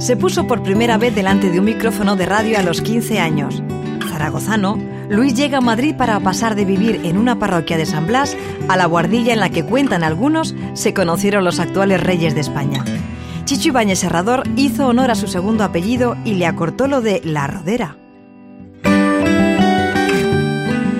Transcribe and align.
Se 0.00 0.16
puso 0.16 0.46
por 0.46 0.62
primera 0.62 0.96
vez 0.96 1.14
delante 1.14 1.50
de 1.50 1.58
un 1.58 1.66
micrófono 1.66 2.16
de 2.16 2.24
radio 2.24 2.58
a 2.58 2.62
los 2.62 2.80
15 2.80 3.20
años. 3.20 3.62
Zaragozano, 4.08 4.78
Luis 5.10 5.34
llega 5.34 5.58
a 5.58 5.60
Madrid 5.60 5.94
para 5.94 6.18
pasar 6.20 6.54
de 6.54 6.64
vivir 6.64 7.02
en 7.04 7.18
una 7.18 7.38
parroquia 7.38 7.76
de 7.76 7.84
San 7.84 8.06
Blas 8.06 8.34
a 8.68 8.78
la 8.78 8.86
guardilla 8.86 9.34
en 9.34 9.40
la 9.40 9.50
que 9.50 9.62
cuentan 9.62 10.02
algunos 10.02 10.54
se 10.72 10.94
conocieron 10.94 11.44
los 11.44 11.60
actuales 11.60 12.02
reyes 12.02 12.34
de 12.34 12.40
España. 12.40 12.82
Chicho 13.44 13.68
Ibáñez 13.68 13.98
Serrador 13.98 14.44
hizo 14.56 14.88
honor 14.88 15.10
a 15.10 15.14
su 15.14 15.26
segundo 15.26 15.64
apellido 15.64 16.16
y 16.24 16.32
le 16.34 16.46
acortó 16.46 16.86
lo 16.86 17.02
de 17.02 17.20
La 17.22 17.46
Rodera. 17.46 17.98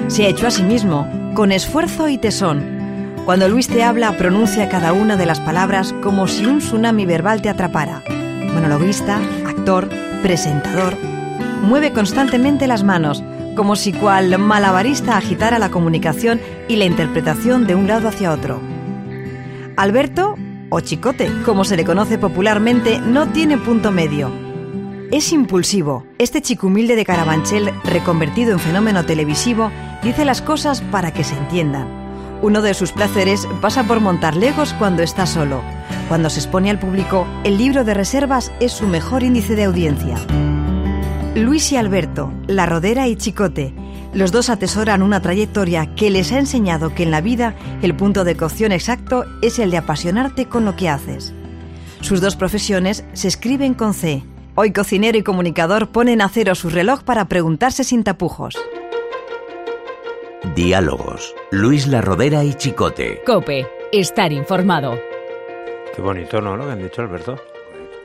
Se 0.09 0.27
ha 0.27 0.29
hecho 0.29 0.47
a 0.47 0.51
sí 0.51 0.63
mismo, 0.63 1.09
con 1.33 1.53
esfuerzo 1.53 2.11
y 2.11 2.19
tesón. 2.19 2.63
Cuando 3.25 3.49
Luis 3.49 3.67
te 3.67 3.83
habla, 3.83 4.19
pronuncia 4.19 4.69
cada 4.69 4.93
una 4.93 5.17
de 5.17 5.25
las 5.25 5.41
palabras 5.41 5.95
como 6.03 6.29
si 6.29 6.45
un 6.45 6.59
tsunami 6.59 7.07
verbal 7.07 7.41
te 7.41 7.49
atrapara. 7.49 8.03
Monologuista, 8.53 9.21
actor, 9.47 9.89
presentador. 10.23 10.97
Mueve 11.63 11.93
constantemente 11.93 12.67
las 12.67 12.85
manos, 12.85 13.23
como 13.57 13.77
si 13.77 13.93
cual 13.93 14.39
malabarista 14.39 15.17
agitara 15.17 15.59
la 15.59 15.71
comunicación 15.71 16.41
y 16.69 16.77
la 16.77 16.85
interpretación 16.85 17.67
de 17.67 17.75
un 17.75 17.87
lado 17.87 18.09
hacia 18.09 18.33
otro. 18.33 18.61
Alberto, 19.77 20.37
o 20.71 20.81
Chicote, 20.81 21.31
como 21.45 21.65
se 21.65 21.77
le 21.77 21.85
conoce 21.85 22.19
popularmente, 22.19 23.01
no 23.01 23.29
tiene 23.29 23.59
punto 23.59 23.91
medio. 23.91 24.31
Es 25.11 25.33
impulsivo. 25.33 26.07
Este 26.19 26.41
chico 26.41 26.69
humilde 26.69 26.95
de 26.97 27.05
Carabanchel, 27.05 27.73
reconvertido 27.85 28.53
en 28.53 28.61
fenómeno 28.61 29.05
televisivo, 29.05 29.71
dice 30.03 30.25
las 30.25 30.41
cosas 30.41 30.81
para 30.83 31.13
que 31.13 31.25
se 31.25 31.37
entiendan. 31.37 32.00
Uno 32.43 32.63
de 32.63 32.73
sus 32.73 32.93
placeres 32.93 33.47
pasa 33.61 33.85
por 33.85 34.01
montar 34.01 34.35
legos 34.35 34.73
cuando 34.75 35.03
está 35.03 35.27
solo. 35.27 35.63
Cuando 36.09 36.31
se 36.31 36.41
expone 36.41 36.71
al 36.71 36.79
público, 36.79 37.27
el 37.45 37.59
libro 37.59 37.85
de 37.85 37.93
reservas 37.93 38.51
es 38.61 38.73
su 38.73 38.87
mejor 38.87 39.23
índice 39.23 39.57
de 39.57 39.65
audiencia. 39.65 40.17
Luis 41.35 41.71
y 41.71 41.77
Alberto, 41.77 42.33
La 42.47 42.65
Rodera 42.65 43.09
y 43.09 43.17
Chicote, 43.17 43.75
los 44.15 44.33
dos 44.33 44.49
atesoran 44.49 45.03
una 45.03 45.21
trayectoria 45.21 45.95
que 45.95 46.11
les 46.11 46.33
ha 46.33 46.39
enseñado 46.39 46.95
que 46.95 47.03
en 47.03 47.11
la 47.11 47.21
vida 47.21 47.55
el 47.83 47.95
punto 47.95 48.25
de 48.25 48.37
cocción 48.37 48.73
exacto 48.73 49.27
es 49.43 49.59
el 49.59 49.71
de 49.71 49.77
apasionarte 49.77 50.47
con 50.47 50.65
lo 50.65 50.77
que 50.77 50.89
haces. 50.89 51.35
Sus 52.01 52.23
dos 52.23 52.37
profesiones 52.37 53.05
se 53.13 53.29
escriben 53.29 53.75
con 53.75 53.93
C. 53.93 54.25
Hoy 54.55 54.73
cocinero 54.73 55.19
y 55.19 55.23
comunicador 55.23 55.91
ponen 55.91 56.23
a 56.23 56.29
cero 56.31 56.55
su 56.55 56.71
reloj 56.71 57.03
para 57.03 57.27
preguntarse 57.27 57.85
sin 57.85 58.03
tapujos. 58.03 58.57
Diálogos. 60.55 61.35
Luis 61.51 61.87
La 61.87 62.01
Rodera 62.01 62.43
y 62.45 62.55
Chicote. 62.55 63.23
Cope. 63.27 63.67
Estar 63.93 64.33
informado. 64.33 64.99
Qué 65.95 66.01
bonito, 66.01 66.41
¿no? 66.41 66.57
Lo 66.57 66.65
que 66.67 66.73
han 66.73 66.83
dicho, 66.83 67.03
Alberto. 67.03 67.37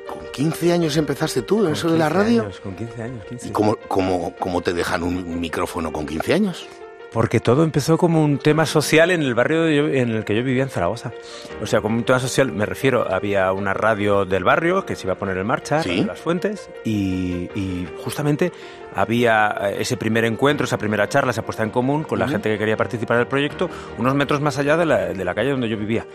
¿Con 0.07 0.19
15 0.33 0.73
años 0.73 0.97
empezaste 0.97 1.41
tú 1.43 1.65
en 1.65 1.73
eso 1.73 1.89
de 1.89 1.97
la 1.97 2.07
15 2.07 2.23
radio? 2.23 2.41
años, 2.43 2.59
con 2.59 2.75
15 2.75 3.01
años, 3.03 3.25
15. 3.25 3.47
¿Y 3.47 3.51
cómo, 3.51 3.77
cómo, 3.87 4.33
cómo 4.37 4.61
te 4.61 4.73
dejan 4.73 5.03
un 5.03 5.39
micrófono 5.39 5.91
con 5.91 6.05
15 6.05 6.33
años? 6.33 6.67
Porque 7.11 7.39
todo 7.39 7.63
empezó 7.63 7.97
como 7.97 8.21
un 8.23 8.39
tema 8.39 8.65
social 8.65 9.09
en 9.09 9.21
el 9.21 9.33
barrio 9.35 9.69
yo- 9.69 9.87
en 9.87 10.09
el 10.11 10.25
que 10.25 10.35
yo 10.35 10.43
vivía 10.43 10.63
en 10.63 10.69
Zaragoza. 10.69 11.13
O 11.61 11.65
sea, 11.65 11.79
como 11.79 11.95
un 11.97 12.03
tema 12.03 12.19
social, 12.19 12.51
me 12.51 12.65
refiero, 12.65 13.09
había 13.09 13.53
una 13.53 13.73
radio 13.73 14.25
del 14.25 14.43
barrio 14.43 14.85
que 14.85 14.95
se 14.95 15.05
iba 15.07 15.13
a 15.13 15.17
poner 15.17 15.37
en 15.37 15.47
marcha, 15.47 15.81
Sí. 15.81 16.03
Las 16.03 16.19
Fuentes, 16.19 16.69
y, 16.83 17.49
y 17.55 17.87
justamente 18.03 18.51
había 18.93 19.55
eh, 19.61 19.77
ese 19.79 19.95
primer 19.95 20.25
encuentro, 20.25 20.65
esa 20.65 20.77
primera 20.77 21.07
charla, 21.07 21.31
esa 21.31 21.41
puesta 21.43 21.63
en 21.63 21.69
común 21.69 22.03
con 22.03 22.19
la 22.19 22.27
gente 22.27 22.49
que 22.49 22.57
quería 22.57 22.75
participar 22.75 23.17
del 23.17 23.27
proyecto, 23.27 23.69
unos 23.97 24.13
metros 24.13 24.41
más 24.41 24.57
allá 24.57 24.75
de 24.75 24.85
la, 24.85 24.97
de 25.13 25.23
la 25.25 25.33
calle 25.33 25.51
donde 25.51 25.69
yo 25.69 25.77
vivía. 25.77 26.05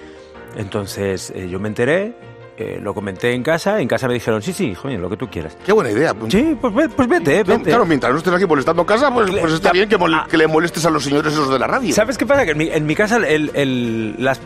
Entonces 0.56 1.32
eh, 1.34 1.48
yo 1.48 1.60
me 1.60 1.68
enteré, 1.68 2.12
eh, 2.60 2.78
lo 2.82 2.92
comenté 2.94 3.32
en 3.32 3.42
casa, 3.42 3.80
en 3.80 3.88
casa 3.88 4.06
me 4.06 4.14
dijeron, 4.14 4.42
sí, 4.42 4.52
sí, 4.52 4.74
coño, 4.80 4.98
lo 4.98 5.08
que 5.08 5.16
tú 5.16 5.28
quieras. 5.28 5.56
Qué 5.64 5.72
buena 5.72 5.90
idea. 5.90 6.14
Sí, 6.28 6.56
pues, 6.60 6.74
ve- 6.74 6.88
pues 6.90 7.08
vete, 7.08 7.42
vete. 7.42 7.62
claro, 7.64 7.86
mientras 7.86 8.12
no 8.12 8.18
estés 8.18 8.32
aquí 8.34 8.46
molestando 8.46 8.82
en 8.82 8.86
casa, 8.88 9.12
pues, 9.12 9.30
pues 9.30 9.52
está 9.54 9.72
bien 9.72 9.88
que, 9.88 9.98
mol- 9.98 10.26
que 10.28 10.36
le 10.36 10.46
molestes 10.46 10.84
a 10.84 10.90
los 10.90 11.02
señores 11.04 11.32
esos 11.32 11.50
de 11.50 11.58
la 11.58 11.66
radio. 11.66 11.94
¿Sabes 11.94 12.18
qué 12.18 12.26
pasa? 12.26 12.44
Que 12.44 12.50
en 12.52 12.58
mi, 12.58 12.68
en 12.68 12.86
mi 12.86 12.94
casa 12.94 13.16
el, 13.16 13.50
el- 13.54 14.14
las- 14.18 14.40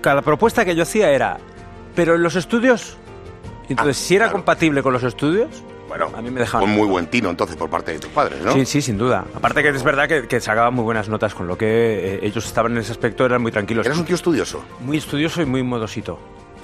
cada 0.00 0.22
propuesta 0.22 0.64
que 0.64 0.74
yo 0.74 0.82
hacía 0.82 1.10
era, 1.10 1.38
pero 1.94 2.14
en 2.16 2.22
los 2.22 2.36
estudios, 2.36 2.96
entonces 3.68 3.96
Ah, 3.96 4.06
si 4.06 4.16
era 4.16 4.24
claro. 4.26 4.38
compatible 4.38 4.82
con 4.82 4.92
los 4.92 5.02
estudios, 5.04 5.48
Bueno, 5.88 6.08
a 6.16 6.22
mí 6.22 6.30
me 6.30 6.38
dejaban. 6.40 6.66
Con 6.68 6.76
muy 6.76 6.86
buen 6.86 7.06
tino 7.08 7.30
entonces 7.30 7.56
por 7.56 7.68
parte 7.68 7.90
de 7.92 7.98
tus 7.98 8.10
padres, 8.10 8.40
¿no? 8.44 8.52
Sí, 8.52 8.64
sí, 8.64 8.80
sin 8.80 8.96
duda. 8.96 9.24
Aparte 9.34 9.60
que 9.62 9.70
es 9.70 9.82
verdad 9.82 10.06
que, 10.06 10.28
que 10.28 10.40
sacaban 10.40 10.72
muy 10.72 10.84
buenas 10.84 11.08
notas, 11.08 11.34
con 11.34 11.48
lo 11.48 11.58
que 11.58 11.66
eh, 11.66 12.20
ellos 12.22 12.46
estaban 12.46 12.70
en 12.72 12.78
ese 12.78 12.92
aspecto, 12.92 13.24
eran 13.26 13.42
muy 13.42 13.50
tranquilos. 13.50 13.84
Eras 13.84 13.98
un 13.98 14.04
tío 14.04 14.14
estudioso. 14.14 14.64
Muy 14.80 14.98
estudioso 14.98 15.42
y 15.42 15.46
muy 15.46 15.64
modosito. 15.64 16.18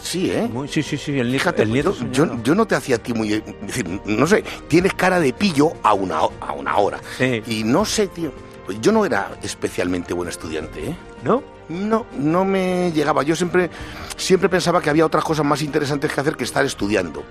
Sí, 0.07 0.31
¿eh? 0.31 0.49
Muy, 0.51 0.69
sí, 0.69 0.83
sí, 0.83 0.97
sí. 0.97 1.19
El, 1.19 1.29
nieto- 1.29 1.39
Fíjate, 1.41 1.63
el 1.63 1.73
nieto 1.73 1.95
yo, 2.13 2.41
yo, 2.43 2.55
no 2.55 2.65
te 2.67 2.75
hacía 2.77 2.97
a 2.97 2.99
ti 2.99 3.13
muy... 3.13 3.33
es 3.33 3.43
decir, 3.63 4.01
no 4.05 4.27
sé, 4.27 4.45
tienes 4.69 4.95
cara 4.95 5.19
de 5.19 5.33
pillo 5.33 5.73
a 5.83 5.95
una, 5.95 6.19
a 6.19 6.53
una 6.53 6.77
hora. 6.77 7.01
Sí. 7.19 7.43
Y 7.47 7.65
no 7.65 7.85
sé, 7.85 8.07
tío, 8.07 8.31
yo 8.81 8.93
no 8.93 9.05
era 9.05 9.37
especialmente 9.43 10.15
buen 10.15 10.29
estudiante, 10.29 10.91
¿eh? 10.91 10.97
¿No? 11.25 11.43
No, 11.69 12.07
no 12.17 12.45
me 12.45 12.93
llegaba. 12.93 13.23
Yo 13.23 13.35
siempre, 13.35 13.71
siempre 14.17 14.49
pensaba 14.49 14.81
que 14.81 14.91
había 14.91 15.05
otras 15.05 15.25
cosas 15.25 15.45
más 15.45 15.63
interesantes 15.63 16.13
que 16.13 16.21
hacer 16.21 16.37
que 16.37 16.45
estar 16.45 16.65
estudiando. 16.65 17.25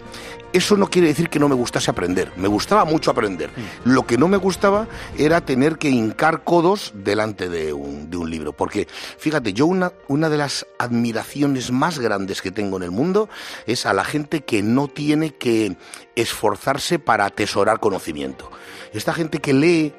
Eso 0.52 0.76
no 0.78 0.90
quiere 0.90 1.08
decir 1.08 1.30
que 1.30 1.40
no 1.40 1.50
me 1.50 1.56
gustase 1.56 1.90
aprender. 1.92 2.32
Me 2.36 2.48
gustaba 2.48 2.86
mucho 2.86 3.12
aprender. 3.12 3.50
Lo 3.84 4.06
que 4.06 4.18
no 4.18 4.28
me 4.28 4.38
gustaba 4.38 4.88
era 5.18 5.42
tener 5.42 5.78
que 5.78 5.90
hincar 5.90 6.44
codos 6.44 6.92
delante 6.96 7.50
de 7.50 7.74
un, 7.74 8.10
de 8.10 8.18
un 8.18 8.30
libro. 8.30 8.54
Porque, 8.54 8.88
fíjate, 9.18 9.54
yo 9.54 9.66
una, 9.66 9.94
una 10.08 10.30
de 10.30 10.38
las 10.38 10.66
admiraciones 10.80 11.72
más 11.72 12.00
grandes 12.00 12.42
que 12.42 12.52
tengo 12.52 12.78
en 12.78 12.84
el 12.84 12.92
mundo 12.92 13.30
es 13.66 13.86
a 13.86 13.94
la 13.94 14.04
gente 14.04 14.42
que 14.42 14.62
no 14.62 14.88
tiene 14.88 15.36
que 15.36 15.78
esforzarse 16.16 17.00
para 17.00 17.26
atesorar 17.26 17.80
conocimiento. 17.80 18.52
Esta 18.94 19.14
gente 19.14 19.40
que 19.40 19.54
lee 19.54 19.94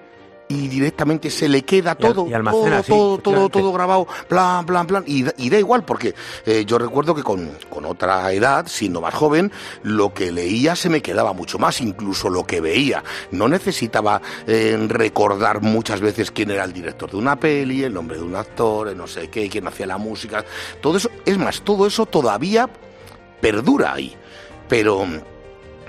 y 0.48 0.68
directamente 0.68 1.30
se 1.30 1.48
le 1.48 1.62
queda 1.62 1.94
todo, 1.96 2.28
y 2.28 2.32
almacena, 2.32 2.82
todo, 2.82 2.82
sí, 2.82 2.88
todo, 2.90 3.18
todo, 3.18 3.48
todo 3.48 3.72
grabado, 3.72 4.06
plan, 4.28 4.64
plan, 4.64 4.86
plan, 4.86 5.02
y, 5.06 5.24
da- 5.24 5.34
y 5.36 5.50
da 5.50 5.58
igual, 5.58 5.84
porque 5.84 6.14
eh, 6.44 6.64
yo 6.64 6.78
recuerdo 6.78 7.14
que 7.16 7.22
con, 7.24 7.50
con 7.68 7.84
otra 7.84 8.30
edad, 8.32 8.66
siendo 8.68 9.00
más 9.00 9.12
joven, 9.14 9.50
lo 9.82 10.14
que 10.14 10.30
leía 10.30 10.76
se 10.76 10.88
me 10.88 11.02
quedaba 11.02 11.32
mucho 11.32 11.58
más, 11.58 11.80
incluso 11.80 12.28
lo 12.30 12.44
que 12.44 12.60
veía. 12.60 13.02
No 13.32 13.48
necesitaba 13.48 14.22
eh, 14.46 14.76
recordar 14.88 15.62
muchas 15.62 16.00
veces 16.00 16.30
quién 16.30 16.50
era 16.52 16.62
el 16.64 16.72
director 16.72 17.10
de 17.10 17.16
una 17.16 17.34
peli, 17.34 17.82
el 17.82 17.92
nombre 17.92 18.16
de 18.16 18.22
un 18.22 18.36
actor, 18.36 18.88
el 18.88 18.96
no 18.96 19.06
sé 19.08 19.28
qué, 19.28 19.48
quién 19.48 19.66
hacía 19.66 19.86
la 19.86 19.98
música, 19.98 20.44
todo 20.80 20.96
eso, 20.98 21.10
es 21.24 21.38
más, 21.38 21.62
todo 21.62 21.86
eso 21.88 22.06
todavía 22.06 22.68
perdura 23.40 23.94
ahí, 23.94 24.14
pero 24.68 25.04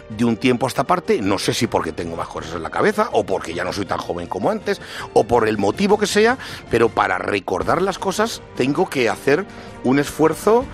de 0.09 0.25
un 0.25 0.38
tiempo 0.38 0.66
a 0.66 0.69
esta 0.69 0.85
parte, 0.85 1.22
no 1.22 1.38
sé 1.38 1.53
si 1.53 1.68
porque 1.68 1.91
tengo 1.91 2.16
más 2.16 2.28
cosas 2.28 2.56
en 2.56 2.63
la 2.63 2.69
cabeza, 2.69 3.09
o 3.12 3.25
porque 3.25 3.53
ya 3.53 3.63
no 3.63 3.73
soy 3.73 3.85
tan 3.85 3.97
joven 3.97 4.28
como 4.28 4.50
antes, 4.50 4.81
o 5.13 5.25
por 5.25 5.47
el 5.47 5.57
motivo 5.57 5.97
que 5.97 6.07
sea, 6.07 6.38
pero 6.72 6.90
para 6.90 7.18
recordar 7.18 7.81
las 7.81 8.00
cosas 8.00 8.41
tengo 8.56 8.90
que 8.90 9.09
hacer 9.09 9.45
un 9.84 10.00
esfuerzo 10.00 10.66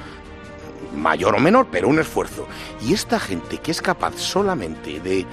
mayor 0.95 1.35
o 1.35 1.39
menor, 1.39 1.67
pero 1.71 1.87
un 1.87 1.99
esfuerzo. 1.99 2.47
Y 2.81 2.93
esta 2.93 3.19
gente 3.19 3.57
que 3.57 3.71
es 3.71 3.81
capaz 3.81 4.15
solamente 4.17 4.99
de 4.99 5.25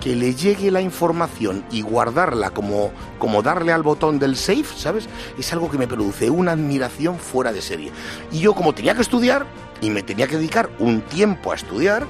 que 0.00 0.14
le 0.14 0.34
llegue 0.34 0.70
la 0.70 0.80
información 0.80 1.64
y 1.70 1.82
guardarla 1.82 2.50
como, 2.50 2.90
como 3.18 3.42
darle 3.42 3.72
al 3.72 3.82
botón 3.82 4.18
del 4.18 4.36
safe, 4.36 4.76
¿sabes? 4.76 5.08
Es 5.38 5.52
algo 5.52 5.70
que 5.70 5.78
me 5.78 5.88
produce 5.88 6.28
una 6.28 6.52
admiración 6.52 7.18
fuera 7.18 7.52
de 7.52 7.62
serie. 7.62 7.92
Y 8.30 8.40
yo 8.40 8.54
como 8.54 8.74
tenía 8.74 8.94
que 8.94 9.02
estudiar 9.02 9.46
y 9.80 9.90
me 9.90 10.02
tenía 10.02 10.26
que 10.26 10.36
dedicar 10.36 10.70
un 10.78 11.00
tiempo 11.02 11.52
a 11.52 11.54
estudiar, 11.54 12.06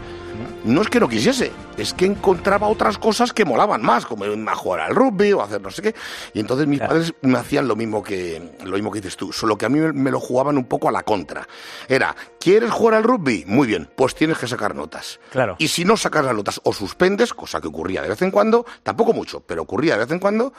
no 0.65 0.83
es 0.83 0.89
que 0.89 1.01
no 1.01 1.09
quisiese, 1.09 1.53
es 1.77 1.93
que 1.95 2.07
encontraba 2.07 2.67
otras 2.69 2.99
cosas 2.99 3.33
que 3.33 3.45
molaban 3.45 3.83
más, 3.83 4.07
como 4.07 4.25
a 4.25 4.55
jugar 4.55 4.81
al 4.81 4.95
rugby 4.95 5.33
o 5.33 5.43
hacer 5.43 5.61
no 5.61 5.71
sé 5.71 5.83
qué. 5.83 5.95
Y 6.35 6.41
entonces 6.41 6.67
mis 6.67 6.79
Claro. 6.79 6.94
padres 6.94 7.15
me 7.23 7.38
hacían 7.38 7.69
lo 7.69 7.77
mismo 7.77 8.03
que 8.03 8.56
lo 8.65 8.73
mismo 8.75 8.91
que 8.91 9.00
dices 9.00 9.17
tú, 9.17 9.33
solo 9.33 9.56
que 9.56 9.67
a 9.67 9.69
mí 9.69 9.79
me, 9.79 9.93
me 9.93 10.11
lo 10.11 10.21
jugaban 10.21 10.56
un 10.56 10.65
poco 10.65 10.88
a 10.88 10.93
la 10.93 11.03
contra. 11.03 11.47
Era, 11.88 12.15
¿quieres 12.41 12.71
jugar 12.71 12.94
al 12.94 13.05
rugby? 13.05 13.44
Muy 13.47 13.67
bien, 13.67 13.88
pues 13.97 14.15
tienes 14.15 14.38
que 14.38 14.47
sacar 14.49 14.75
notas. 14.75 15.21
Claro. 15.31 15.56
Y 15.59 15.69
si 15.69 15.85
no 15.85 15.97
sacas 15.97 16.25
las 16.25 16.35
notas 16.35 16.61
o 16.65 16.73
suspendes, 16.73 17.32
cosa 17.35 17.61
que 17.61 17.69
ocurría 17.69 18.03
de 18.03 18.09
vez 18.09 18.23
en 18.23 18.31
cuando, 18.31 18.67
tampoco 18.82 19.12
mucho, 19.12 19.41
pero 19.41 19.62
ocurría 19.62 19.94
de 19.94 20.00
vez 20.00 20.11
en 20.11 20.19
cuando, 20.19 20.53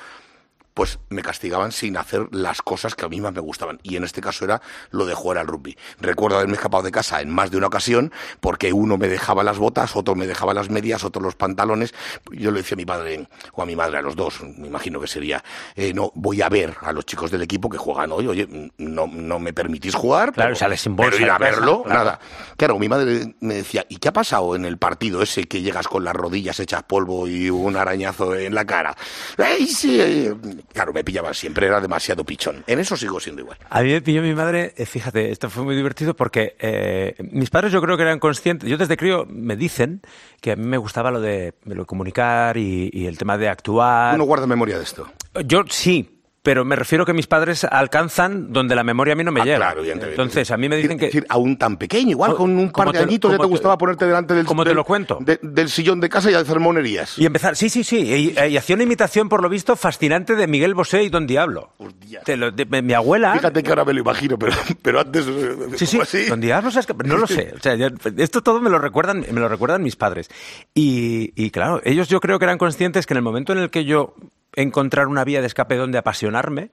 pues 0.77 0.99
me 1.09 1.23
castigaban 1.23 1.71
sin 1.71 1.97
hacer 1.97 2.27
las 2.29 2.61
cosas 2.61 2.93
que 2.93 3.03
a 3.03 3.09
mí 3.09 3.19
más 3.19 3.33
me 3.33 3.39
gustaban. 3.39 3.79
Y 3.81 3.95
en 3.95 4.03
este 4.03 4.21
caso 4.21 4.45
era 4.45 4.61
lo 4.91 5.07
de 5.07 5.15
jugar 5.15 5.39
al 5.39 5.47
rugby. 5.47 5.75
Recuerdo 5.99 6.37
haberme 6.37 6.53
escapado 6.53 6.83
de 6.83 6.91
casa 6.91 7.19
en 7.19 7.31
más 7.31 7.49
de 7.49 7.57
una 7.57 7.65
ocasión 7.65 8.13
porque 8.41 8.71
uno 8.73 8.95
me 8.95 9.07
dejaba 9.07 9.43
las 9.43 9.57
botas, 9.57 9.95
otro 9.95 10.13
me 10.13 10.27
dejaba 10.27 10.53
las 10.53 10.69
medias, 10.69 11.03
otro 11.03 11.19
los 11.19 11.33
pantalones. 11.33 11.95
Yo 12.31 12.51
le 12.51 12.59
decía 12.59 12.75
a 12.75 12.77
mi 12.77 12.85
padre 12.85 13.27
o 13.53 13.63
a 13.63 13.65
mi 13.65 13.75
madre, 13.75 13.97
a 13.97 14.03
los 14.03 14.15
dos, 14.15 14.39
me 14.43 14.67
imagino 14.67 15.01
que 15.01 15.07
sería, 15.07 15.43
eh, 15.75 15.93
no, 15.95 16.11
voy 16.13 16.43
a 16.43 16.49
ver 16.49 16.75
a 16.81 16.91
los 16.91 17.07
chicos 17.07 17.31
del 17.31 17.41
equipo 17.41 17.69
que 17.71 17.79
juegan 17.79 18.11
hoy. 18.11 18.27
Oye, 18.27 18.71
no, 18.77 19.07
no 19.07 19.39
me 19.39 19.53
permitís 19.53 19.95
jugar. 19.95 20.31
Claro, 20.31 20.49
pero- 20.49 20.55
sales 20.59 20.81
sin 20.81 20.95
pero 20.95 21.09
bolsa 21.09 21.23
ir 21.23 21.31
a 21.31 21.39
verlo, 21.39 21.81
claro. 21.81 21.99
nada. 22.03 22.19
Claro, 22.55 22.77
mi 22.77 22.87
madre 22.87 23.33
me 23.39 23.55
decía, 23.55 23.83
¿y 23.89 23.95
qué 23.95 24.09
ha 24.09 24.13
pasado 24.13 24.55
en 24.55 24.63
el 24.65 24.77
partido 24.77 25.23
ese 25.23 25.45
que 25.45 25.63
llegas 25.63 25.87
con 25.87 26.03
las 26.03 26.15
rodillas 26.15 26.59
hechas 26.59 26.83
polvo 26.83 27.27
y 27.27 27.49
un 27.49 27.75
arañazo 27.77 28.35
en 28.35 28.53
la 28.53 28.63
cara? 28.65 28.95
¡Ay, 29.39 29.65
sí! 29.65 30.29
Claro, 30.73 30.93
me 30.93 31.03
pillaban 31.03 31.33
siempre, 31.33 31.67
era 31.67 31.81
demasiado 31.81 32.23
pichón. 32.23 32.63
En 32.67 32.79
eso 32.79 32.95
sigo 32.95 33.19
siendo 33.19 33.41
igual. 33.41 33.57
A 33.69 33.81
mí 33.81 33.91
me 33.91 34.01
pilló 34.01 34.21
mi 34.21 34.33
madre, 34.33 34.73
eh, 34.77 34.85
fíjate, 34.85 35.31
esto 35.31 35.49
fue 35.49 35.63
muy 35.63 35.75
divertido 35.75 36.15
porque 36.15 36.55
eh, 36.59 37.15
mis 37.31 37.49
padres 37.49 37.71
yo 37.71 37.81
creo 37.81 37.97
que 37.97 38.03
eran 38.03 38.19
conscientes, 38.19 38.69
yo 38.69 38.77
desde 38.77 38.97
crío 38.97 39.25
me 39.29 39.55
dicen 39.55 40.01
que 40.41 40.51
a 40.51 40.55
mí 40.55 40.65
me 40.65 40.77
gustaba 40.77 41.11
lo 41.11 41.19
de, 41.19 41.53
lo 41.65 41.81
de 41.81 41.85
comunicar 41.85 42.57
y, 42.57 42.89
y 42.93 43.07
el 43.07 43.17
tema 43.17 43.37
de 43.37 43.49
actuar. 43.49 44.15
¿Uno 44.15 44.25
guarda 44.25 44.47
memoria 44.47 44.77
de 44.77 44.83
esto? 44.83 45.07
Yo 45.45 45.63
sí, 45.69 46.16
pero 46.43 46.63
me 46.63 46.75
refiero 46.77 47.05
que 47.05 47.11
mis 47.13 47.27
padres 47.27 47.65
alcanzan 47.65 48.53
donde 48.53 48.73
la 48.75 48.83
memoria 48.83 49.13
a 49.13 49.15
mí 49.17 49.23
no 49.23 49.31
me 49.33 49.41
Ah, 49.41 49.45
llega. 49.45 49.57
claro, 49.57 49.79
evidentemente. 49.81 50.21
Entonces, 50.21 50.49
a 50.51 50.57
mí 50.57 50.69
me 50.69 50.77
dicen 50.77 50.91
Es 50.93 50.97
que... 50.99 51.05
decir, 51.07 51.25
aún 51.27 51.57
tan 51.57 51.75
pequeño, 51.77 52.11
igual 52.11 52.31
Co- 52.31 52.37
con 52.37 52.57
un 52.57 52.71
par 52.71 52.91
de 52.93 52.99
añitos 52.99 53.31
ya 53.31 53.37
te 53.37 53.43
te- 53.43 53.49
gustaba 53.49 53.77
ponerte 53.77 54.05
delante 54.05 54.33
del, 54.33 54.45
como 54.45 54.63
te 54.63 54.69
del- 54.69 54.77
lo 54.77 54.83
cuento. 54.85 55.17
de- 55.19 55.39
del 55.41 55.69
sillón 55.69 55.99
de 55.99 56.07
casa 56.09 56.31
y 56.31 56.35
hacer 56.35 56.59
monerías. 56.59 57.17
Y 57.19 57.25
empezar, 57.25 57.55
sí, 57.57 57.69
sí, 57.69 57.83
sí, 57.83 57.97
y, 58.37 58.39
y 58.47 58.55
hacía 58.57 58.75
una 58.75 58.83
imitación, 58.83 59.27
por 59.27 59.41
lo 59.41 59.49
visto, 59.49 59.75
fascinante 59.75 60.35
de 60.35 60.47
Miguel 60.47 60.73
Bosé 60.73 61.03
y 61.03 61.09
Don 61.09 61.27
Diablo. 61.27 61.71
Hostia. 61.79 62.21
Te 62.21 62.37
lo- 62.37 62.51
de- 62.51 62.65
mi 62.81 62.93
abuela... 62.93 63.33
Fíjate 63.33 63.61
que 63.61 63.69
ahora 63.69 63.83
me 63.83 63.93
lo 63.93 63.99
imagino, 63.99 64.37
pero, 64.39 64.53
pero 64.81 64.99
antes... 65.01 65.25
eh, 65.27 65.55
Sí, 65.75 65.85
sí, 65.85 65.97
¿cómo 65.97 66.03
así? 66.03 66.25
Don 66.27 66.39
Diablo, 66.39 66.71
¿sabes 66.71 66.87
no 67.05 67.17
lo 67.17 67.27
sé. 67.27 67.53
O 67.57 67.59
sea, 67.61 67.75
esto 68.17 68.41
todo 68.41 68.61
me 68.61 68.69
lo 68.69 68.79
recuerdan, 68.79 69.25
me 69.31 69.39
lo 69.41 69.49
recuerdan 69.49 69.83
mis 69.83 69.95
padres. 69.97 70.29
Y, 70.73 71.33
y 71.35 71.49
claro, 71.51 71.81
ellos 71.83 72.07
yo 72.07 72.19
creo 72.21 72.39
que 72.39 72.45
eran 72.45 72.57
conscientes 72.57 73.05
que 73.05 73.13
en 73.13 73.17
el 73.17 73.23
momento 73.23 73.51
en 73.51 73.59
el 73.59 73.69
que 73.69 73.83
yo 73.85 74.15
encontrar 74.57 75.07
una 75.07 75.23
vía 75.23 75.39
de 75.39 75.47
escape 75.47 75.77
donde 75.77 75.97
apasionarme, 75.97 76.71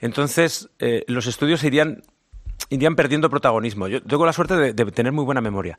entonces 0.00 0.70
eh, 0.78 1.04
los 1.08 1.26
estudios 1.26 1.62
irían, 1.64 2.02
irían 2.70 2.96
perdiendo 2.96 3.28
protagonismo. 3.28 3.88
Yo 3.88 4.02
tengo 4.02 4.24
la 4.24 4.32
suerte 4.32 4.56
de, 4.56 4.72
de 4.72 4.84
tener 4.92 5.12
muy 5.12 5.24
buena 5.24 5.42
memoria. 5.42 5.78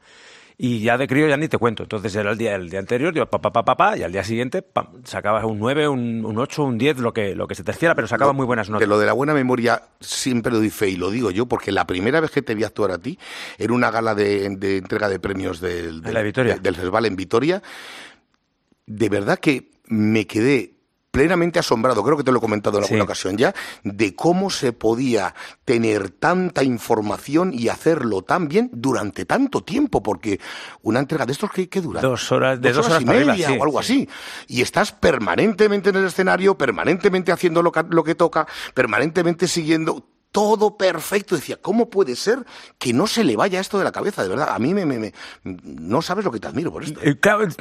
Y 0.60 0.80
ya 0.80 0.98
de 0.98 1.08
crío 1.08 1.28
ya 1.28 1.38
ni 1.38 1.48
te 1.48 1.60
cuento. 1.60 1.84
Entonces 1.84 2.16
era 2.16 2.32
el 2.32 2.38
día, 2.38 2.56
el 2.56 2.70
día 2.70 2.80
anterior, 2.80 3.14
yo 3.14 3.28
pa, 3.28 3.40
pa, 3.40 3.52
pa, 3.52 3.64
pa, 3.64 3.78
pa, 3.78 3.96
y 3.96 4.02
al 4.02 4.12
día 4.12 4.24
siguiente 4.24 4.64
pam, 4.64 4.88
sacaba 5.04 5.46
un 5.46 5.60
9, 5.60 5.88
un, 5.88 6.26
un 6.26 6.38
8, 6.38 6.64
un 6.64 6.78
10, 6.80 6.98
lo 6.98 7.14
que, 7.14 7.36
lo 7.36 7.48
que 7.48 7.54
se 7.54 7.64
te 7.64 7.72
hiciera, 7.72 7.94
pero 7.94 8.08
sacaba 8.08 8.34
muy 8.34 8.46
buenas 8.46 8.68
notas. 8.68 8.82
De 8.82 8.88
lo 8.88 8.98
de 8.98 9.06
la 9.06 9.14
buena 9.14 9.36
memoria 9.36 9.84
siempre 10.00 10.52
lo 10.52 10.58
doy 10.58 10.72
fe 10.72 10.90
y 10.90 10.96
lo 10.96 11.12
digo 11.12 11.30
yo, 11.30 11.46
porque 11.46 11.72
la 11.72 11.86
primera 11.86 12.20
vez 12.20 12.32
que 12.32 12.42
te 12.42 12.56
vi 12.56 12.64
actuar 12.64 12.90
a 12.92 12.98
ti, 12.98 13.20
en 13.60 13.72
una 13.72 13.92
gala 13.92 14.16
de, 14.16 14.50
de 14.58 14.78
entrega 14.78 15.08
de 15.10 15.20
premios 15.20 15.62
del, 15.62 16.02
la 16.02 16.24
del, 16.24 16.34
del 16.34 16.76
festival 16.76 17.06
en 17.06 17.16
Vitoria, 17.16 17.62
de 18.88 19.10
verdad 19.10 19.38
que 19.38 19.70
me 19.86 20.26
quedé 20.26 20.77
plenamente 21.12 21.58
asombrado, 21.60 22.04
creo 22.04 22.18
que 22.18 22.24
te 22.24 22.32
lo 22.32 22.38
he 22.38 22.42
comentado 22.42 22.78
en 22.78 22.84
Sí. 22.84 22.90
alguna 22.94 23.06
ocasión 23.06 23.38
ya, 23.38 23.54
de 23.84 24.16
cómo 24.16 24.50
se 24.50 24.72
podía 24.74 25.34
tener 25.66 26.10
tanta 26.12 26.64
información 26.64 27.52
y 27.54 27.70
hacerlo 27.70 28.22
tan 28.22 28.48
bien 28.48 28.70
durante 28.74 29.26
tanto 29.26 29.64
tiempo, 29.64 30.04
porque 30.04 30.40
una 30.84 31.00
entrega 31.00 31.26
de 31.26 31.32
estos 31.32 31.50
que, 31.52 31.68
dura 31.82 32.02
Dos 32.02 32.32
horas- 32.32 32.62
de 32.62 32.72
dos 32.72 32.86
horas 32.86 33.02
y 33.02 33.06
media 33.06 33.48
sí, 33.48 33.58
o 33.60 33.64
algo 33.64 33.82
sí. 33.82 34.08
así, 34.48 34.54
y 34.54 34.62
estás 34.62 34.92
permanentemente 34.92 35.90
en 35.90 35.96
el 35.96 36.06
escenario, 36.06 36.58
permanentemente 36.58 37.32
haciendo 37.32 37.62
lo 37.64 38.04
que 38.04 38.16
toca, 38.16 38.48
permanentemente 38.74 39.48
siguiendo 39.48 40.06
todo 40.32 40.78
perfecto. 40.78 41.36
Decía, 41.36 41.58
¿cómo 41.62 41.90
puede 41.90 42.16
ser 42.16 42.40
que 42.78 42.94
no 42.94 43.08
se 43.08 43.24
le 43.24 43.36
vaya 43.36 43.60
esto 43.60 43.78
de 43.78 43.84
la 43.84 43.92
cabeza? 43.92 44.24
De 44.24 44.30
verdad, 44.30 44.50
a 44.52 44.60
mí 44.60 44.74
me, 44.74 44.86
me- 44.86 45.00
me- 45.00 45.14
no 45.44 46.02
sabes 46.02 46.24
lo 46.26 46.32
que 46.32 46.40
te 46.40 46.48
admiro 46.48 46.72
por 46.72 46.84
esto. 46.84 47.00
Eh, 47.04 47.18
Claro, 47.20 47.44
eh, 47.46 47.52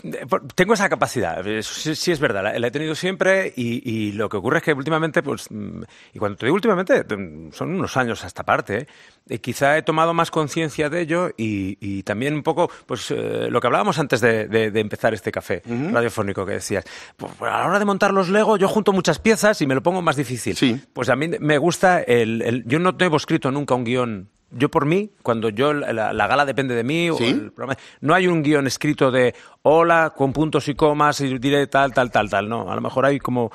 tengo 0.55 0.75
esa 0.75 0.89
capacidad, 0.89 1.47
eso 1.47 1.75
sí, 1.75 1.95
sí 1.95 2.13
es 2.13 2.21
verdad, 2.21 2.43
la, 2.45 2.59
la 2.59 2.67
he 2.67 2.71
tenido 2.71 2.95
siempre 2.95 3.53
y, 3.57 3.89
y 3.91 4.13
lo 4.13 4.29
que 4.29 4.37
ocurre 4.37 4.59
es 4.59 4.65
que 4.65 4.73
últimamente, 4.73 5.23
pues, 5.23 5.47
mm, 5.51 5.83
y 6.15 6.19
cuando 6.19 6.37
te 6.39 6.47
digo 6.47 6.55
últimamente, 6.55 7.03
mm, 7.05 7.53
son 7.53 7.71
unos 7.75 7.97
años 7.97 8.23
a 8.25 8.27
esta 8.27 8.43
parte, 8.45 8.79
¿eh? 8.79 8.87
Eh, 9.29 9.39
quizá 9.41 9.77
he 9.77 9.83
tomado 9.83 10.15
más 10.15 10.31
conciencia 10.31 10.89
de 10.89 11.01
ello 11.01 11.31
y, 11.37 11.79
y 11.81 12.05
también 12.05 12.35
un 12.35 12.45
poco, 12.45 12.71
pues, 12.87 13.11
eh, 13.11 13.49
lo 13.51 13.61
que 13.61 13.67
hablábamos 13.67 13.99
antes 13.99 14.21
de, 14.21 14.47
de- 14.47 14.71
de 14.71 14.81
empezar 14.81 15.15
este 15.15 15.33
café 15.33 15.63
radiofónico 15.93 16.47
que 16.47 16.53
decías, 16.53 16.85
pues, 17.17 17.33
a 17.41 17.45
la 17.61 17.67
hora 17.67 17.79
de 17.81 17.85
montar 17.85 18.13
los 18.13 18.29
Lego 18.29 18.57
yo 18.57 18.69
junto 18.69 18.93
muchas 18.93 19.19
piezas 19.19 19.61
y 19.63 19.67
me 19.67 19.75
lo 19.75 19.83
pongo 19.83 20.01
más 20.01 20.15
difícil. 20.15 20.57
Sí. 20.57 20.81
Pues 20.93 21.09
a 21.09 21.17
mí 21.17 21.29
me 21.41 21.59
gusta 21.59 22.03
el, 22.03 22.41
el- 22.43 22.56
yo 22.65 22.79
no 22.79 22.97
tengo 22.97 23.17
escrito 23.17 23.51
nunca 23.51 23.75
un 23.75 23.85
guion. 23.85 24.29
Yo 24.53 24.71
por 24.71 24.87
mí, 24.87 25.11
cuando 25.23 25.49
yo 25.49 25.73
la, 25.73 26.13
la 26.13 26.27
gala 26.29 26.45
depende 26.45 26.75
de 26.75 26.85
mí, 26.85 27.11
o 27.11 27.19
el 27.19 27.51
programa, 27.51 27.79
no 28.01 28.15
hay 28.15 28.29
un 28.29 28.43
guion 28.43 28.67
escrito 28.67 29.11
de 29.11 29.35
hola 29.63 30.15
con 30.17 30.33
puntos 30.33 30.69
y 30.69 30.75
comas 30.75 31.21
y 31.21 31.37
diré 31.39 31.67
tal, 31.67 31.93
tal, 31.93 32.11
tal, 32.11 32.31
tal. 32.31 32.49
No, 32.49 32.71
a 32.71 32.75
lo 32.75 32.81
mejor 32.81 33.07
hay 33.07 33.19
como 33.19 33.51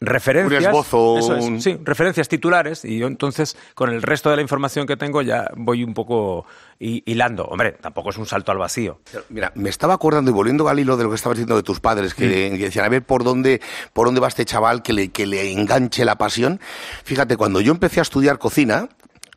referencias. 0.00 0.62
Un 0.62 0.68
esbozo, 0.68 1.18
Eso 1.18 1.36
es, 1.36 1.44
un- 1.44 1.60
sí, 1.60 1.78
referencias 1.82 2.28
titulares 2.28 2.84
y 2.84 2.98
yo 2.98 3.06
entonces 3.06 3.56
con 3.74 3.90
el 3.90 4.02
resto 4.02 4.30
de 4.30 4.36
la 4.36 4.42
información 4.42 4.86
que 4.86 4.96
tengo 4.96 5.22
ya 5.22 5.50
voy 5.56 5.84
un 5.84 5.94
poco 5.94 6.46
hi- 6.78 7.02
hilando. 7.06 7.44
Hombre, 7.44 7.72
tampoco 7.72 8.10
es 8.10 8.16
un 8.18 8.26
salto 8.26 8.52
al 8.52 8.58
vacío. 8.58 9.00
Pero, 9.10 9.24
Mira, 9.28 9.52
me 9.54 9.70
estaba 9.70 9.94
acordando 9.94 10.30
y 10.30 10.34
volviendo 10.34 10.68
al 10.68 10.78
hilo 10.80 10.96
de 10.96 11.04
lo 11.04 11.10
que 11.10 11.16
estabas 11.16 11.36
diciendo 11.38 11.56
de 11.56 11.62
tus 11.62 11.80
padres, 11.80 12.14
que, 12.14 12.26
que 12.28 12.64
decían, 12.64 12.84
a 12.84 12.88
ver 12.88 13.02
por 13.04 13.24
dónde, 13.24 13.60
por 13.92 14.06
dónde 14.06 14.20
va 14.20 14.28
este 14.28 14.44
chaval 14.44 14.82
que 14.82 14.92
le, 14.92 15.08
que 15.08 15.26
le 15.26 15.52
enganche 15.52 16.04
la 16.04 16.16
pasión. 16.16 16.60
Fíjate, 17.04 17.36
cuando 17.36 17.60
yo 17.60 17.72
empecé 17.72 18.00
a 18.00 18.02
estudiar 18.02 18.38
cocina, 18.38 18.88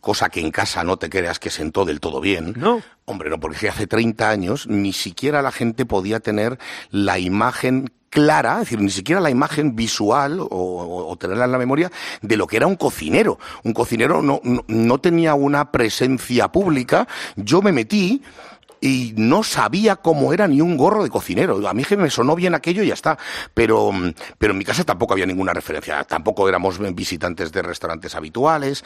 cosa 0.01 0.29
que 0.29 0.39
en 0.39 0.51
casa 0.51 0.83
no 0.83 0.97
te 0.97 1.09
creas 1.09 1.39
que 1.39 1.49
sentó 1.49 1.85
del 1.85 1.99
todo 1.99 2.19
bien. 2.21 2.53
No. 2.57 2.81
Hombre, 3.05 3.29
no, 3.29 3.39
porque 3.39 3.69
hace 3.69 3.87
30 3.87 4.29
años 4.29 4.67
ni 4.67 4.91
siquiera 4.93 5.41
la 5.41 5.51
gente 5.51 5.85
podía 5.85 6.19
tener 6.19 6.57
la 6.91 7.19
imagen 7.19 7.91
clara, 8.17 8.53
es 8.53 8.59
decir, 8.61 8.81
ni 8.81 8.89
siquiera 8.89 9.21
la 9.21 9.29
imagen 9.29 9.75
visual 9.75 10.39
o, 10.39 10.47
o- 10.49 11.15
tenerla 11.17 11.45
en 11.45 11.51
la 11.51 11.59
memoria 11.59 11.91
de 12.23 12.35
lo 12.35 12.47
que 12.47 12.57
era 12.57 12.65
un 12.65 12.75
cocinero. 12.75 13.37
Un 13.63 13.73
cocinero 13.73 14.23
no, 14.23 14.41
no 14.67 14.97
tenía 14.97 15.35
una 15.35 15.71
presencia 15.71 16.47
pública. 16.51 17.07
Yo 17.35 17.61
me 17.61 17.71
metí 17.71 18.23
y 18.81 19.13
no 19.17 19.43
sabía 19.43 19.97
cómo 19.97 20.33
era 20.33 20.47
ni 20.47 20.61
un 20.61 20.77
gorro 20.77 21.03
de 21.03 21.09
cocinero. 21.09 21.67
A 21.67 21.73
mí 21.73 21.83
que 21.83 21.97
me 21.97 22.09
sonó 22.09 22.35
bien 22.35 22.55
aquello 22.55 22.83
y 22.83 22.87
ya 22.87 22.93
está. 22.93 23.17
Pero, 23.53 23.91
mm, 23.91 24.13
pero 24.37 24.51
en 24.51 24.59
mi 24.59 24.65
casa 24.65 24.83
tampoco 24.83 25.13
había 25.13 25.25
ninguna 25.25 25.53
referencia. 25.53 26.03
Tampoco 26.03 26.47
éramos 26.47 26.79
visitantes 26.95 27.51
de 27.51 27.61
restaurantes 27.61 28.15
habituales. 28.15 28.83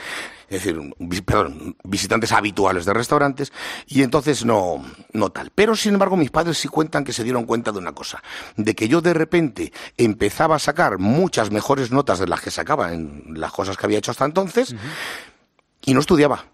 Es 0.50 0.64
decir, 0.64 0.80
perdón, 1.26 1.76
visitantes 1.84 2.32
habituales 2.32 2.86
de 2.86 2.94
restaurantes. 2.94 3.52
Y 3.88 4.04
entonces 4.04 4.46
no, 4.46 4.84
no 5.14 5.30
tal. 5.30 5.52
Pero 5.54 5.76
sin 5.76 5.94
embargo 5.94 6.18
mis 6.18 6.32
padres 6.32 6.58
sí 6.58 6.68
cuentan 6.68 7.04
que 7.04 7.14
se 7.14 7.24
dieron 7.24 7.46
cuenta 7.46 7.72
de 7.72 7.80
una 7.80 7.94
cosa. 7.94 8.22
De 8.56 8.76
que 8.76 8.88
yo 8.88 9.02
de 9.02 9.14
repente 9.14 9.74
empezaba 9.98 10.56
a 10.56 10.60
sacar 10.60 11.00
muchas 11.00 11.52
mejores 11.52 11.92
notas 11.92 12.20
de 12.20 12.28
las 12.28 12.42
que 12.42 12.52
sacaba 12.52 12.94
en 12.94 13.24
las 13.36 13.52
cosas 13.52 13.78
que 13.78 13.86
había 13.86 13.98
hecho 13.98 14.12
hasta 14.12 14.26
entonces. 14.26 14.76
Y 15.84 15.94
no 15.94 16.00
estudiaba. 16.00 16.46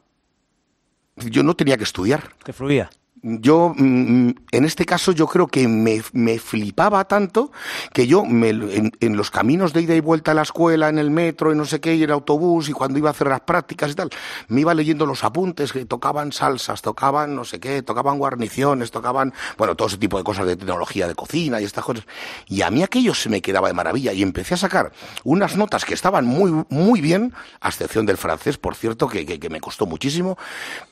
Yo 1.17 1.43
no 1.43 1.55
tenía 1.55 1.77
que 1.77 1.83
estudiar. 1.83 2.35
Te 2.43 2.53
fluía. 2.53 2.89
Yo, 3.23 3.73
mm, 3.75 4.29
en 4.51 4.65
este 4.65 4.85
caso, 4.85 5.11
yo 5.11 5.27
creo 5.27 5.47
que 5.47 5.67
me, 5.67 6.01
me 6.13 6.39
flipaba 6.39 7.05
tanto 7.05 7.51
que 7.93 8.05
yo, 8.07 8.23
me- 8.25 8.49
en, 8.49 8.91
en 8.99 9.17
los 9.17 9.31
caminos 9.31 9.73
de 9.73 9.81
ida 9.81 9.95
y 9.95 9.99
vuelta 10.01 10.31
a 10.31 10.33
la 10.33 10.43
escuela, 10.43 10.89
en 10.89 10.97
el 10.99 11.09
metro, 11.09 11.51
y 11.51 11.55
no 11.55 11.65
sé 11.65 11.79
qué, 11.81 11.95
y 11.95 12.03
el 12.03 12.11
autobús, 12.11 12.69
y 12.69 12.73
cuando 12.73 12.99
iba 12.99 13.09
a 13.09 13.11
hacer 13.11 13.27
las 13.27 13.41
prácticas 13.41 13.91
y 13.91 13.95
tal, 13.95 14.09
me 14.49 14.61
iba 14.61 14.73
leyendo 14.73 15.05
los 15.05 15.23
apuntes 15.23 15.73
que 15.73 15.85
tocaban 15.85 16.31
salsas, 16.31 16.81
tocaban 16.81 17.35
no 17.35 17.43
sé 17.43 17.59
qué, 17.59 17.81
tocaban 17.81 18.17
guarniciones, 18.19 18.91
tocaban, 18.91 19.33
bueno, 19.57 19.75
todo 19.75 19.87
ese 19.87 19.97
tipo 19.97 20.17
de 20.17 20.23
cosas 20.23 20.45
de 20.45 20.55
tecnología 20.55 21.07
de 21.07 21.15
cocina 21.15 21.59
y 21.59 21.63
estas 21.65 21.83
cosas. 21.83 22.05
Y 22.47 22.61
a 22.61 22.69
mí 22.71 22.83
aquello 22.83 23.13
se 23.13 23.29
me 23.29 23.41
quedaba 23.41 23.67
de 23.67 23.73
maravilla 23.73 24.13
y 24.13 24.21
empecé 24.21 24.53
a 24.53 24.57
sacar 24.57 24.91
unas 25.23 25.57
notas 25.57 25.85
que 25.85 25.93
estaban 25.93 26.25
muy, 26.25 26.65
muy 26.69 27.01
bien, 27.01 27.33
a 27.61 27.69
excepción 27.69 28.05
del 28.05 28.17
francés, 28.17 28.57
por 28.57 28.75
cierto, 28.75 29.07
que, 29.07 29.25
que- 29.25 29.39
que 29.39 29.49
me 29.49 29.59
costó 29.59 29.85
muchísimo, 29.85 30.37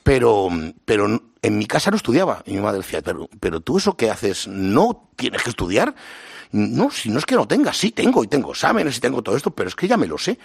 pero, 0.02 0.48
pero 0.84 1.20
en 1.46 1.58
mi 1.58 1.66
casa 1.66 1.90
no 1.90 1.96
estudiaba. 1.96 2.42
Y 2.46 2.52
mi 2.54 2.60
madre 2.60 2.78
decía, 2.78 3.02
pero, 3.02 3.28
pero 3.40 3.60
tú 3.60 3.78
eso 3.78 3.96
que 3.96 4.10
haces, 4.10 4.48
¿no 4.48 5.08
tienes 5.16 5.42
que 5.42 5.50
estudiar? 5.50 5.94
No, 6.52 6.90
si 6.92 7.10
no 7.10 7.18
es 7.18 7.26
que 7.26 7.34
no 7.34 7.46
tengas, 7.48 7.76
sí 7.76 7.90
tengo, 7.90 8.22
y 8.22 8.28
tengo 8.28 8.52
exámenes 8.52 8.96
y 8.96 9.00
tengo 9.00 9.20
todo 9.20 9.36
esto, 9.36 9.50
pero 9.50 9.68
es 9.68 9.74
que 9.74 9.88
ya 9.88 9.96
me 9.96 10.06
lo 10.06 10.16
sé. 10.16 10.38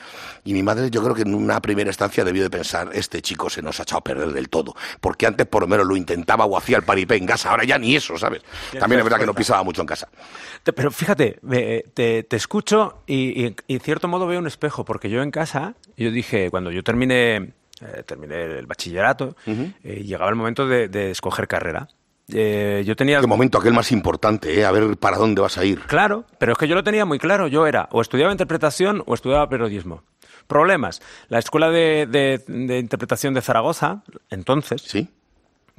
Y 0.44 0.54
mi 0.54 0.64
madre, 0.64 0.90
yo 0.90 1.02
creo 1.04 1.14
que 1.14 1.22
en 1.22 1.36
una 1.36 1.62
primera 1.62 1.90
instancia 1.92 2.24
debió 2.26 2.42
de 2.44 2.50
pensar, 2.50 2.90
este 2.94 3.22
chico 3.22 3.50
se 3.52 3.62
nos 3.62 3.80
ha 3.80 3.84
echado 3.84 4.00
a 4.00 4.04
perder 4.04 4.34
del 4.34 4.50
todo. 4.50 4.76
Porque 5.00 5.28
antes 5.28 5.46
por 5.46 5.62
lo 5.62 5.68
menos 5.68 5.86
lo 5.86 5.96
intentaba 5.96 6.46
o 6.46 6.58
hacía 6.58 6.78
el 6.78 6.84
paripé 6.84 7.18
en 7.18 7.28
casa, 7.28 7.52
ahora 7.52 7.66
ya 7.66 7.78
ni 7.78 7.96
eso, 7.96 8.18
¿sabes? 8.18 8.42
También 8.80 9.00
es 9.00 9.04
verdad 9.06 9.20
que 9.20 9.28
no 9.28 9.36
pisaba 9.36 9.64
mucho 9.64 9.82
en 9.82 9.88
casa. 9.88 10.10
Pero 10.76 10.90
fíjate, 10.92 11.38
me- 11.44 11.84
te, 11.94 12.24
te 12.24 12.36
escucho 12.36 13.04
y, 13.06 13.46
y- 13.46 13.56
y 13.68 13.74
en 13.76 13.80
cierto 13.82 14.08
modo 14.08 14.26
veo 14.26 14.40
un 14.40 14.48
espejo, 14.48 14.84
porque 14.84 15.10
yo 15.10 15.22
en 15.22 15.30
casa, 15.32 15.76
yo 15.98 16.10
dije, 16.12 16.50
cuando 16.50 16.72
yo 16.72 16.84
terminé, 16.84 17.54
eh, 17.82 18.04
terminé 18.06 18.44
el 18.44 18.66
bachillerato, 18.68 19.36
eh, 19.46 20.04
llegaba 20.04 20.30
el 20.30 20.36
momento 20.36 20.68
de, 20.68 20.88
de 20.88 21.12
escoger 21.12 21.48
carrera. 21.48 21.88
Eh, 22.34 22.84
yo 22.86 22.96
tenía... 22.96 23.20
El 23.20 23.28
momento 23.28 23.58
aquel 23.58 23.74
más 23.74 23.92
importante, 23.92 24.58
¿eh? 24.58 24.64
A 24.66 24.72
ver 24.72 24.96
para 24.98 25.18
dónde 25.18 25.42
vas 25.42 25.58
a 25.58 25.66
ir. 25.66 25.82
Claro, 25.82 26.24
pero 26.38 26.54
es 26.54 26.58
que 26.58 26.68
yo 26.68 26.76
lo 26.76 26.84
tenía 26.84 27.04
muy 27.06 27.20
claro. 27.20 27.48
Yo 27.48 27.68
era 27.68 27.90
o 27.92 28.02
estudiaba 28.02 28.32
interpretación 28.32 29.04
o 29.06 29.14
estudiaba 29.16 29.50
periodismo. 29.50 30.04
Problemas. 30.48 31.02
La 31.28 31.40
Escuela 31.40 31.70
de, 31.70 32.08
de- 32.10 32.42
de 32.48 32.80
Interpretación 32.80 33.34
de 33.34 33.42
Zaragoza, 33.42 34.04
entonces, 34.30 34.82
¿Sí? 34.84 35.10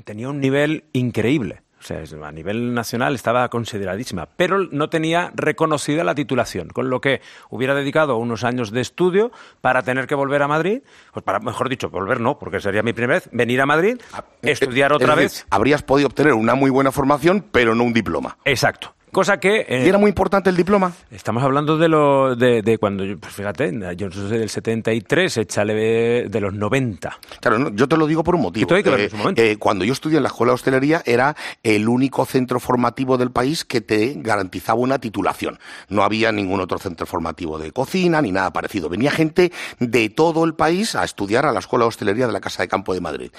tenía 0.05 0.29
un 0.29 0.41
nivel 0.41 0.85
increíble. 0.93 1.62
O 1.83 1.85
sea, 1.85 2.05
a 2.23 2.31
nivel 2.31 2.75
nacional 2.75 3.17
estaba 3.17 3.49
consideradísima, 3.49 4.29
pero 4.37 4.59
no 4.71 4.89
tenía 4.89 5.33
reconocida 5.35 6.05
la 6.05 6.15
titulación, 6.15 6.69
con 6.69 6.91
lo 6.91 7.01
que 7.01 7.21
hubiera 7.51 7.75
dedicado 7.75 8.17
unos 8.19 8.45
años 8.45 8.71
de 8.71 8.81
estudio 8.81 9.33
para 9.61 9.83
tener 9.83 10.07
que 10.07 10.15
volver 10.15 10.43
a 10.43 10.49
Madrid, 10.49 10.83
pues 11.13 11.25
para, 11.25 11.41
mejor 11.41 11.69
dicho, 11.69 11.91
volver 11.91 12.21
no, 12.21 12.39
porque 12.39 12.61
sería 12.61 12.85
mi 12.85 12.93
primera 12.93 13.15
vez, 13.15 13.29
venir 13.33 13.61
a 13.61 13.67
Madrid, 13.67 14.01
estudiar 14.43 14.93
Es 14.93 14.97
otra 14.97 15.17
decir, 15.17 15.41
vez. 15.41 15.47
Habrías 15.51 15.83
podido 15.83 16.07
obtener 16.07 16.35
una 16.35 16.55
muy 16.55 16.71
buena 16.71 16.93
formación, 16.93 17.45
pero 17.51 17.75
no 17.75 17.83
un 17.83 17.93
diploma. 17.93 18.39
Exacto. 18.45 18.95
Cosa 19.13 19.39
que... 19.39 19.67
¿Y 19.69 19.87
era 19.89 19.99
muy 19.99 20.09
importante 20.09 20.49
el 20.49 20.57
diploma? 20.57 20.91
Estamos 21.11 21.43
hablando 21.43 21.77
de 21.77 21.87
lo 21.87 22.35
de, 22.35 22.63
de 22.63 22.79
cuando, 22.79 23.05
yo- 23.05 23.19
pues 23.19 23.35
fíjate, 23.35 23.71
yo 23.95 24.11
soy 24.11 24.39
del 24.39 24.49
73, 24.49 25.37
échale 25.37 25.75
de, 25.75 26.27
de 26.31 26.41
los 26.41 26.55
90. 26.55 27.19
Claro, 27.41 27.59
no, 27.59 27.69
yo 27.75 27.87
te 27.87 27.99
lo 27.99 28.07
digo 28.07 28.25
por 28.25 28.37
un 28.37 28.41
motivo. 28.41 28.75
hay 28.75 28.83
que 28.83 28.89
Eh, 29.05 29.11
eh, 29.37 29.57
cuando 29.59 29.85
yo 29.85 29.93
estudié 29.93 30.17
en 30.17 30.23
la 30.23 30.31
escuela 30.31 30.53
de 30.53 30.55
hostelería 30.55 31.03
era 31.05 31.37
el 31.63 31.89
único 31.91 32.25
centro 32.25 32.59
formativo 32.59 33.19
del 33.19 33.31
país 33.31 33.67
que 33.67 33.83
te 33.83 34.15
garantizaba 34.17 34.79
una 34.81 34.99
titulación. 34.99 35.59
No 35.91 36.05
había 36.05 36.33
ningún 36.33 36.61
otro 36.63 36.79
centro 36.79 37.05
formativo 37.05 37.59
de 37.59 37.71
cocina 37.71 38.23
ni 38.23 38.33
nada 38.33 38.51
parecido. 38.51 38.89
Venía 38.89 39.11
gente 39.11 39.53
de 39.79 40.09
todo 40.09 40.45
el 40.47 40.55
país 40.55 40.95
a 40.95 41.05
estudiar 41.05 41.45
a 41.45 41.53
la 41.53 41.59
escuela 41.59 41.85
de 41.85 41.89
hostelería 41.89 42.27
de 42.27 42.33
la 42.33 42.41
Casa 42.41 42.63
de 42.63 42.69
Campo 42.69 42.95
de 42.95 43.03
Madrid. 43.03 43.31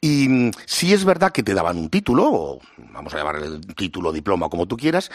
Y 0.00 0.26
mm, 0.28 0.50
sí 0.66 0.92
es 0.92 1.04
verdad 1.04 1.30
que 1.30 1.44
te 1.44 1.54
daban 1.54 1.78
un 1.78 1.90
título, 1.90 2.24
o 2.28 2.58
vamos 2.92 3.14
a 3.14 3.18
llamar 3.18 3.36
el 3.36 3.60
título, 3.76 4.10
diploma, 4.10 4.48
como 4.48 4.66
tú 4.66 4.76
quieras, 4.76 5.10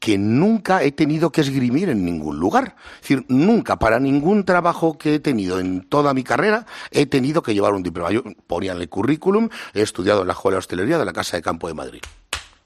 que 0.00 0.16
nunca 0.16 0.82
he 0.82 0.92
tenido 0.92 1.30
que 1.30 1.42
esgrimir 1.42 1.90
en 1.90 2.04
ningún 2.04 2.40
lugar. 2.40 2.74
Es 2.96 3.00
decir, 3.02 3.26
nunca, 3.28 3.78
para 3.78 4.00
ningún 4.00 4.44
trabajo 4.44 4.96
que 4.96 5.16
he 5.16 5.20
tenido 5.20 5.60
en 5.60 5.82
toda 5.82 6.14
mi 6.14 6.24
carrera, 6.24 6.66
he 6.90 7.04
tenido 7.04 7.42
que 7.42 7.52
llevar 7.52 7.74
un 7.74 7.82
diploma. 7.82 8.10
Yo 8.10 8.22
ponía 8.46 8.72
en 8.72 8.80
el 8.80 8.88
currículum, 8.88 9.50
he 9.74 9.82
estudiado 9.82 10.22
en 10.22 10.28
la 10.28 10.32
Escuela 10.32 10.54
de 10.54 10.60
Hostelería 10.60 10.98
de 10.98 11.04
la 11.04 11.12
Casa 11.12 11.36
de 11.36 11.42
Campo 11.42 11.68
de 11.68 11.74
Madrid. 11.74 12.00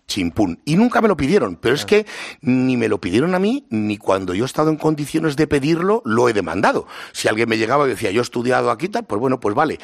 Chimpún. 0.07 0.61
Y 0.65 0.77
nunca 0.77 1.01
me 1.01 1.09
lo 1.09 1.17
pidieron, 1.17 1.57
pero 1.57 1.75
es 1.75 1.85
que 1.85 2.07
ni 2.41 2.77
me 2.77 2.89
lo 2.89 3.01
pidieron 3.01 3.35
a 3.35 3.39
mí, 3.39 3.67
ni 3.71 3.97
cuando 3.97 4.35
yo 4.35 4.45
he 4.45 4.47
estado 4.47 4.71
en 4.71 4.77
condiciones 4.77 5.35
de 5.35 5.47
pedirlo, 5.47 6.03
lo 6.05 6.29
he 6.29 6.33
demandado. 6.33 6.87
Si 7.13 7.27
alguien 7.27 7.49
me 7.49 7.59
llegaba 7.59 7.87
y 7.87 7.91
decía, 7.91 8.13
yo 8.13 8.21
he 8.21 8.23
estudiado 8.23 8.71
aquí, 8.71 8.89
tal, 8.89 9.05
pues 9.05 9.21
bueno, 9.21 9.41
pues 9.41 9.55
vale. 9.57 9.81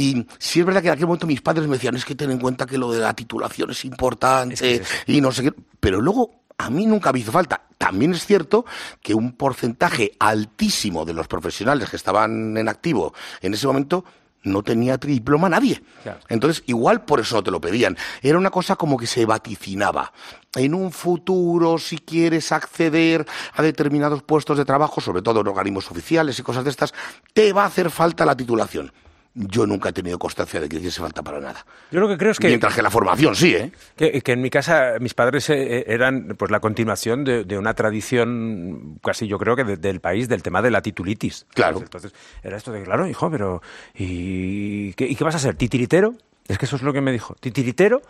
Y 0.00 0.26
sí 0.38 0.60
es 0.60 0.66
verdad 0.66 0.80
que 0.80 0.88
en 0.88 0.94
aquel 0.94 1.06
momento 1.06 1.26
mis 1.26 1.42
padres 1.42 1.66
me 1.68 1.76
decían, 1.76 1.94
es 1.94 2.04
que 2.04 2.14
ten 2.14 2.30
en 2.30 2.38
cuenta 2.38 2.64
que 2.64 2.78
lo 2.78 2.90
de 2.90 3.00
la 3.00 3.12
titulación 3.14 3.70
es 3.70 3.84
importante 3.84 4.54
Es 4.54 4.60
que 4.60 4.74
es 4.76 4.80
eso. 4.80 4.94
y 5.06 5.20
no 5.20 5.30
sé 5.30 5.42
qué. 5.42 5.52
Pero 5.78 6.00
luego 6.00 6.40
a 6.56 6.70
mí 6.70 6.86
nunca 6.86 7.12
me 7.12 7.18
hizo 7.18 7.32
falta. 7.32 7.62
También 7.76 8.14
es 8.14 8.24
cierto 8.24 8.64
que 9.02 9.14
un 9.14 9.32
porcentaje 9.32 10.12
altísimo 10.18 11.04
de 11.04 11.12
los 11.12 11.28
profesionales 11.28 11.90
que 11.90 11.96
estaban 11.96 12.56
en 12.56 12.68
activo 12.68 13.12
en 13.42 13.54
ese 13.54 13.66
momento 13.66 14.04
no 14.42 14.62
tenía 14.62 14.96
diploma 14.96 15.50
nadie. 15.50 15.82
Claro. 16.02 16.20
Entonces, 16.30 16.62
igual 16.66 17.04
por 17.04 17.20
eso 17.20 17.36
no 17.36 17.42
te 17.42 17.50
lo 17.50 17.60
pedían. 17.60 17.98
Era 18.22 18.38
una 18.38 18.50
cosa 18.50 18.76
como 18.76 18.96
que 18.96 19.06
se 19.06 19.26
vaticinaba. 19.26 20.14
En 20.54 20.74
un 20.74 20.92
futuro, 20.92 21.76
si 21.78 21.98
quieres 21.98 22.50
acceder 22.52 23.26
a 23.52 23.62
determinados 23.62 24.22
puestos 24.22 24.56
de 24.56 24.64
trabajo, 24.64 25.02
sobre 25.02 25.20
todo 25.20 25.42
en 25.42 25.48
organismos 25.48 25.90
oficiales 25.90 26.38
y 26.38 26.42
cosas 26.42 26.64
de 26.64 26.70
estas, 26.70 26.94
te 27.34 27.52
va 27.52 27.64
a 27.64 27.66
hacer 27.66 27.90
falta 27.90 28.24
la 28.24 28.34
titulación. 28.34 28.92
Yo 29.32 29.64
nunca 29.64 29.90
he 29.90 29.92
tenido 29.92 30.18
constancia 30.18 30.60
de 30.60 30.68
que 30.68 30.78
hiciese 30.78 31.00
falta 31.00 31.22
para 31.22 31.38
nada. 31.40 31.64
Yo 31.92 32.00
lo 32.00 32.08
que 32.08 32.18
creo 32.18 32.32
es 32.32 32.38
que... 32.40 32.48
Mientras 32.48 32.74
que 32.74 32.82
la 32.82 32.90
formación 32.90 33.36
sí, 33.36 33.54
¿eh? 33.54 33.70
Que, 33.96 34.20
que 34.22 34.32
en 34.32 34.42
mi 34.42 34.50
casa 34.50 34.94
mis 35.00 35.14
padres 35.14 35.48
eh, 35.50 35.84
eran 35.86 36.34
pues 36.36 36.50
la 36.50 36.58
continuación 36.58 37.22
de, 37.24 37.44
de 37.44 37.56
una 37.56 37.74
tradición 37.74 38.98
casi 39.04 39.28
yo 39.28 39.38
creo 39.38 39.54
que 39.54 39.62
de- 39.64 39.76
del 39.76 40.00
país 40.00 40.28
del 40.28 40.42
tema 40.42 40.60
de 40.62 40.72
la 40.72 40.82
titulitis. 40.82 41.46
Claro. 41.54 41.78
Entonces 41.78 42.12
era 42.42 42.56
esto 42.56 42.72
de 42.72 42.82
claro, 42.82 43.06
hijo, 43.06 43.30
pero 43.30 43.62
¿y 43.94 44.92
qué, 44.94 45.06
y 45.06 45.14
qué 45.14 45.24
vas 45.24 45.36
a 45.36 45.38
ser? 45.38 45.54
¿Titiritero? 45.54 46.14
Es 46.48 46.58
que 46.58 46.64
eso 46.66 46.74
es 46.76 46.82
lo 46.82 46.92
que 46.92 47.00
me 47.00 47.12
dijo. 47.12 47.36
¿Titiritero? 47.38 48.02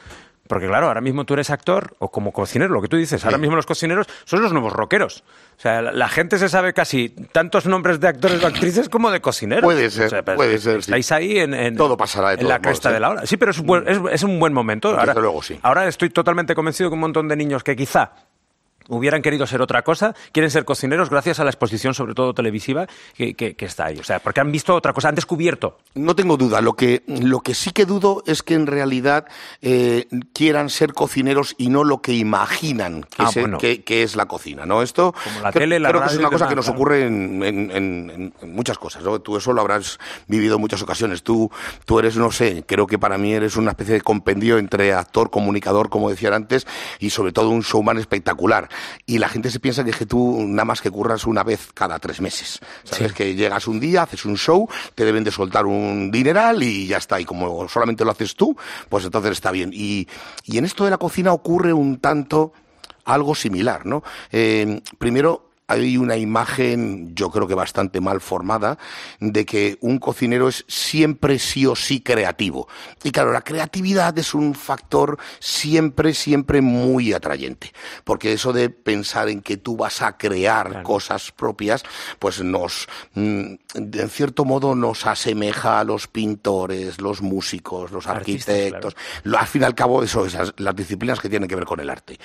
Porque 0.50 0.66
claro, 0.66 0.88
ahora 0.88 1.00
mismo 1.00 1.24
tú 1.24 1.34
eres 1.34 1.48
actor 1.50 1.94
o 2.00 2.10
como 2.10 2.32
cocinero, 2.32 2.74
lo 2.74 2.82
que 2.82 2.88
tú 2.88 2.96
dices, 2.96 3.24
ahora 3.24 3.38
mismo 3.38 3.54
los 3.54 3.66
cocineros 3.66 4.08
son 4.24 4.42
los 4.42 4.52
nuevos 4.52 4.72
rockeros. 4.72 5.22
O 5.56 5.60
sea, 5.60 5.80
la, 5.80 5.92
la 5.92 6.08
gente 6.08 6.38
se 6.38 6.48
sabe 6.48 6.72
casi 6.74 7.10
tantos 7.30 7.66
nombres 7.66 8.00
de 8.00 8.08
actores 8.08 8.42
o 8.42 8.48
actrices 8.48 8.88
como 8.88 9.12
de 9.12 9.20
cocineros. 9.20 9.62
Puede 9.62 9.88
ser, 9.90 10.06
O 10.06 10.10
sea, 10.10 10.22
pero 10.24 10.36
puede 10.36 10.58
ser, 10.58 10.82
sí. 10.82 10.90
Estáis 10.90 11.12
ahí 11.12 11.38
en, 11.38 11.54
en- 11.54 11.76
Todo 11.76 11.96
pasará 11.96 12.34
de 12.34 12.42
en 12.42 12.48
la 12.48 12.58
cresta 12.60 12.90
¿eh? 12.90 12.94
de 12.94 12.98
la 13.00 13.10
hora. 13.10 13.26
Sí, 13.26 13.36
pero 13.36 13.52
es 13.52 13.60
un 13.60 13.66
buen, 13.66 13.86
es, 13.88 14.00
es 14.10 14.22
un 14.24 14.40
buen 14.40 14.52
momento. 14.52 14.88
Desde 14.88 15.00
Ahora, 15.02 15.14
luego, 15.20 15.40
sí. 15.40 15.56
Ahora 15.62 15.86
estoy 15.86 16.10
totalmente 16.10 16.56
convencido 16.56 16.90
que 16.90 16.94
un 16.94 17.00
montón 17.00 17.28
de 17.28 17.36
niños 17.36 17.62
que 17.62 17.76
quizá 17.76 18.10
hubieran 18.90 19.22
querido 19.22 19.46
ser 19.46 19.62
otra 19.62 19.82
cosa, 19.82 20.14
quieren 20.32 20.50
ser 20.50 20.64
cocineros 20.64 21.08
gracias 21.10 21.40
a 21.40 21.44
la 21.44 21.50
exposición, 21.50 21.94
sobre 21.94 22.14
todo 22.14 22.34
televisiva, 22.34 22.86
que, 23.14 23.34
que- 23.34 23.54
que 23.56 23.64
está 23.64 23.86
ahí. 23.86 23.98
O 23.98 24.04
sea, 24.04 24.18
porque 24.18 24.40
han 24.40 24.52
visto 24.52 24.74
otra 24.74 24.92
cosa, 24.92 25.08
han 25.08 25.14
descubierto. 25.14 25.78
No 25.94 26.14
tengo 26.14 26.36
duda. 26.36 26.60
Lo 26.60 26.74
que, 26.74 27.02
lo 27.06 27.40
que 27.40 27.54
sí 27.54 27.70
que 27.70 27.86
dudo 27.86 28.22
es 28.26 28.42
que 28.42 28.54
en 28.54 28.66
realidad 28.66 29.26
eh, 29.62 30.06
quieran 30.32 30.68
ser 30.70 30.92
cocineros 30.92 31.54
y 31.58 31.68
no 31.70 31.84
lo 31.84 32.02
que 32.02 32.12
imaginan 32.12 33.02
que, 33.04 33.22
Ah, 33.22 33.30
se- 33.32 33.40
bueno. 33.40 33.58
que- 33.58 33.82
que 33.82 34.02
es 34.02 34.16
la 34.16 34.26
cocina. 34.26 34.66
¿no? 34.66 34.82
Esto 34.82 35.12
Como 35.24 35.40
la 35.40 35.52
creo, 35.52 35.62
tele, 35.62 35.80
la 35.80 35.88
creo 35.90 36.02
que 36.02 36.08
es 36.08 36.16
una 36.18 36.30
cosa 36.30 36.48
que 36.48 36.56
nos 36.56 36.68
ocurre 36.68 37.06
en, 37.06 37.42
en- 37.42 37.70
en- 37.70 38.34
en 38.40 38.54
muchas 38.54 38.78
cosas. 38.78 39.02
¿no? 39.02 39.20
Tú 39.20 39.36
eso 39.36 39.52
lo 39.52 39.60
habrás 39.60 39.98
vivido 40.26 40.56
en 40.56 40.60
muchas 40.60 40.82
ocasiones. 40.82 41.22
Tú, 41.22 41.50
tú 41.84 41.98
eres, 41.98 42.16
no 42.16 42.30
sé, 42.32 42.64
creo 42.66 42.86
que 42.86 42.98
para 42.98 43.18
mí 43.18 43.32
eres 43.32 43.56
una 43.56 43.70
especie 43.70 43.94
de 43.94 44.00
compendio 44.00 44.58
entre 44.58 44.92
actor, 44.92 45.30
comunicador, 45.30 45.88
como 45.90 46.10
decía 46.10 46.34
antes, 46.34 46.66
y 46.98 47.10
sobre 47.10 47.32
todo 47.32 47.50
un 47.50 47.62
showman 47.62 47.98
espectacular. 47.98 48.68
Y 49.06 49.18
la 49.18 49.28
gente 49.28 49.50
se 49.50 49.60
piensa 49.60 49.84
que, 49.84 49.90
es 49.90 49.96
que 49.96 50.06
tú 50.06 50.44
nada 50.46 50.64
más 50.64 50.80
que 50.80 50.90
curras 50.90 51.26
una 51.26 51.42
vez 51.42 51.68
cada 51.74 51.98
tres 51.98 52.20
meses. 52.20 52.60
¿Sabes? 52.84 53.12
Que 53.12 53.34
llegas 53.34 53.66
un 53.68 53.80
día, 53.80 54.02
haces 54.02 54.24
un 54.24 54.36
show, 54.36 54.68
te 54.94 55.04
deben 55.04 55.24
de 55.24 55.30
soltar 55.30 55.66
un 55.66 56.10
dineral 56.10 56.62
y 56.62 56.86
ya 56.86 56.98
está. 56.98 57.20
Y 57.20 57.24
como 57.24 57.68
solamente 57.68 58.04
lo 58.04 58.10
haces 58.10 58.34
tú, 58.34 58.56
pues 58.88 59.04
entonces 59.04 59.32
está 59.32 59.50
bien. 59.50 59.70
Y, 59.72 60.08
y 60.44 60.58
en 60.58 60.64
esto 60.64 60.84
de 60.84 60.90
la 60.90 60.98
cocina 60.98 61.32
ocurre 61.32 61.72
un 61.72 61.98
tanto 61.98 62.52
algo 63.04 63.34
similar, 63.34 63.86
¿no? 63.86 64.02
Eh, 64.30 64.80
primero, 64.98 65.49
hay 65.70 65.96
una 65.96 66.16
imagen, 66.16 67.14
yo 67.14 67.30
creo 67.30 67.46
que 67.46 67.54
bastante 67.54 68.00
mal 68.00 68.20
formada, 68.20 68.76
de 69.20 69.46
que 69.46 69.78
un 69.80 69.98
cocinero 69.98 70.48
es 70.48 70.64
siempre 70.66 71.38
sí 71.38 71.64
o 71.64 71.76
sí 71.76 72.00
creativo. 72.00 72.66
Y 73.04 73.12
claro, 73.12 73.32
la 73.32 73.42
creatividad 73.42 74.18
es 74.18 74.34
un 74.34 74.54
factor 74.54 75.18
siempre, 75.38 76.12
siempre 76.12 76.60
muy 76.60 77.12
atrayente. 77.12 77.72
Porque 78.02 78.32
eso 78.32 78.52
de 78.52 78.68
pensar 78.70 79.28
en 79.28 79.42
que 79.42 79.56
tú 79.56 79.76
vas 79.76 80.02
a 80.02 80.16
crear 80.16 80.82
cosas 80.82 81.30
propias, 81.30 81.84
pues 82.18 82.42
nos, 82.42 82.88
mm, 83.14 83.54
en 83.74 84.10
cierto 84.10 84.44
modo, 84.44 84.74
nos 84.74 85.06
asemeja 85.06 85.78
a 85.78 85.84
los 85.84 86.08
pintores, 86.08 87.00
los 87.00 87.22
músicos, 87.22 87.92
los 87.92 88.08
Artistas, 88.08 88.56
arquitectos. 88.56 88.96
Al 89.24 89.46
fin 89.46 89.62
y 89.62 89.64
al 89.66 89.76
cabo, 89.76 90.02
eso, 90.02 90.26
esas, 90.26 90.52
las 90.56 90.74
disciplinas 90.74 91.20
que 91.20 91.28
tienen 91.28 91.48
que 91.48 91.54
ver 91.54 91.64
con 91.64 91.78
el 91.78 91.90
arte. 91.90 92.18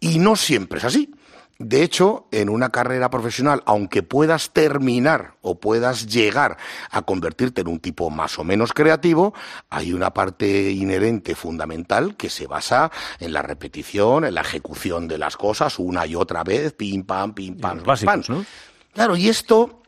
Y 0.00 0.18
no 0.18 0.36
siempre 0.36 0.78
es 0.78 0.84
así. 0.84 1.10
De 1.58 1.82
hecho, 1.82 2.26
en 2.32 2.50
una 2.50 2.68
carrera 2.68 3.08
profesional, 3.08 3.62
aunque 3.64 4.02
puedas 4.02 4.50
terminar 4.50 5.36
o 5.40 5.58
puedas 5.58 6.06
llegar 6.06 6.58
a 6.90 7.02
convertirte 7.02 7.62
en 7.62 7.68
un 7.68 7.80
tipo 7.80 8.10
más 8.10 8.38
o 8.38 8.44
menos 8.44 8.74
creativo, 8.74 9.32
hay 9.70 9.94
una 9.94 10.12
parte 10.12 10.70
inherente 10.70 11.34
fundamental 11.34 12.16
que 12.16 12.28
se 12.28 12.46
basa 12.46 12.90
en 13.20 13.32
la 13.32 13.40
repetición, 13.40 14.24
en 14.24 14.34
la 14.34 14.42
ejecución 14.42 15.08
de 15.08 15.16
las 15.16 15.38
cosas 15.38 15.78
una 15.78 16.06
y 16.06 16.14
otra 16.14 16.44
vez, 16.44 16.74
pim 16.74 17.04
pam, 17.04 17.32
pim 17.32 17.56
pam, 17.58 17.76
los 17.76 17.82
pim, 17.82 17.86
básicos, 17.86 18.26
pam. 18.26 18.36
¿no? 18.36 18.46
Claro, 18.92 19.16
y 19.16 19.28
esto 19.28 19.82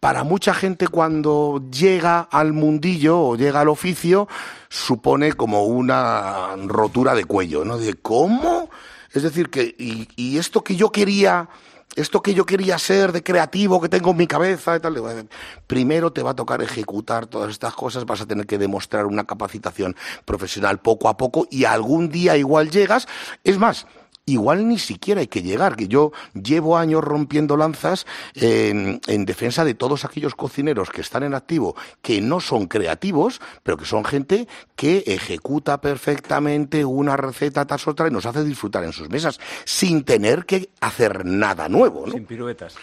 para 0.00 0.24
mucha 0.24 0.54
gente 0.54 0.88
cuando 0.88 1.62
llega 1.70 2.20
al 2.20 2.52
mundillo 2.52 3.20
o 3.20 3.36
llega 3.36 3.60
al 3.60 3.68
oficio 3.68 4.28
supone 4.68 5.32
como 5.32 5.64
una 5.64 6.54
rotura 6.66 7.14
de 7.14 7.24
cuello, 7.24 7.64
¿no? 7.64 7.78
De 7.78 7.94
cómo, 7.94 8.70
es 9.12 9.22
decir 9.22 9.50
que 9.50 9.74
y, 9.78 10.08
y 10.16 10.38
esto 10.38 10.62
que 10.62 10.76
yo 10.76 10.90
quería 10.90 11.48
esto 11.96 12.22
que 12.22 12.34
yo 12.34 12.46
quería 12.46 12.78
ser 12.78 13.12
de 13.12 13.22
creativo 13.22 13.80
que 13.80 13.88
tengo 13.88 14.10
en 14.10 14.16
mi 14.18 14.26
cabeza 14.26 14.76
y 14.76 14.80
tal, 14.80 15.28
primero 15.66 16.12
te 16.12 16.22
va 16.22 16.30
a 16.30 16.34
tocar 16.34 16.62
ejecutar 16.62 17.26
todas 17.26 17.50
estas 17.50 17.74
cosas, 17.74 18.04
vas 18.04 18.20
a 18.20 18.26
tener 18.26 18.46
que 18.46 18.58
demostrar 18.58 19.06
una 19.06 19.24
capacitación 19.24 19.96
profesional 20.24 20.78
poco 20.78 21.08
a 21.08 21.16
poco 21.16 21.48
y 21.50 21.64
algún 21.64 22.08
día 22.08 22.36
igual 22.36 22.70
llegas, 22.70 23.08
es 23.42 23.58
más, 23.58 23.86
igual 24.28 24.68
ni 24.68 24.78
siquiera 24.78 25.20
hay 25.20 25.26
que 25.26 25.42
llegar, 25.42 25.76
que 25.76 25.88
yo 25.88 26.12
llevo 26.34 26.76
años 26.76 27.02
rompiendo 27.02 27.56
lanzas 27.56 28.06
en, 28.34 29.00
en 29.06 29.24
defensa 29.24 29.64
de 29.64 29.74
todos 29.74 30.04
aquellos 30.04 30.34
cocineros 30.34 30.90
que 30.90 31.00
están 31.00 31.22
en 31.22 31.34
activo, 31.34 31.74
que 32.02 32.20
no 32.20 32.40
son 32.40 32.66
creativos, 32.66 33.40
pero 33.62 33.76
que 33.76 33.84
son 33.84 34.04
gente 34.04 34.48
que 34.76 35.04
ejecuta 35.06 35.80
perfectamente 35.80 36.84
una 36.84 37.16
receta 37.16 37.66
tras 37.66 37.88
otra 37.88 38.08
y 38.08 38.10
nos 38.10 38.26
hace 38.26 38.44
disfrutar 38.44 38.84
en 38.84 38.92
sus 38.92 39.08
mesas, 39.08 39.40
sin 39.64 40.04
tener 40.04 40.44
que 40.46 40.70
hacer 40.80 41.24
nada 41.24 41.68
nuevo. 41.68 42.06
¿no? 42.06 42.12
Sin 42.12 42.26
piruetas. 42.26 42.76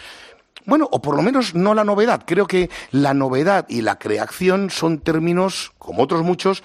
Bueno, 0.66 0.88
o 0.90 1.00
por 1.00 1.14
lo 1.14 1.22
menos 1.22 1.54
no 1.54 1.74
la 1.74 1.84
novedad. 1.84 2.24
Creo 2.26 2.46
que 2.46 2.68
la 2.90 3.14
novedad 3.14 3.66
y 3.68 3.82
la 3.82 3.98
creación 3.98 4.68
son 4.70 4.98
términos, 4.98 5.72
como 5.78 6.02
otros 6.02 6.22
muchos, 6.22 6.64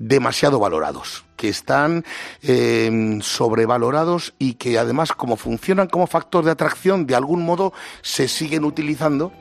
demasiado 0.00 0.58
valorados, 0.58 1.24
que 1.36 1.48
están 1.48 2.04
eh, 2.42 3.18
sobrevalorados 3.22 4.34
y 4.38 4.54
que 4.54 4.78
además 4.78 5.12
como 5.12 5.36
funcionan 5.36 5.88
como 5.88 6.08
factor 6.08 6.44
de 6.44 6.50
atracción, 6.50 7.06
de 7.06 7.14
algún 7.14 7.44
modo 7.44 7.72
se 8.02 8.26
siguen 8.26 8.64
utilizando 8.64 9.32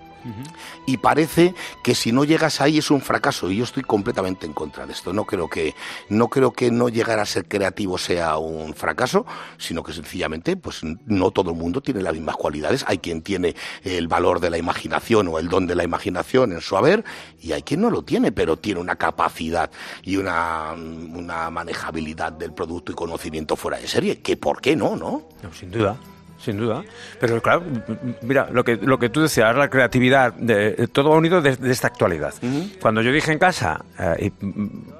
y 0.85 0.97
parece 0.97 1.53
que 1.83 1.95
si 1.95 2.11
no 2.11 2.23
llegas 2.23 2.61
ahí 2.61 2.77
es 2.77 2.91
un 2.91 3.01
fracaso 3.01 3.49
y 3.49 3.57
yo 3.57 3.63
estoy 3.63 3.83
completamente 3.83 4.45
en 4.45 4.53
contra 4.53 4.85
de 4.85 4.93
esto. 4.93 5.13
No 5.13 5.25
creo 5.25 5.49
que 5.49 5.75
no 6.09 6.27
creo 6.29 6.51
que 6.51 6.71
no 6.71 6.89
llegar 6.89 7.19
a 7.19 7.25
ser 7.25 7.47
creativo 7.47 7.97
sea 7.97 8.37
un 8.37 8.73
fracaso 8.73 9.25
sino 9.57 9.83
que 9.83 9.93
sencillamente 9.93 10.57
pues 10.57 10.81
no 10.83 11.31
todo 11.31 11.51
el 11.51 11.57
mundo 11.57 11.81
tiene 11.81 12.01
las 12.01 12.13
mismas 12.13 12.35
cualidades. 12.35 12.83
Hay 12.87 12.99
quien 12.99 13.21
tiene 13.21 13.55
el 13.83 14.07
valor 14.07 14.39
de 14.39 14.49
la 14.49 14.57
imaginación 14.57 15.27
o 15.27 15.39
el 15.39 15.47
don 15.47 15.67
de 15.67 15.75
la 15.75 15.83
imaginación 15.83 16.51
en 16.51 16.61
su 16.61 16.77
haber 16.77 17.03
y 17.41 17.51
hay 17.51 17.63
quien 17.63 17.81
no 17.81 17.89
lo 17.89 18.03
tiene 18.03 18.31
pero 18.31 18.57
tiene 18.57 18.79
una 18.79 18.95
capacidad 18.95 19.69
y 20.03 20.17
una, 20.17 20.73
una 20.73 21.49
manejabilidad 21.49 22.31
del 22.31 22.53
producto 22.53 22.91
y 22.91 22.95
conocimiento 22.95 23.55
fuera 23.55 23.77
de 23.77 23.87
serie 23.87 24.21
que 24.21 24.37
por 24.37 24.61
qué 24.61 24.75
no 24.75 24.95
no, 24.95 25.29
no 25.41 25.53
sin 25.53 25.71
duda 25.71 25.97
sin 26.39 26.57
duda. 26.57 26.83
Pero 27.19 27.41
claro, 27.41 27.63
mira, 28.21 28.49
lo 28.51 28.63
que, 28.63 28.77
lo 28.77 28.97
que 28.97 29.09
tú 29.09 29.21
decías, 29.21 29.55
la 29.55 29.69
creatividad, 29.69 30.33
de, 30.33 30.87
todo 30.91 31.13
ha 31.13 31.17
unido 31.17 31.41
de, 31.41 31.57
esta 31.71 31.87
actualidad. 31.87 32.33
Cuando 32.81 33.01
yo 33.01 33.11
dije 33.11 33.31
en 33.31 33.39
casa 33.39 33.83
eh, 34.17 34.31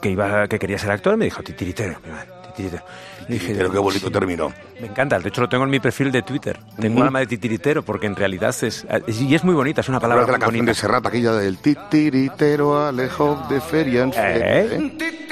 que, 0.01 0.09
iba, 0.09 0.47
que 0.47 0.59
quería 0.59 0.77
ser 0.77 0.91
actor, 0.91 1.17
me 1.17 1.25
dijo, 1.25 1.41
titiritero, 1.43 1.99
mi 2.05 2.11
madre, 2.11 2.27
titiritero. 2.47 2.83
Dije, 3.27 3.55
qué 3.55 3.77
bonito 3.77 4.09
terminó. 4.09 4.51
Me 4.81 4.87
encanta, 4.87 5.19
de 5.19 5.29
hecho 5.29 5.41
lo 5.41 5.49
tengo 5.49 5.63
en 5.63 5.69
mi 5.69 5.79
perfil 5.79 6.11
de 6.11 6.23
Twitter. 6.23 6.59
Tengo 6.79 7.03
alma 7.03 7.19
de 7.19 7.27
titiritero 7.27 7.83
porque 7.83 8.07
en 8.07 8.15
realidad 8.15 8.55
es, 8.63 8.87
y 9.07 9.35
es 9.35 9.43
muy 9.43 9.53
bonita, 9.53 9.81
es 9.81 9.89
una 9.89 9.99
palabra 9.99 10.25
de 10.25 10.31
la 10.31 10.39
canción 10.39 10.65
de 10.65 10.73
Serrat, 10.73 11.05
aquella 11.05 11.33
del 11.33 11.59
titiritero 11.59 12.87
alejo 12.87 13.45
de 13.47 13.61
feria 13.61 14.01
en 14.01 14.13
feria. 14.13 14.61
¿Eh? 14.61 15.27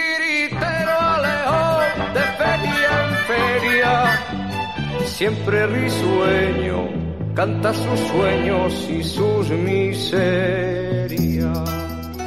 Siempre 5.17 5.65
risueño, 5.65 6.89
canta 7.33 7.73
sus 7.73 7.99
sueños 8.01 8.87
y 8.87 9.03
sus 9.03 9.49
miserias. 9.49 11.17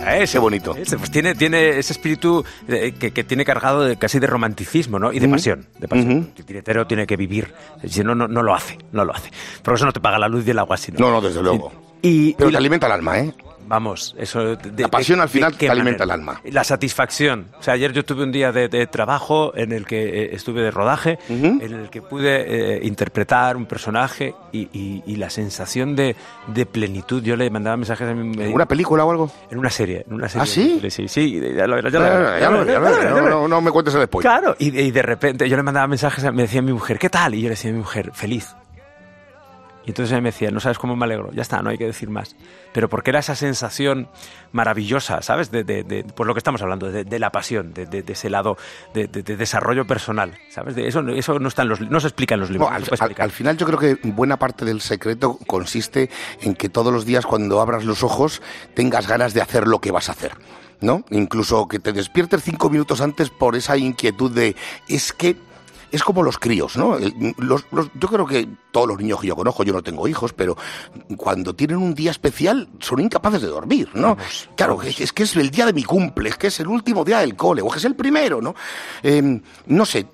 Ese 0.09 0.40
bonito. 0.40 0.75
Ese, 0.75 0.99
pues 0.99 1.09
tiene, 1.12 1.37
tiene 1.37 1.78
ese 1.78 1.92
espíritu 1.92 2.44
que, 2.66 3.12
que, 3.12 3.23
tiene 3.23 3.44
cargado 3.44 3.82
de, 3.82 3.97
casi 3.97 4.18
de 4.18 4.26
romanticismo, 4.26 4.99
¿no? 4.99 5.12
Y 5.12 5.20
de 5.20 5.28
pasión. 5.28 5.68
De 5.78 5.87
pasión. 5.87 6.32
El 6.37 6.44
tiritero 6.44 6.85
tiene 6.87 7.06
que 7.06 7.16
vivir. 7.16 7.54
Si 7.87 8.02
no, 8.02 8.16
no, 8.16 8.26
no 8.26 8.42
lo 8.42 8.52
hace. 8.54 8.76
No 8.90 9.04
lo 9.04 9.14
hace. 9.14 9.30
Por 9.62 9.75
eso 9.75 9.87
no 9.87 9.92
te 9.92 10.00
paga 10.00 10.18
la 10.18 10.26
luz 10.26 10.44
y 10.49 10.50
el 10.50 10.59
agua, 10.59 10.76
sino. 10.76 10.99
No, 10.99 11.12
no, 11.12 11.20
desde 11.20 11.40
luego. 11.42 11.70
Y, 12.02 12.35
Pero 12.35 12.50
te 12.50 12.56
alimenta 12.56 12.87
el 12.87 12.92
alma, 12.92 13.20
¿eh? 13.20 13.32
Vamos, 13.71 14.17
eso... 14.19 14.59
la 14.77 14.89
pasión 14.89 15.21
al 15.21 15.29
final 15.29 15.57
te 15.57 15.71
alimenta 15.71 16.03
el 16.03 16.11
alma. 16.11 16.41
La 16.50 16.65
satisfacción. 16.65 17.47
O 17.57 17.62
sea, 17.62 17.75
ayer 17.75 17.93
yo 17.93 18.05
tuve 18.05 18.25
un 18.25 18.33
día 18.33 18.50
de, 18.50 18.69
trabajo 18.89 19.57
en 19.57 19.71
el 19.71 19.87
que 19.87 20.25
eh, 20.25 20.35
estuve 20.35 20.61
de 20.62 20.73
rodaje, 20.73 21.21
en 21.29 21.62
el 21.62 21.89
que 21.89 22.03
pude 22.03 22.79
eh, 22.79 22.81
interpretar 22.83 23.57
un 23.57 23.67
personaje 23.67 24.35
y, 24.50 25.15
la 25.15 25.31
sensación 25.31 25.95
de, 25.95 26.17
plenitud. 26.73 27.23
Yo 27.23 27.37
le 27.37 27.49
mandaba 27.49 27.77
mensajes 27.77 28.09
a 28.09 28.12
mi... 28.12 28.43
¿En 28.43 28.53
una 28.53 28.67
película 28.67 29.05
o 29.05 29.11
algo? 29.12 29.31
En 29.53 29.59
una 29.61 29.71
serie. 29.71 30.05
En 30.05 30.15
una 30.15 30.29
serie 30.29 30.43
¿Ah, 30.43 30.47
sí? 30.47 30.81
Sí, 30.91 31.07
sí. 31.07 31.41
Ya 31.57 31.69
lo, 31.69 31.81
No 33.47 33.61
me 33.61 33.71
cuentes 33.71 33.95
el 33.95 34.00
después. 34.00 34.25
Claro, 34.25 34.57
y, 34.59 34.77
y 34.77 34.91
de 34.91 35.03
repente 35.03 35.49
yo 35.49 35.57
le 35.57 35.62
mandaba 35.62 35.87
mensajes, 35.87 36.25
me 36.33 36.43
decía 36.43 36.61
mi 36.61 36.73
mujer, 36.73 36.99
¿qué 36.99 37.09
tal? 37.09 37.37
Y 37.37 37.43
yo 37.43 37.45
le 37.45 37.50
decía 37.50 37.71
a 37.71 37.75
mi 37.75 37.79
mujer, 37.79 38.11
feliz 38.15 38.57
y 39.84 39.90
entonces 39.90 40.14
él 40.14 40.22
me 40.22 40.28
decía, 40.28 40.50
no 40.50 40.60
sabes 40.60 40.78
cómo 40.78 40.94
me 40.94 41.06
alegro, 41.06 41.30
ya 41.32 41.40
está, 41.42 41.62
no 41.62 41.70
hay 41.70 41.78
que 41.78 41.87
decir 41.87 42.10
más. 42.10 42.37
Pero 42.72 42.88
porque 42.88 43.10
era 43.10 43.20
esa 43.20 43.34
sensación 43.34 44.08
maravillosa, 44.52 45.22
¿sabes? 45.22 45.50
De, 45.50 45.64
de, 45.64 46.04
por 46.14 46.26
lo 46.26 46.34
que 46.34 46.38
estamos 46.38 46.60
hablando, 46.60 46.90
de, 46.90 47.18
la 47.18 47.32
pasión, 47.32 47.72
de, 47.72 48.04
ese 48.06 48.28
lado 48.28 48.58
de, 48.92 49.06
desarrollo 49.08 49.87
personal, 49.87 50.38
¿sabes? 50.50 50.75
De 50.75 50.87
eso, 50.87 51.00
eso 51.08 51.38
no, 51.38 51.49
está 51.49 51.62
en 51.62 51.68
los, 51.68 51.80
no 51.80 51.99
se 51.99 52.08
explica 52.08 52.34
en 52.34 52.40
los 52.40 52.50
libros. 52.50 52.70
al, 52.70 53.30
final 53.30 53.56
yo 53.56 53.66
creo 53.66 53.78
que 53.78 53.99
buena 54.10 54.38
parte 54.38 54.64
del 54.64 54.80
secreto 54.82 55.38
consiste 55.46 56.10
en 56.42 56.54
que 56.54 56.68
todos 56.68 56.92
los 56.92 57.06
días 57.06 57.25
cuando 57.25 57.60
abras 57.60 57.84
los 57.84 58.02
ojos 58.02 58.42
tengas 58.75 59.06
ganas 59.06 59.32
de 59.32 59.40
hacer 59.40 59.66
lo 59.66 59.80
que 59.80 59.90
vas 59.90 60.08
a 60.08 60.12
hacer. 60.12 60.32
¿No? 60.82 61.04
Incluso 61.10 61.68
que 61.68 61.78
te 61.78 61.92
despiertes 61.92 62.42
cinco 62.42 62.70
minutos 62.70 63.02
antes 63.02 63.28
por 63.28 63.54
esa 63.54 63.76
inquietud 63.76 64.30
de 64.30 64.56
es 64.88 65.12
que 65.12 65.37
es 65.90 66.02
como 66.02 66.23
los 66.23 66.38
críos, 66.38 66.76
¿no? 66.76 66.99
yo 66.99 68.09
creo 68.09 68.26
que 68.26 68.49
todos 68.70 68.88
los 68.88 68.99
niños 68.99 69.20
que 69.20 69.28
yo 69.28 69.37
conozco, 69.37 69.64
yo 69.64 69.73
no 69.73 69.82
tengo 69.82 70.06
hijos, 70.09 70.32
pero 70.32 70.56
cuando 71.16 71.54
tienen 71.54 71.78
un 71.78 71.94
día 71.94 72.11
especial 72.11 72.68
son 72.78 73.00
incapaces 73.00 73.42
de 73.42 73.49
dormir, 73.49 73.90
¿no? 73.94 74.16
claro, 74.56 74.80
Es, 74.82 75.12
que 75.12 75.23
es 75.25 75.37
el 75.37 75.50
día 75.50 75.66
de 75.66 75.73
mi 75.73 75.85
cumple, 75.85 76.30
es 76.30 76.37
que 76.37 76.49
es 76.49 76.61
el 76.61 76.68
último 76.68 77.04
día 77.04 77.20
del 77.20 77.37
cole, 77.37 77.62
o 77.62 77.68
que 77.68 77.78
es 77.78 77.85
el 77.85 77.97
primero, 77.97 78.40
¿no? 78.40 78.54
Em, 79.02 79.42
no 79.66 79.85
sé, 79.85 80.06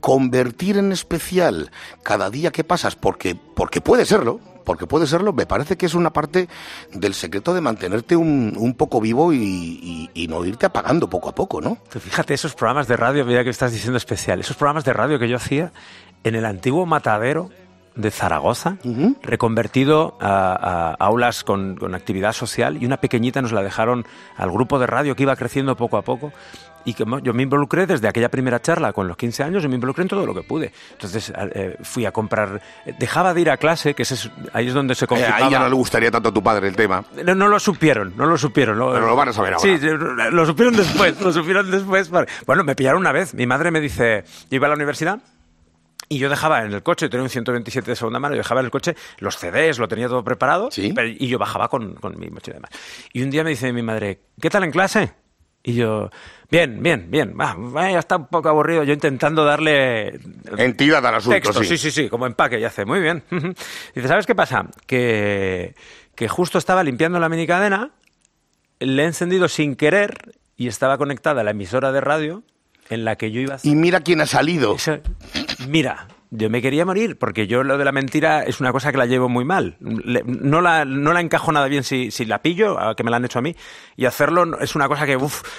convertir 0.00 0.76
en 0.78 0.92
especial 0.92 1.70
cada 2.02 2.30
día 2.30 2.52
que 2.52 2.64
pasas, 2.64 2.94
porque, 2.96 3.34
porque 3.34 3.80
puede 3.80 4.04
serlo, 4.04 4.40
porque 4.66 4.86
puede 4.86 5.06
serlo, 5.06 5.32
me 5.32 5.46
parece 5.46 5.78
que 5.78 5.86
es 5.86 5.94
una 5.94 6.12
parte 6.12 6.48
del 6.92 7.14
secreto 7.14 7.54
de 7.54 7.62
mantenerte 7.62 8.16
un, 8.16 8.74
poco 8.76 9.00
vivo 9.00 9.32
y, 9.32 10.26
no 10.28 10.44
irte 10.44 10.66
apagando 10.66 11.08
poco 11.08 11.30
a 11.30 11.34
poco, 11.34 11.60
¿no? 11.60 11.78
fíjate, 11.88 12.34
esos 12.34 12.54
programas 12.54 12.88
de 12.88 12.96
radio, 12.96 13.24
mira 13.24 13.44
que 13.44 13.50
estás 13.50 13.72
diciendo 13.72 13.96
especial, 13.96 14.40
esos 14.40 14.56
programas 14.56 14.84
de 14.84 14.92
radio 14.92 15.18
que 15.18 15.28
yo 15.28 15.36
hacía 15.36 15.72
en 16.24 16.34
el 16.34 16.44
antiguo 16.44 16.84
matadero 16.84 17.48
de 17.96 18.10
Zaragoza, 18.10 18.76
reconvertido 19.22 20.16
a, 20.20 20.94
aulas 20.98 21.44
con, 21.44 21.76
con, 21.76 21.94
actividad 21.94 22.32
social 22.32 22.80
y 22.80 22.86
una 22.86 22.98
pequeñita 22.98 23.42
nos 23.42 23.52
la 23.52 23.62
dejaron 23.62 24.06
al 24.36 24.50
grupo 24.50 24.78
de 24.78 24.86
radio 24.86 25.16
que 25.16 25.22
iba 25.22 25.34
creciendo 25.36 25.76
poco 25.76 25.96
a 25.96 26.02
poco 26.02 26.32
y 26.86 26.94
que 26.94 27.04
yo 27.22 27.34
me 27.34 27.42
involucré 27.42 27.84
desde 27.86 28.08
aquella 28.08 28.30
primera 28.30 28.62
charla 28.62 28.92
con 28.92 29.08
los 29.08 29.16
15 29.16 29.42
años, 29.42 29.62
yo 29.62 29.68
me 29.68 29.74
involucré 29.74 30.02
en 30.02 30.08
todo 30.08 30.24
lo 30.24 30.32
que 30.32 30.42
pude. 30.42 30.72
Entonces 30.92 31.32
eh, 31.36 31.76
fui 31.82 32.06
a 32.06 32.12
comprar, 32.12 32.62
dejaba 32.98 33.34
de 33.34 33.40
ir 33.40 33.50
a 33.50 33.56
clase, 33.56 33.92
que 33.92 34.04
es, 34.04 34.30
ahí 34.52 34.68
es 34.68 34.74
donde 34.74 34.94
se 34.94 35.06
complicaba. 35.08 35.40
Eh, 35.40 35.42
ahí 35.44 35.50
ya 35.50 35.58
no 35.58 35.68
le 35.68 35.74
gustaría 35.74 36.12
tanto 36.12 36.28
a 36.28 36.32
tu 36.32 36.42
padre 36.42 36.68
el 36.68 36.76
tema. 36.76 37.04
No, 37.24 37.34
no 37.34 37.48
lo 37.48 37.58
supieron, 37.58 38.16
no 38.16 38.26
lo 38.26 38.38
supieron. 38.38 38.78
Pero 38.78 39.06
lo 39.06 39.16
van 39.16 39.28
a 39.28 39.32
saber 39.32 39.54
ahora. 39.54 39.78
Sí, 39.78 39.84
lo 40.30 40.46
supieron 40.46 40.76
después, 40.76 41.20
lo 41.20 41.32
supieron 41.32 41.68
después. 41.70 42.08
Bueno, 42.08 42.62
me 42.62 42.76
pillaron 42.76 43.00
una 43.00 43.12
vez. 43.12 43.34
Mi 43.34 43.48
madre 43.48 43.72
me 43.72 43.80
dice, 43.80 44.22
yo 44.48 44.56
iba 44.56 44.66
a 44.66 44.70
la 44.70 44.76
universidad 44.76 45.18
y 46.08 46.18
yo 46.18 46.28
dejaba 46.28 46.62
en 46.62 46.72
el 46.72 46.82
coche, 46.82 47.08
tenía 47.08 47.24
un 47.24 47.30
127 47.30 47.90
de 47.90 47.96
segunda 47.96 48.18
mano, 48.18 48.34
yo 48.34 48.40
dejaba 48.40 48.60
en 48.60 48.66
el 48.66 48.70
coche 48.70 48.94
los 49.18 49.36
CDs, 49.36 49.78
lo 49.78 49.88
tenía 49.88 50.08
todo 50.08 50.22
preparado, 50.22 50.68
y 50.76 51.26
yo 51.26 51.38
bajaba 51.38 51.68
con, 51.68 51.94
con 51.94 52.18
mi 52.18 52.28
mochila 52.30 52.56
y 52.56 52.58
demás. 52.58 52.70
Y 53.12 53.22
un 53.22 53.30
día 53.30 53.44
me 53.44 53.50
dice 53.50 53.72
mi 53.72 53.82
madre, 53.82 54.20
¿qué 54.40 54.50
tal 54.50 54.64
en 54.64 54.70
clase? 54.70 55.12
Y 55.62 55.74
yo, 55.74 56.10
bien, 56.48 56.80
bien, 56.80 57.10
bien, 57.10 57.34
va, 57.36 57.56
ya 57.90 57.98
está 57.98 58.16
un 58.16 58.28
poco 58.28 58.48
aburrido 58.48 58.84
yo 58.84 58.92
intentando 58.92 59.44
darle... 59.44 60.20
Entidad 60.56 61.04
al 61.04 61.16
asunto, 61.16 61.52
sí. 61.52 61.64
sí. 61.64 61.78
Sí, 61.78 61.90
sí, 61.90 62.08
como 62.08 62.26
empaque, 62.26 62.60
ya 62.60 62.68
hace, 62.68 62.84
muy 62.84 63.00
bien. 63.00 63.24
Dice, 63.94 64.06
¿sabes 64.06 64.26
qué 64.26 64.36
pasa? 64.36 64.66
Que, 64.86 65.74
que 66.14 66.28
justo 66.28 66.58
estaba 66.58 66.84
limpiando 66.84 67.18
la 67.18 67.28
minicadena, 67.28 67.90
le 68.78 69.02
he 69.02 69.06
encendido 69.06 69.48
sin 69.48 69.74
querer 69.74 70.36
y 70.56 70.68
estaba 70.68 70.98
conectada 70.98 71.40
a 71.40 71.44
la 71.44 71.50
emisora 71.50 71.90
de 71.90 72.00
radio 72.00 72.44
en 72.88 73.04
la 73.04 73.16
que 73.16 73.32
yo 73.32 73.40
iba 73.40 73.56
a... 73.56 73.58
Y 73.64 73.74
mira 73.74 74.00
quién 74.00 74.20
ha 74.20 74.26
salido. 74.26 74.76
Mira, 75.66 76.08
yo 76.30 76.50
me 76.50 76.60
quería 76.60 76.84
morir, 76.84 77.18
porque 77.18 77.46
yo 77.46 77.62
lo 77.62 77.78
de 77.78 77.84
la 77.84 77.92
mentira 77.92 78.42
es 78.42 78.60
una 78.60 78.72
cosa 78.72 78.90
que 78.90 78.98
la 78.98 79.06
llevo 79.06 79.28
muy 79.28 79.44
mal. 79.44 79.76
no, 79.80 80.60
la, 80.60 80.84
no 80.84 81.12
la 81.12 81.20
encajo 81.20 81.52
nada 81.52 81.66
bien 81.66 81.84
si, 81.84 82.10
si 82.10 82.24
la 82.24 82.42
pillo, 82.42 82.76
que 82.96 83.04
me 83.04 83.10
la 83.10 83.18
han 83.18 83.24
hecho 83.24 83.38
a 83.38 83.42
mí, 83.42 83.54
y 83.96 84.04
hacerlo 84.04 84.58
es 84.60 84.74
una 84.74 84.88
cosa 84.88 85.06
que. 85.06 85.16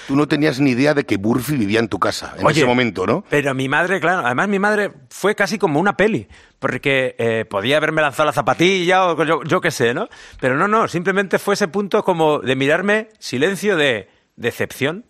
Tú 0.08 0.16
no 0.16 0.28
tenías 0.28 0.60
ni 0.60 0.72
idea 0.72 0.94
de 0.94 1.06
que 1.06 1.18
Burfi 1.18 1.56
vivía 1.56 1.80
en 1.80 1.88
tu 1.88 2.00
casa 2.00 2.36
en 2.38 2.48
ese 2.48 2.66
momento, 2.66 3.06
¿no? 3.06 3.24
Pero 3.30 3.54
mi 3.54 3.70
madre, 3.70 4.00
claro, 4.00 4.26
además 4.26 4.50
mi 4.50 4.60
madre 4.60 4.92
fue 5.10 5.36
casi 5.36 5.58
como 5.58 5.80
una 5.80 5.96
peli, 5.96 6.28
porque 6.60 7.16
eh, 7.18 7.46
podía 7.46 7.78
haberme 7.78 8.02
lanzado 8.02 8.26
la 8.26 8.34
zapatilla 8.34 9.08
o 9.08 9.24
yo, 9.24 9.44
yo 9.44 9.62
qué 9.62 9.72
sé, 9.72 9.94
¿no? 9.94 10.10
Pero 10.40 10.58
no, 10.58 10.68
no, 10.68 10.88
simplemente 10.88 11.40
fue 11.40 11.54
ese 11.54 11.68
punto 11.68 12.04
como 12.04 12.40
de 12.40 12.56
mirarme, 12.56 13.10
silencio 13.20 13.78
de 13.78 14.10
decepción 14.36 15.06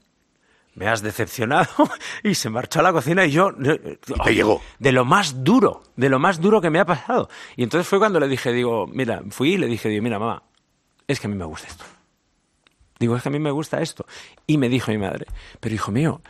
me 0.77 0.87
has 0.87 1.01
decepcionado 1.01 1.69
y 2.23 2.35
se 2.35 2.51
marchó 2.51 2.79
a 2.79 2.83
la 2.83 2.93
cocina 2.93 3.25
y 3.25 3.31
yo... 3.31 3.51
te 3.51 4.33
llegó. 4.35 4.61
De 4.77 4.91
lo 4.91 5.05
más 5.05 5.43
duro, 5.43 5.81
de 5.95 6.07
lo 6.07 6.19
más 6.19 6.39
duro 6.39 6.61
que 6.61 6.69
me 6.69 6.79
ha 6.79 6.85
pasado. 6.85 7.29
Y 7.55 7.63
entonces 7.63 7.87
fue 7.87 7.97
cuando 7.97 8.19
le 8.19 8.27
dije, 8.27 8.53
digo, 8.53 8.85
mira, 8.85 9.23
fui 9.31 9.53
y 9.53 9.57
le 9.57 9.65
dije, 9.65 9.89
digo, 9.89 10.03
mira, 10.03 10.19
mamá, 10.19 10.43
es 11.07 11.19
que 11.19 11.25
a 11.25 11.29
mí 11.31 11.35
me 11.35 11.45
gusta 11.45 11.67
esto. 11.67 11.83
Digo, 12.99 13.15
es 13.15 13.23
que 13.23 13.29
a 13.29 13.31
mí 13.31 13.39
me 13.39 13.49
gusta 13.49 13.81
esto. 13.81 14.05
Y 14.45 14.59
me 14.59 14.69
dijo 14.69 14.91
mi 14.91 14.99
madre, 14.99 15.25
pero 15.59 15.73
hijo 15.73 15.91
mío, 15.91 16.21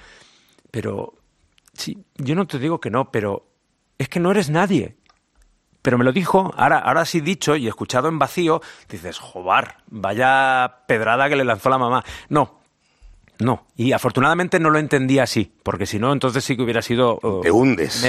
pero... 0.71 1.13
Sí, 1.73 2.05
yo 2.15 2.33
no 2.33 2.47
te 2.47 2.57
digo 2.57 2.79
que 2.79 2.89
no, 2.89 3.11
pero 3.11 3.49
es 3.97 4.07
que 4.07 4.21
no 4.21 4.31
eres 4.31 4.49
nadie. 4.49 4.95
Pero 5.81 5.97
me 5.97 6.05
lo 6.05 6.13
dijo, 6.13 6.53
ahora, 6.55 6.79
ahora 6.79 7.05
sí 7.05 7.19
dicho 7.19 7.55
y 7.57 7.67
escuchado 7.67 8.07
en 8.07 8.17
vacío, 8.17 8.61
dices, 8.89 9.19
jobar, 9.19 9.83
vaya 9.87 10.85
pedrada 10.87 11.29
que 11.29 11.35
le 11.35 11.43
lanzó 11.43 11.69
la 11.69 11.77
mamá. 11.77 12.03
No, 12.29 12.56
no, 13.39 13.65
y 13.75 13.91
afortunadamente 13.91 14.59
no 14.59 14.69
lo 14.69 14.79
entendía 14.79 15.23
así, 15.23 15.51
porque 15.63 15.85
si 15.85 15.99
no, 15.99 16.11
entonces 16.11 16.43
sí 16.43 16.55
que 16.55 16.63
hubiera 16.63 16.81
sido... 16.81 17.19
Uh, 17.21 17.41
Te 17.41 17.51
hundes. 17.51 18.05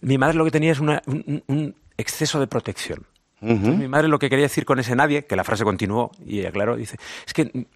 mi 0.00 0.18
madre 0.18 0.34
lo 0.34 0.44
que 0.44 0.50
tenía 0.50 0.72
es 0.72 0.80
un, 0.80 1.74
exceso 1.96 2.40
de 2.40 2.46
protección. 2.46 3.06
Mi 3.40 3.88
madre 3.88 4.06
lo 4.06 4.20
que 4.20 4.30
quería 4.30 4.44
decir 4.44 4.64
con 4.64 4.78
ese 4.78 4.94
nadie, 4.94 5.24
que 5.24 5.34
la 5.34 5.42
frase 5.42 5.64
continuó 5.64 6.12
y 6.24 6.46
aclaró, 6.46 6.76
dice, 6.76 6.96
es 7.26 7.32
que 7.34 7.66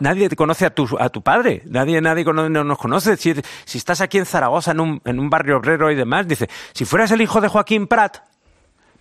nadie 0.00 0.28
te 0.28 0.34
conoce 0.34 0.66
a 0.66 0.70
tu, 0.70 0.88
a 0.98 1.08
tu 1.08 1.22
padre, 1.22 1.62
nadie, 1.66 2.00
nadie 2.00 2.24
no 2.24 2.64
nos 2.64 2.78
conoce. 2.78 3.16
Si, 3.16 3.32
si, 3.64 3.78
estás 3.78 4.00
aquí 4.00 4.18
en 4.18 4.26
Zaragoza, 4.26 4.72
en 4.72 4.80
un, 4.80 5.02
en 5.04 5.20
un 5.20 5.30
barrio 5.30 5.58
obrero 5.58 5.90
y 5.92 5.94
demás, 5.94 6.26
dice, 6.26 6.48
si 6.72 6.84
fueras 6.84 7.12
el 7.12 7.20
hijo 7.20 7.40
de 7.40 7.46
Joaquín 7.46 7.86
Prat, 7.86 8.18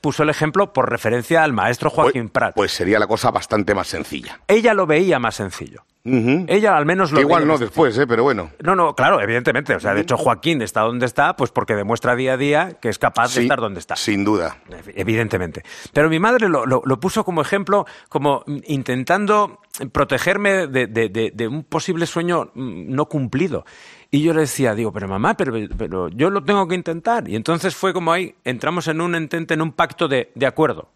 puso 0.02 0.22
el 0.22 0.30
ejemplo 0.30 0.72
por 0.72 0.89
referencia 0.89 1.44
al 1.44 1.52
maestro 1.52 1.89
Joaquín 1.89 2.26
pues, 2.26 2.32
Prat. 2.32 2.56
Pues 2.56 2.72
sería 2.72 3.00
la 3.00 3.08
cosa 3.08 3.32
bastante 3.32 3.74
más 3.74 3.88
sencilla. 3.88 4.39
Ella 4.48 4.76
lo 4.76 4.86
veía 4.86 5.18
más 5.18 5.34
sencillo. 5.34 5.84
Ella 6.06 6.78
al 6.78 6.86
menos 6.86 7.12
lo 7.12 7.20
Igual 7.20 7.48
no 7.48 7.58
después, 7.58 7.98
¿eh? 7.98 8.06
pero 8.06 8.22
bueno. 8.22 8.52
No, 8.62 8.76
no, 8.76 8.94
claro, 8.96 9.20
evidentemente. 9.22 9.74
O 9.76 9.80
sea, 9.80 9.96
de 9.96 10.02
hecho, 10.02 10.18
Joaquín 10.18 10.62
está 10.62 10.82
donde 10.82 11.08
está, 11.08 11.36
pues 11.36 11.50
porque 11.50 11.74
demuestra 11.74 12.15
día 12.15 12.34
a 12.34 12.38
día 12.38 12.78
que 12.80 12.89
es 12.89 13.00
capaz 13.00 13.34
de 13.34 13.41
estar 13.41 13.60
donde 13.60 13.80
está. 13.80 13.96
Sin 13.96 14.24
duda. 14.24 14.58
Evidentemente. 14.96 15.63
Pero 15.94 16.08
mi 16.10 16.20
madre 16.20 16.48
lo, 16.48 16.65
lo- 16.68 16.84
lo 16.86 17.00
puso 17.00 17.24
como 17.26 17.41
ejemplo, 17.41 17.88
como 18.08 18.44
intentando 18.68 19.62
protegerme 19.91 20.68
de, 20.68 20.86
de- 20.88 21.10
de- 21.10 21.32
de 21.34 21.48
un 21.48 21.63
posible 21.63 22.06
sueño 22.06 22.52
mm, 22.54 22.94
no 22.94 23.06
cumplido. 23.08 23.65
Y 24.12 24.22
yo 24.22 24.34
le 24.34 24.41
decía, 24.41 24.76
digo, 24.76 24.94
pero 24.94 25.08
mamá, 25.08 25.36
pero, 25.36 25.54
pero 25.76 26.08
yo 26.10 26.30
lo 26.30 26.44
tengo 26.44 26.68
que 26.68 26.76
intentar. 26.76 27.28
Y 27.28 27.36
entonces 27.36 27.76
fue 27.76 27.94
como 27.94 28.12
ahí, 28.13 28.36
entramos 28.44 28.88
en 28.88 29.02
un 29.02 29.15
entente, 29.15 29.56
en 29.56 29.62
un 29.63 29.72
pacto 29.72 30.08
de, 30.08 30.32
de 30.36 30.46
acuerdo. 30.46 30.89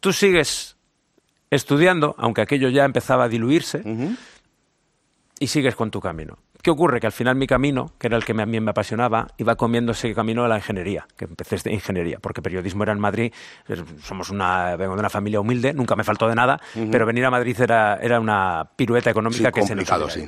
Tú 0.00 0.12
sigues 0.12 0.76
estudiando, 1.50 2.14
aunque 2.18 2.40
aquello 2.40 2.68
ya 2.68 2.84
empezaba 2.84 3.24
a 3.24 3.28
diluirse, 3.28 3.82
y 5.38 5.46
sigues 5.48 5.74
con 5.74 5.90
tu 5.90 6.00
camino. 6.00 6.38
¿Qué 6.62 6.70
ocurre? 6.70 6.98
Que 6.98 7.06
al 7.06 7.12
final 7.12 7.36
mi 7.36 7.46
camino, 7.46 7.92
que 7.98 8.06
era 8.06 8.16
el 8.16 8.24
que 8.24 8.32
a 8.32 8.46
mí 8.46 8.58
me 8.58 8.70
apasionaba, 8.70 9.28
iba 9.36 9.54
comiendo 9.54 9.92
ese 9.92 10.14
camino 10.14 10.44
de 10.44 10.48
la 10.48 10.56
ingeniería, 10.56 11.06
que 11.14 11.26
empecé 11.26 11.56
de 11.58 11.74
ingeniería, 11.74 12.18
porque 12.20 12.40
periodismo 12.40 12.84
era 12.84 12.92
en 12.92 13.00
Madrid, 13.00 13.32
eh, 13.68 13.84
somos 14.02 14.30
una, 14.30 14.74
vengo 14.76 14.94
de 14.94 15.00
una 15.00 15.10
familia 15.10 15.40
humilde, 15.40 15.74
nunca 15.74 15.94
me 15.94 16.04
faltó 16.04 16.26
de 16.26 16.34
nada, 16.34 16.58
pero 16.90 17.04
venir 17.04 17.24
a 17.26 17.30
Madrid 17.30 17.60
era, 17.60 17.96
era 17.96 18.18
una 18.18 18.70
pirueta 18.76 19.10
económica 19.10 19.48
Sí, 19.48 19.60
que 19.60 19.66
se 19.66 19.74
nos 19.74 20.12
sí. 20.12 20.26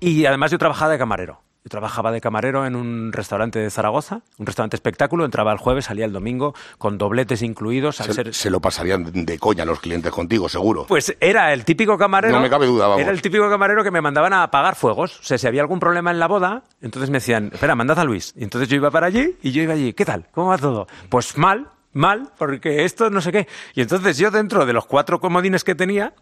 Y 0.00 0.26
además 0.26 0.50
yo 0.50 0.58
trabajaba 0.58 0.90
de 0.90 0.98
camarero. 0.98 1.40
Yo 1.62 1.68
trabajaba 1.68 2.10
de 2.10 2.22
camarero 2.22 2.64
en 2.64 2.74
un 2.74 3.12
restaurante 3.12 3.58
de 3.58 3.70
Zaragoza, 3.70 4.22
un 4.38 4.46
restaurante 4.46 4.76
espectáculo, 4.76 5.26
entraba 5.26 5.52
el 5.52 5.58
jueves, 5.58 5.84
salía 5.84 6.06
el 6.06 6.12
domingo, 6.12 6.54
con 6.78 6.96
dobletes 6.96 7.42
incluidos. 7.42 8.00
Al 8.00 8.06
Se, 8.06 8.12
ser, 8.14 8.34
se 8.34 8.48
lo 8.50 8.60
pasarían 8.60 9.10
de 9.12 9.38
coña 9.38 9.66
los 9.66 9.78
clientes 9.80 10.10
contigo, 10.10 10.48
seguro. 10.48 10.86
pues 10.86 11.14
era 11.20 11.52
el 11.52 11.66
típico 11.66 11.98
camarero. 11.98 12.34
No 12.34 12.40
me 12.40 12.48
cabe 12.48 12.64
duda, 12.66 12.86
vamos. 12.86 13.02
Era 13.02 13.10
el 13.10 13.20
típico 13.20 13.50
camarero 13.50 13.84
que 13.84 13.90
me 13.90 14.00
mandaban 14.00 14.32
a 14.32 14.42
apagar 14.44 14.74
fuegos. 14.74 15.20
O 15.20 15.22
sea, 15.22 15.36
si 15.36 15.46
había 15.46 15.60
algún 15.60 15.80
problema 15.80 16.10
en 16.10 16.18
la 16.18 16.28
boda, 16.28 16.62
entonces 16.80 17.10
me 17.10 17.18
decían, 17.18 17.50
espera, 17.52 17.74
mandad 17.74 17.98
a 17.98 18.04
Luis. 18.04 18.32
Y 18.36 18.44
entonces 18.44 18.66
yo 18.68 18.76
iba 18.76 18.90
para 18.90 19.08
allí 19.08 19.36
y 19.42 19.50
yo 19.52 19.62
iba 19.62 19.74
allí, 19.74 19.92
¿qué 19.92 20.06
tal? 20.06 20.28
¿Cómo 20.32 20.48
va 20.48 20.56
todo? 20.56 20.86
Pues 21.10 21.36
mal, 21.36 21.68
mal, 21.92 22.30
porque 22.38 22.84
esto 22.84 23.10
no 23.10 23.20
sé 23.20 23.32
qué. 23.32 23.46
Y 23.74 23.82
entonces 23.82 24.16
yo 24.16 24.30
dentro 24.30 24.64
de 24.64 24.72
los 24.72 24.86
cuatro 24.86 25.20
comodines 25.20 25.62
que 25.62 25.74
tenía, 25.74 26.14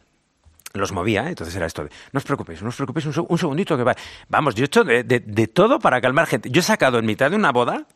los 0.74 0.92
movía, 0.92 1.24
¿eh? 1.26 1.30
entonces 1.30 1.54
era 1.56 1.66
esto 1.66 1.84
de, 1.84 1.90
no 2.12 2.18
os 2.18 2.24
preocupéis, 2.24 2.62
no 2.62 2.68
os 2.68 2.76
preocupéis, 2.76 3.06
un, 3.06 3.12
seg- 3.14 3.26
un 3.28 3.38
segundito 3.38 3.76
que 3.76 3.84
va. 3.84 3.94
Vamos, 4.28 4.54
yo 4.54 4.64
he 4.64 4.66
hecho 4.66 4.84
de, 4.84 5.02
de- 5.04 5.20
de 5.20 5.46
todo 5.48 5.78
para 5.78 6.00
calmar 6.00 6.26
gente. 6.26 6.50
Yo 6.50 6.60
he 6.60 6.64
sacado 6.64 6.98
en 6.98 7.06
mitad 7.06 7.30
de 7.30 7.36
una 7.36 7.52
boda 7.52 7.86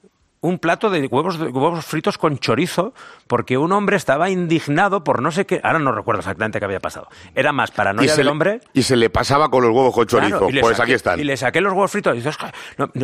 un 0.44 0.58
plato 0.58 0.90
de 0.90 1.06
huevos, 1.06 1.38
huevos 1.38 1.84
fritos 1.84 2.18
con 2.18 2.36
chorizo 2.38 2.94
porque 3.28 3.56
un 3.56 3.70
hombre 3.70 3.94
estaba 3.96 4.28
indignado 4.28 5.04
por 5.04 5.22
no 5.22 5.30
sé 5.30 5.46
qué, 5.46 5.60
ahora 5.62 5.78
no 5.78 5.92
recuerdo 5.92 6.18
exactamente 6.18 6.58
qué 6.58 6.64
había 6.64 6.80
pasado. 6.80 7.06
Era 7.36 7.52
más 7.52 7.70
paranoia 7.70 8.16
del 8.16 8.24
le, 8.26 8.32
hombre. 8.32 8.60
y 8.72 8.82
se 8.82 8.96
le 8.96 9.08
pasaba 9.08 9.48
con 9.50 9.62
los 9.62 9.70
huevos 9.70 9.94
con 9.94 10.04
chorizo. 10.08 10.38
Claro, 10.48 10.60
pues 10.60 10.76
saqué- 10.76 10.82
aquí 10.82 10.92
están. 10.94 11.20
Y 11.20 11.22
le 11.24 11.36
saqué 11.36 11.60
los 11.60 11.72
huevos 11.72 11.92
fritos. 11.92 12.14
Y 12.14 12.16
dices, 12.16 12.36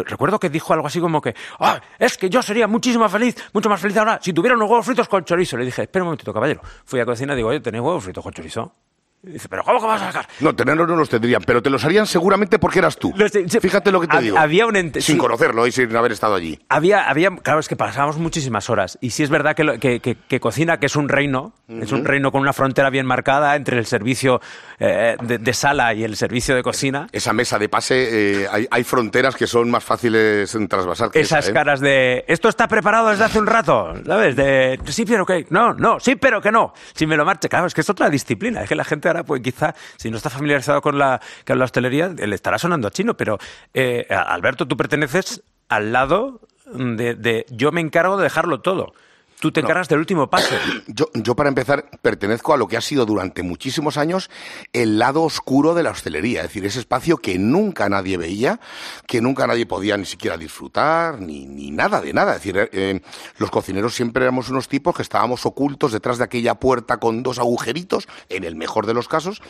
recuerdo 0.06 0.40
que 0.40 0.50
dijo 0.50 0.72
algo 0.72 0.88
así 0.88 0.98
como 0.98 1.20
que, 1.20 1.36
"Ah, 1.60 1.80
es 2.00 2.18
que 2.18 2.28
yo 2.28 2.42
sería 2.42 2.66
muchísimo 2.66 3.08
feliz, 3.08 3.36
mucho 3.52 3.68
más 3.68 3.80
feliz 3.80 3.96
ahora 3.98 4.18
si 4.20 4.32
tuviera 4.32 4.56
unos 4.56 4.68
huevos 4.68 4.84
fritos 4.86 5.06
con 5.08 5.24
chorizo. 5.24 5.56
Le 5.56 5.64
dije, 5.66 5.82
espera 5.82 6.02
un 6.02 6.08
momentito, 6.08 6.32
caballero. 6.34 6.60
Fui 6.86 6.98
a 6.98 7.06
cocina 7.06 7.34
y 7.34 7.36
digo, 7.36 7.50
oye, 7.50 7.60
¿tenéis 7.60 7.84
huevos 7.84 8.02
fritos 8.02 8.24
con 8.24 8.32
chorizo? 8.32 8.72
Y 9.20 9.32
dice, 9.32 9.48
¿pero 9.48 9.64
cómo 9.64 9.80
que 9.80 9.86
vas 9.86 10.00
a 10.00 10.12
sacar? 10.12 10.28
No, 10.40 10.54
tenerlos 10.54 10.86
no 10.88 10.94
los 10.94 11.08
tendrían, 11.08 11.42
pero 11.44 11.60
te 11.60 11.70
los 11.70 11.84
harían 11.84 12.06
seguramente 12.06 12.58
porque 12.60 12.78
eras 12.78 12.96
tú. 12.96 13.12
Los 13.16 13.32
de- 13.32 13.48
se- 13.48 13.60
Fíjate 13.60 13.90
lo 13.90 14.00
que 14.00 14.06
te 14.06 14.16
hab- 14.16 14.20
digo. 14.20 14.38
había 14.38 14.64
un 14.66 14.76
ente- 14.76 15.00
Sin 15.00 15.16
sí. 15.16 15.20
conocerlo 15.20 15.66
y 15.66 15.72
sin 15.72 15.94
haber 15.96 16.12
estado 16.12 16.36
allí. 16.36 16.58
Había, 16.68 17.08
había, 17.10 17.30
claro, 17.36 17.58
es 17.58 17.66
que 17.68 17.74
pasábamos 17.74 18.16
muchísimas 18.18 18.70
horas. 18.70 18.96
Y 19.00 19.10
sí 19.10 19.24
es 19.24 19.30
verdad 19.30 19.56
que, 19.56 19.64
lo- 19.64 19.78
que, 19.80 19.98
que- 19.98 20.14
que 20.16 20.38
cocina, 20.40 20.78
que 20.78 20.86
es 20.86 20.94
un 20.94 21.08
reino, 21.08 21.52
es 21.68 21.90
un 21.90 22.04
reino 22.04 22.30
con 22.30 22.40
una 22.42 22.52
frontera 22.52 22.90
bien 22.90 23.06
marcada 23.06 23.56
entre 23.56 23.76
el 23.78 23.86
servicio 23.86 24.40
eh, 24.78 25.16
de, 25.20 25.38
de 25.38 25.52
sala 25.52 25.92
y 25.94 26.04
el 26.04 26.16
servicio 26.16 26.54
de 26.54 26.62
cocina. 26.62 27.08
Esa 27.10 27.32
mesa 27.32 27.58
de 27.58 27.68
pase, 27.68 28.42
eh, 28.42 28.46
hay, 28.50 28.68
hay 28.70 28.84
fronteras 28.84 29.34
que 29.34 29.48
son 29.48 29.68
más 29.70 29.82
fáciles 29.82 30.54
en 30.54 30.68
trasvasar 30.68 31.10
que 31.10 31.20
Esas 31.20 31.40
esa, 31.40 31.50
¿eh? 31.50 31.54
caras 31.54 31.80
de 31.80 32.24
esto 32.28 32.48
está 32.48 32.68
preparado 32.68 33.08
desde 33.10 33.24
hace 33.24 33.40
un 33.40 33.46
rato, 33.48 33.92
¿sabes? 34.06 34.36
De 34.36 34.78
sí, 34.86 35.04
pero 35.04 35.26
que 35.26 35.44
no, 35.50 35.74
no, 35.74 35.98
sí, 35.98 36.14
pero 36.14 36.40
que 36.40 36.52
no. 36.52 36.72
Si 36.94 37.04
me 37.06 37.16
lo 37.16 37.24
marche, 37.24 37.48
claro, 37.48 37.66
es 37.66 37.74
que 37.74 37.80
es 37.80 37.90
otra 37.90 38.08
disciplina. 38.08 38.62
Es 38.62 38.68
que 38.68 38.76
la 38.76 38.84
gente 38.84 39.07
pues 39.24 39.42
quizá, 39.42 39.74
si 39.96 40.10
no 40.10 40.16
está 40.16 40.30
familiarizado 40.30 40.80
con 40.80 40.98
la, 40.98 41.20
con 41.46 41.58
la 41.58 41.64
hostelería, 41.64 42.08
le 42.08 42.34
estará 42.34 42.58
sonando 42.58 42.88
a 42.88 42.90
chino. 42.90 43.16
Pero, 43.16 43.38
eh, 43.74 44.06
Alberto, 44.10 44.66
tú 44.66 44.76
perteneces 44.76 45.42
al 45.68 45.92
lado 45.92 46.40
de, 46.66 47.14
de 47.14 47.46
yo 47.50 47.72
me 47.72 47.80
encargo 47.80 48.16
de 48.16 48.24
dejarlo 48.24 48.60
todo. 48.60 48.92
Tú 49.40 49.52
te 49.52 49.60
encargas 49.60 49.88
del 49.88 50.00
último 50.00 50.28
paso. 50.28 50.54
Yo, 50.88 51.06
yo, 51.14 51.36
para 51.36 51.48
empezar, 51.48 51.88
pertenezco 52.02 52.52
a 52.54 52.56
lo 52.56 52.66
que 52.66 52.76
ha 52.76 52.80
sido 52.80 53.06
durante 53.06 53.42
muchísimos 53.42 53.96
años 53.96 54.30
el 54.72 54.98
lado 54.98 55.22
oscuro 55.22 55.74
de 55.74 55.82
la 55.82 55.90
hostelería, 55.90 56.40
es 56.40 56.48
decir, 56.48 56.64
ese 56.64 56.80
espacio 56.80 57.18
que 57.18 57.38
nunca 57.38 57.88
nadie 57.88 58.16
veía, 58.16 58.58
que 59.06 59.20
nunca 59.20 59.46
nadie 59.46 59.66
podía 59.66 59.96
ni 59.96 60.06
siquiera 60.06 60.36
disfrutar, 60.36 61.20
ni, 61.20 61.46
ni 61.46 61.70
nada 61.70 62.00
de 62.00 62.12
nada. 62.12 62.36
Es 62.36 62.42
decir, 62.42 62.70
eh, 62.72 63.00
los 63.38 63.50
cocineros 63.50 63.94
siempre 63.94 64.24
éramos 64.24 64.48
unos 64.48 64.66
tipos 64.68 64.96
que 64.96 65.02
estábamos 65.02 65.46
ocultos 65.46 65.92
detrás 65.92 66.18
de 66.18 66.24
aquella 66.24 66.56
puerta 66.56 66.96
con 66.98 67.22
dos 67.22 67.38
agujeritos, 67.38 68.08
en 68.28 68.44
el 68.44 68.56
mejor 68.56 68.86
de 68.86 68.94
los 68.94 69.08
casos, 69.08 69.42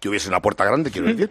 que 0.00 0.08
hubiese 0.08 0.28
una 0.28 0.40
puerta 0.40 0.64
grande, 0.64 0.90
quiero 0.90 1.08
decir, 1.08 1.30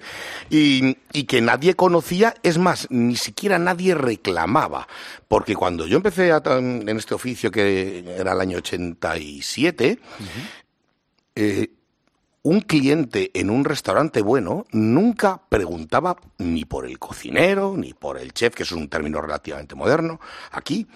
y, 0.49 0.97
y, 1.13 1.23
que 1.23 1.41
nadie 1.41 1.75
conocía, 1.75 2.33
es 2.43 2.57
más, 2.57 2.87
ni 2.89 3.15
siquiera 3.15 3.57
nadie 3.59 3.95
reclamaba, 3.95 4.87
porque 5.27 5.55
cuando 5.55 5.87
yo 5.87 5.97
empecé 5.97 6.31
a, 6.31 6.41
en 6.45 6.89
este 6.89 7.15
oficio, 7.15 7.51
que 7.51 8.03
era 8.17 8.33
el 8.33 8.41
año 8.41 8.57
87, 8.57 9.99
uh 10.01 10.23
-huh. 10.23 10.27
eh, 11.35 11.69
un 12.43 12.61
cliente 12.61 13.31
en 13.33 13.49
un 13.49 13.65
restaurante 13.65 14.21
bueno 14.21 14.65
nunca 14.71 15.41
preguntaba 15.49 16.15
ni 16.37 16.63
por 16.63 16.85
el 16.85 16.97
cocinero, 16.97 17.75
ni 17.75 17.93
por 17.93 18.17
el 18.17 18.31
chef, 18.31 18.55
que 18.55 18.63
es 18.63 18.71
un 18.71 18.87
término 18.87 19.21
relativamente 19.21 19.75
moderno, 19.75 20.21
aquí, 20.51 20.87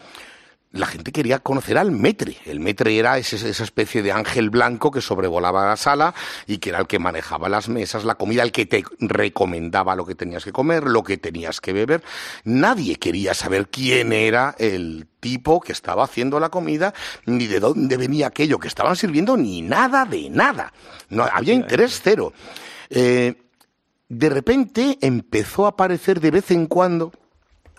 la 0.74 0.86
gente 0.86 1.12
quería 1.12 1.40
conocer 1.40 1.78
al 1.78 1.92
metre. 1.92 2.38
El 2.46 2.60
metre 2.60 2.98
era 2.98 3.18
ese, 3.18 3.36
esa 3.50 3.64
especie 3.64 4.02
de 4.02 4.12
ángel 4.12 4.50
blanco 4.50 4.90
que 4.90 5.02
sobrevolaba 5.02 5.66
la 5.66 5.76
sala 5.76 6.14
y 6.48 6.60
que 6.60 6.70
era 6.70 6.80
el 6.80 6.88
que 6.88 6.98
manejaba 6.98 7.50
las 7.50 7.68
mesas, 7.68 8.06
la 8.06 8.16
comida, 8.16 8.44
el 8.44 8.52
que 8.52 8.66
te 8.66 8.84
recomendaba 9.00 9.96
lo 9.96 10.06
que 10.06 10.16
tenías 10.16 10.46
que 10.46 10.54
comer, 10.54 10.86
lo 10.86 11.04
que 11.04 11.18
tenías 11.18 11.60
que 11.60 11.74
beber. 11.74 12.04
Nadie 12.46 12.96
quería 12.96 13.34
saber 13.34 13.68
quién 13.68 14.14
era 14.14 14.56
el 14.60 15.08
tipo 15.20 15.60
que 15.60 15.74
estaba 15.74 16.06
haciendo 16.06 16.40
la 16.40 16.50
comida, 16.50 16.94
ni 17.26 17.48
de 17.48 17.60
dónde 17.60 17.98
venía 17.98 18.28
aquello 18.28 18.58
que 18.58 18.70
estaban 18.70 18.96
sirviendo, 18.96 19.36
ni 19.36 19.62
nada 19.62 20.06
de 20.06 20.30
nada. 20.30 20.72
No, 21.10 21.24
había 21.24 21.54
interés 21.54 22.00
cero. 22.02 22.32
Eh, 22.90 23.36
de 24.08 24.30
repente 24.30 24.98
empezó 25.02 25.66
a 25.66 25.70
aparecer 25.70 26.20
de 26.20 26.32
vez 26.32 26.52
en 26.52 26.66
cuando 26.68 27.12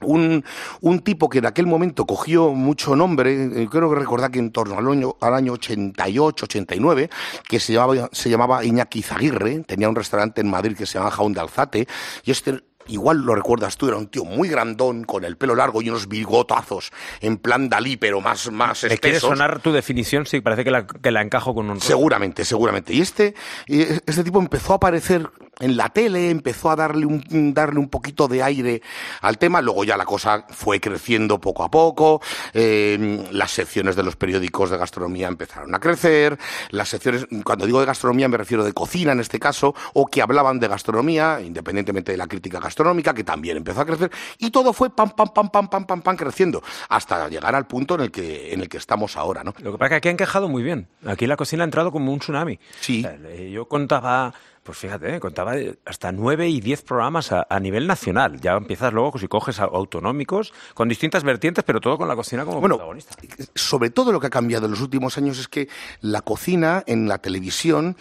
un, 0.04 0.44
un, 0.80 1.00
tipo 1.00 1.28
que 1.28 1.38
en 1.38 1.46
aquel 1.46 1.66
momento 1.66 2.06
cogió 2.06 2.50
mucho 2.50 2.96
nombre, 2.96 3.68
creo 3.70 3.90
que 3.90 3.96
recordar 3.96 4.30
que 4.30 4.38
en 4.38 4.52
torno 4.52 4.78
al 4.78 4.86
año, 4.86 5.16
al 5.20 5.34
año 5.34 5.52
88, 5.52 6.44
89, 6.44 7.10
que 7.48 7.60
se 7.60 7.72
llamaba, 7.72 8.08
se 8.12 8.30
llamaba 8.30 8.64
Iñaki 8.64 9.02
Zaguirre, 9.02 9.60
tenía 9.60 9.88
un 9.88 9.96
restaurante 9.96 10.40
en 10.40 10.50
Madrid 10.50 10.76
que 10.76 10.86
se 10.86 10.98
llama 10.98 11.10
Jaun 11.10 11.32
de 11.32 11.40
Alzate, 11.40 11.88
y 12.24 12.30
este 12.30 12.62
igual 12.88 13.18
lo 13.18 13.34
recuerdas 13.34 13.76
tú, 13.76 13.88
era 13.88 13.96
un 13.96 14.08
tío 14.08 14.24
muy 14.24 14.48
grandón, 14.48 15.04
con 15.04 15.24
el 15.24 15.36
pelo 15.36 15.54
largo 15.54 15.82
y 15.82 15.88
unos 15.88 16.08
bigotazos, 16.08 16.90
en 17.20 17.36
plan 17.36 17.68
Dalí, 17.68 17.96
pero 17.96 18.20
más, 18.20 18.50
más 18.50 18.84
¿Me 18.84 18.98
quieres 18.98 19.20
sonar 19.20 19.60
tu 19.60 19.72
definición? 19.72 20.26
Sí, 20.26 20.40
parece 20.40 20.64
que 20.64 20.70
la, 20.70 20.86
que 20.86 21.10
la 21.10 21.22
encajo 21.22 21.54
con 21.54 21.70
un... 21.70 21.80
Seguramente, 21.80 22.44
seguramente. 22.44 22.92
Y 22.92 23.00
este, 23.00 23.34
este 23.66 24.24
tipo 24.24 24.38
empezó 24.38 24.72
a 24.72 24.76
aparecer 24.76 25.28
en 25.60 25.76
la 25.76 25.90
tele, 25.90 26.30
empezó 26.30 26.70
a 26.70 26.76
darle 26.76 27.06
un, 27.06 27.52
darle 27.54 27.78
un 27.78 27.88
poquito 27.88 28.26
de 28.26 28.42
aire 28.42 28.82
al 29.20 29.38
tema, 29.38 29.60
luego 29.60 29.84
ya 29.84 29.96
la 29.96 30.04
cosa 30.04 30.46
fue 30.48 30.80
creciendo 30.80 31.40
poco 31.40 31.62
a 31.62 31.70
poco, 31.70 32.22
eh, 32.54 33.28
las 33.32 33.50
secciones 33.50 33.94
de 33.94 34.02
los 34.02 34.16
periódicos 34.16 34.70
de 34.70 34.78
gastronomía 34.78 35.28
empezaron 35.28 35.74
a 35.74 35.78
crecer, 35.78 36.38
las 36.70 36.88
secciones, 36.88 37.26
cuando 37.44 37.66
digo 37.66 37.80
de 37.80 37.86
gastronomía 37.86 38.28
me 38.28 38.38
refiero 38.38 38.64
de 38.64 38.72
cocina 38.72 39.12
en 39.12 39.20
este 39.20 39.38
caso, 39.38 39.74
o 39.92 40.06
que 40.06 40.22
hablaban 40.22 40.58
de 40.58 40.68
gastronomía, 40.68 41.40
independientemente 41.40 42.12
de 42.12 42.18
la 42.18 42.26
crítica 42.26 42.58
gastronómica, 42.58 43.12
que 43.12 43.24
también 43.24 43.58
empezó 43.58 43.82
a 43.82 43.86
crecer, 43.86 44.10
y 44.38 44.50
todo 44.50 44.72
fue 44.72 44.90
pam, 44.90 45.10
pam, 45.10 45.28
pam, 45.34 45.50
pam, 45.50 45.68
pam, 45.68 45.86
pam, 45.86 46.02
pam, 46.02 46.16
creciendo, 46.16 46.62
hasta 46.88 47.28
llegar 47.28 47.54
al 47.54 47.66
punto 47.66 47.94
en 47.96 48.00
el 48.00 48.10
que, 48.10 48.54
en 48.54 48.62
el 48.62 48.68
que 48.68 48.78
estamos 48.78 49.16
ahora, 49.16 49.44
¿no? 49.44 49.54
Lo 49.58 49.72
que 49.72 49.78
pasa 49.78 49.86
es 49.86 49.90
que 49.90 49.96
aquí 49.96 50.08
han 50.08 50.16
quejado 50.16 50.48
muy 50.48 50.62
bien, 50.62 50.88
aquí 51.06 51.26
la 51.26 51.36
cocina 51.36 51.62
ha 51.62 51.66
entrado 51.66 51.92
como 51.92 52.10
un 52.10 52.20
tsunami. 52.20 52.58
Sí. 52.80 53.04
O 53.04 53.08
sea, 53.08 53.46
yo 53.50 53.68
contaba... 53.68 54.32
Pues 54.62 54.78
fíjate, 54.78 55.16
¿eh? 55.16 55.20
contaba 55.20 55.54
hasta 55.84 56.12
nueve 56.12 56.48
y 56.48 56.60
diez 56.60 56.82
programas 56.82 57.32
a, 57.32 57.46
a, 57.50 57.58
nivel 57.58 57.88
nacional. 57.88 58.40
Ya 58.40 58.52
empiezas 58.52 58.92
luego, 58.92 59.18
si 59.18 59.26
coges 59.26 59.58
autonómicos, 59.58 60.52
con 60.74 60.88
distintas 60.88 61.24
vertientes, 61.24 61.64
pero 61.64 61.80
todo 61.80 61.98
con 61.98 62.06
la 62.06 62.14
cocina 62.14 62.44
como 62.44 62.60
bueno, 62.60 62.76
protagonista. 62.76 63.16
Sobre 63.56 63.90
todo 63.90 64.12
lo 64.12 64.20
que 64.20 64.28
ha 64.28 64.30
cambiado 64.30 64.66
en 64.66 64.70
los 64.70 64.80
últimos 64.80 65.18
años 65.18 65.38
es 65.40 65.48
que 65.48 65.68
la 66.00 66.22
cocina 66.22 66.84
en 66.86 67.08
la 67.08 67.18
televisión 67.18 67.96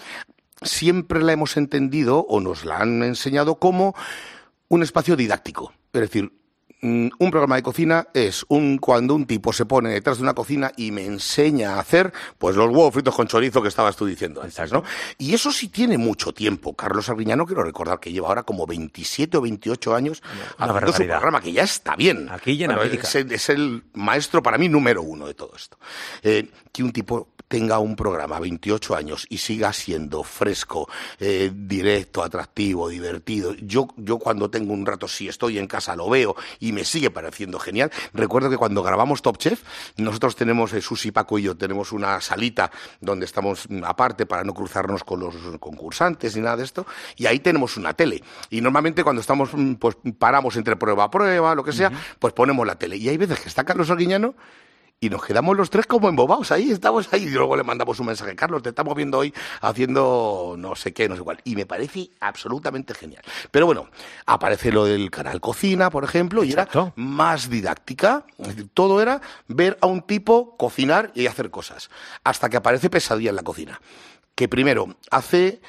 siempre 0.61 1.23
la 1.23 1.33
hemos 1.33 1.57
entendido 1.57 2.19
o 2.29 2.39
nos 2.39 2.63
la 2.63 2.77
han 2.77 3.01
enseñado 3.01 3.55
como 3.55 3.95
un 4.67 4.83
espacio 4.83 5.15
didáctico. 5.15 5.73
Es 5.93 6.01
decir, 6.01 6.31
un 6.81 7.31
programa 7.31 7.57
de 7.57 7.63
cocina 7.63 8.07
es 8.13 8.43
un 8.47 8.77
cuando 8.77 9.13
un 9.13 9.25
tipo 9.25 9.53
se 9.53 9.65
pone 9.65 9.89
detrás 9.89 10.17
de 10.17 10.23
una 10.23 10.33
cocina 10.33 10.71
y 10.75 10.91
me 10.91 11.05
enseña 11.05 11.75
a 11.75 11.79
hacer 11.79 12.11
pues 12.37 12.55
los 12.55 12.69
huevos 12.69 12.93
fritos 12.93 13.15
con 13.15 13.27
chorizo 13.27 13.61
que 13.61 13.67
estabas 13.67 13.95
tú 13.95 14.05
diciendo 14.05 14.41
antes, 14.41 14.71
¿no? 14.71 14.83
Y 15.17 15.33
eso 15.33 15.51
sí 15.51 15.67
tiene 15.67 15.97
mucho 15.97 16.33
tiempo. 16.33 16.75
Carlos 16.75 17.07
Arguiñano, 17.09 17.45
quiero 17.45 17.63
recordar 17.63 17.99
que 17.99 18.11
lleva 18.11 18.29
ahora 18.29 18.43
como 18.43 18.65
27 18.65 19.37
o 19.37 19.41
28 19.41 19.95
años 19.95 20.23
haciendo 20.57 20.91
su 20.91 21.03
programa, 21.03 21.41
que 21.41 21.51
ya 21.51 21.63
está 21.63 21.95
bien. 21.95 22.29
Aquí 22.29 22.51
y 22.51 22.63
en 22.63 22.71
es, 22.71 23.15
el, 23.15 23.31
es, 23.31 23.49
el 23.49 23.83
maestro 23.93 24.41
para 24.41 24.57
mí 24.57 24.67
número 24.67 25.03
uno 25.03 25.27
de 25.27 25.33
todo 25.35 25.53
esto. 25.55 25.77
Eh, 26.23 26.49
que 26.71 26.83
un 26.83 26.91
tipo 26.91 27.27
tenga 27.51 27.79
un 27.79 27.97
programa 27.97 28.39
28 28.39 28.95
años 28.95 29.27
y 29.29 29.37
siga 29.37 29.73
siendo 29.73 30.23
fresco, 30.23 30.87
eh, 31.19 31.51
directo, 31.53 32.23
atractivo, 32.23 32.87
divertido. 32.87 33.53
Yo, 33.55 33.89
yo 33.97 34.19
cuando 34.19 34.49
tengo 34.49 34.71
un 34.71 34.85
rato, 34.85 35.05
si 35.09 35.27
estoy 35.27 35.57
en 35.57 35.67
casa, 35.67 35.97
lo 35.97 36.09
veo 36.09 36.33
y 36.61 36.71
me 36.71 36.85
sigue 36.85 37.11
pareciendo 37.11 37.59
genial. 37.59 37.91
Recuerdo 38.13 38.49
que 38.49 38.55
cuando 38.55 38.81
grabamos 38.81 39.21
Top 39.21 39.37
Chef, 39.37 39.63
nosotros 39.97 40.37
tenemos, 40.37 40.71
eh, 40.71 40.81
Susi, 40.81 41.11
Paco 41.11 41.39
y 41.39 41.41
yo, 41.41 41.57
tenemos 41.57 41.91
una 41.91 42.21
salita 42.21 42.71
donde 43.01 43.25
estamos 43.25 43.67
aparte 43.83 44.25
para 44.25 44.45
no 44.45 44.53
cruzarnos 44.53 45.03
con 45.03 45.19
los 45.19 45.35
concursantes 45.59 46.37
ni 46.37 46.43
nada 46.43 46.55
de 46.55 46.63
esto, 46.63 46.87
y 47.17 47.25
ahí 47.25 47.39
tenemos 47.39 47.75
una 47.75 47.93
tele. 47.93 48.23
Y 48.49 48.61
normalmente 48.61 49.03
cuando 49.03 49.19
estamos, 49.19 49.49
mm, 49.53 49.73
pues 49.73 49.97
paramos 50.17 50.55
entre 50.55 50.77
prueba 50.77 51.03
a 51.03 51.11
prueba, 51.11 51.53
lo 51.53 51.65
que 51.65 51.73
sea, 51.73 51.91
pues 52.17 52.31
ponemos 52.31 52.65
la 52.65 52.75
tele. 52.75 52.95
Y 52.95 53.09
hay 53.09 53.17
veces 53.17 53.41
que 53.41 53.49
está 53.49 53.65
Carlos 53.65 53.89
Arguiñano 53.89 54.35
y 55.03 55.09
nos 55.09 55.25
quedamos 55.25 55.57
los 55.57 55.71
tres 55.71 55.87
como 55.87 56.07
embobados 56.07 56.51
ahí, 56.51 56.69
estamos 56.69 57.11
ahí 57.11 57.23
y 57.23 57.29
luego 57.31 57.57
le 57.57 57.63
mandamos 57.63 57.99
un 57.99 58.05
mensaje, 58.05 58.35
Carlos, 58.35 58.61
te 58.61 58.69
estamos 58.69 58.95
viendo 58.95 59.17
hoy 59.17 59.33
haciendo 59.59 60.55
no 60.57 60.75
sé 60.75 60.93
qué, 60.93 61.09
no 61.09 61.15
sé 61.15 61.23
cuál, 61.23 61.41
y 61.43 61.55
me 61.55 61.65
parece 61.65 62.11
absolutamente 62.19 62.93
genial. 62.93 63.23
Pero 63.49 63.65
bueno, 63.65 63.89
aparece 64.27 64.71
lo 64.71 64.85
del 64.85 65.09
canal 65.09 65.41
Cocina, 65.41 65.89
por 65.89 66.03
ejemplo, 66.03 66.43
y 66.43 66.51
era 66.51 66.67
más 66.95 67.49
didáctica, 67.49 68.25
todo 68.75 69.01
era 69.01 69.21
ver 69.47 69.79
a 69.81 69.87
un 69.87 70.03
tipo 70.03 70.55
cocinar 70.55 71.11
y 71.15 71.25
hacer 71.25 71.49
cosas, 71.49 71.89
hasta 72.23 72.49
que 72.49 72.57
aparece 72.57 72.91
Pesadilla 72.91 73.31
en 73.31 73.37
la 73.37 73.43
cocina, 73.43 73.81
que 74.35 74.47
primero 74.47 74.95
hace 75.09 75.61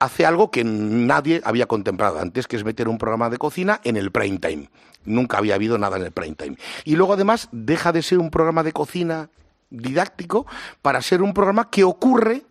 hace 0.00 0.24
algo 0.24 0.50
que 0.50 0.64
nadie 0.64 1.40
había 1.44 1.66
contemplado 1.66 2.20
antes, 2.20 2.46
que 2.46 2.56
es 2.56 2.64
meter 2.64 2.88
un 2.88 2.98
programa 2.98 3.30
de 3.30 3.36
cocina 3.36 3.80
en 3.84 3.96
el 3.96 4.12
prime 4.12 4.38
time. 4.38 4.70
Nunca 5.08 5.38
había 5.38 5.54
habido 5.54 5.78
nada 5.78 5.96
en 5.96 6.04
el 6.04 6.12
prime 6.12 6.36
time. 6.36 6.56
Y 6.84 6.96
luego 6.96 7.14
además 7.14 7.48
deja 7.52 7.92
de 7.92 8.02
ser 8.02 8.18
un 8.18 8.30
programa 8.30 8.62
de 8.62 8.72
cocina 8.72 9.30
didáctico 9.70 10.46
para 10.82 11.02
ser 11.02 11.22
un 11.22 11.34
programa 11.34 11.70
que 11.70 11.84
ocurre 11.84 12.44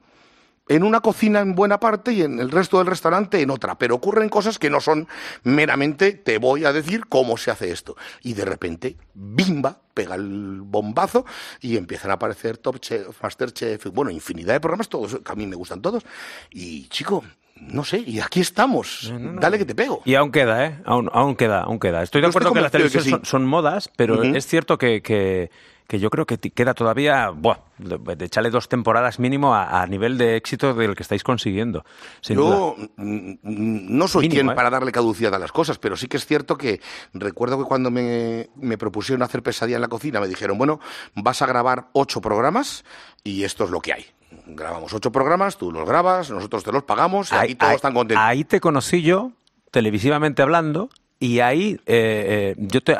en 0.69 0.83
una 0.83 0.99
cocina 0.99 1.39
en 1.39 1.55
buena 1.55 1.79
parte 1.79 2.11
y 2.11 2.21
en 2.21 2.39
el 2.39 2.51
resto 2.51 2.77
del 2.77 2.87
restaurante 2.87 3.41
en 3.41 3.49
otra, 3.49 3.77
pero 3.77 3.95
ocurren 3.95 4.29
cosas 4.29 4.59
que 4.59 4.69
no 4.69 4.81
son 4.81 5.07
meramente 5.43 6.11
te 6.11 6.37
voy 6.37 6.65
a 6.65 6.73
decir 6.73 7.05
cómo 7.07 7.37
se 7.37 7.51
hace 7.51 7.71
esto. 7.71 7.95
Y 8.21 8.33
de 8.33 8.45
repente, 8.45 8.97
bimba, 9.13 9.79
pega 9.93 10.15
el 10.15 10.61
bombazo 10.61 11.25
y 11.61 11.77
empiezan 11.77 12.11
a 12.11 12.15
aparecer 12.15 12.57
Top 12.57 12.79
Chef, 12.79 13.21
Master 13.21 13.51
Chef, 13.51 13.85
bueno, 13.93 14.11
infinidad 14.11 14.53
de 14.53 14.59
programas, 14.59 14.89
todos, 14.89 15.19
que 15.23 15.31
a 15.31 15.35
mí 15.35 15.47
me 15.47 15.55
gustan 15.55 15.81
todos. 15.81 16.03
Y 16.51 16.87
chico, 16.89 17.23
no 17.61 17.83
sé, 17.83 18.03
y 18.05 18.19
aquí 18.19 18.39
estamos. 18.39 19.13
Dale 19.39 19.57
que 19.57 19.65
te 19.65 19.75
pego. 19.75 20.01
Y 20.05 20.15
aún 20.15 20.31
queda, 20.31 20.65
¿eh? 20.65 20.81
Aún, 20.85 21.09
aún 21.13 21.35
queda, 21.35 21.61
aún 21.61 21.79
queda. 21.79 22.03
Estoy 22.03 22.21
de 22.21 22.27
acuerdo 22.27 22.53
que 22.53 22.61
las 22.61 22.71
televisiones 22.71 23.27
son, 23.27 23.45
modas, 23.45 23.89
pero 23.95 24.23
es 24.23 24.45
cierto 24.45 24.77
que, 24.77 25.01
que 25.01 25.49
que 25.87 25.99
yo 25.99 26.09
creo 26.09 26.25
que 26.25 26.37
queda 26.37 26.73
todavía, 26.73 27.29
buah, 27.29 27.59
de 27.77 28.25
echarle 28.25 28.49
dos 28.49 28.67
temporadas 28.67 29.19
mínimo 29.19 29.55
a, 29.55 29.85
nivel 29.87 30.17
de 30.17 30.35
éxito 30.35 30.73
del 30.73 30.95
que 30.95 31.03
estáis 31.03 31.23
consiguiendo. 31.23 31.85
yo 32.23 32.75
no 32.97 34.07
soy 34.07 34.27
quien 34.27 34.49
¿eh? 34.49 34.55
para 34.55 34.69
darle 34.69 34.91
caducidad 34.91 35.33
a 35.33 35.39
las 35.39 35.53
cosas, 35.53 35.79
pero 35.79 35.95
sí 35.95 36.07
que 36.07 36.17
es 36.17 36.25
cierto 36.25 36.57
que 36.57 36.81
recuerdo 37.13 37.57
que 37.57 37.63
cuando 37.63 37.89
me, 37.89 38.49
me 38.55 38.77
propusieron 38.77 39.23
hacer 39.23 39.41
pesadilla 39.41 39.77
en 39.77 39.81
la 39.81 39.87
cocina 39.87 40.19
me 40.19 40.27
dijeron, 40.27 40.57
bueno, 40.57 40.81
vas 41.15 41.41
a 41.41 41.45
grabar 41.45 41.87
ocho 41.93 42.19
programas 42.19 42.83
y 43.23 43.43
esto 43.43 43.63
es 43.63 43.69
lo 43.69 43.79
que 43.79 43.93
hay 43.93 44.05
grabamos 44.45 44.93
ocho 44.93 45.11
programas, 45.11 45.57
tú 45.57 45.71
los 45.71 45.87
grabas, 45.87 46.29
nosotros 46.29 46.63
te 46.63 46.71
los 46.71 46.83
pagamos 46.83 47.31
y 47.31 47.35
ahí, 47.35 47.55
todos 47.55 47.73
están 47.73 47.93
contentos. 47.93 48.23
Ahí 48.25 48.43
te 48.43 48.59
conocí 48.59 49.01
yo, 49.01 49.31
televisivamente 49.71 50.41
hablando, 50.41 50.89
y 51.19 51.39
ahí 51.39 51.79
eh, 51.85 52.55
eh, 52.55 52.55
yo 52.57 52.81
te, 52.81 52.95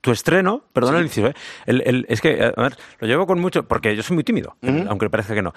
tu 0.00 0.12
estreno, 0.12 0.62
perdón 0.72 0.96
el 0.96 1.02
inicio, 1.02 1.26
¿eh? 1.26 1.34
es 1.66 2.20
que 2.20 2.52
a 2.56 2.60
ver, 2.60 2.76
lo 3.00 3.08
llevo 3.08 3.26
con 3.26 3.40
mucho, 3.40 3.66
porque 3.66 3.96
yo 3.96 4.02
soy 4.02 4.14
muy 4.14 4.24
tímido, 4.24 4.56
aunque 4.88 5.10
parece 5.10 5.34
que 5.34 5.42
no. 5.42 5.54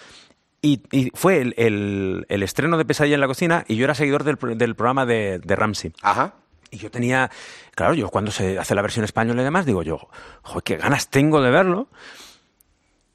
Y, 0.64 1.12
fue 1.16 1.42
el, 1.42 2.26
estreno 2.30 2.78
de 2.78 2.86
Pesadilla 2.86 3.16
en 3.16 3.22
la 3.22 3.28
cocina 3.28 3.66
y 3.68 3.76
yo 3.78 3.84
era 3.86 3.96
seguidor 3.96 4.24
del, 4.24 4.76
programa 4.76 5.06
de, 5.08 5.40
de 5.40 5.56
Ramsey. 5.56 5.92
Ajá. 6.04 6.36
Y 6.70 6.78
yo 6.78 6.90
tenía, 6.90 7.30
claro, 7.76 7.94
yo 7.94 8.10
cuando 8.10 8.32
se 8.32 8.58
hace 8.58 8.76
la 8.76 8.82
versión 8.82 9.04
española 9.04 9.42
y 9.42 9.44
demás, 9.44 9.66
digo 9.66 9.84
yo, 9.84 10.08
joder, 10.42 10.64
qué 10.64 10.78
ganas 10.78 11.10
tengo 11.10 11.42
de 11.42 11.52
verlo. 11.52 11.90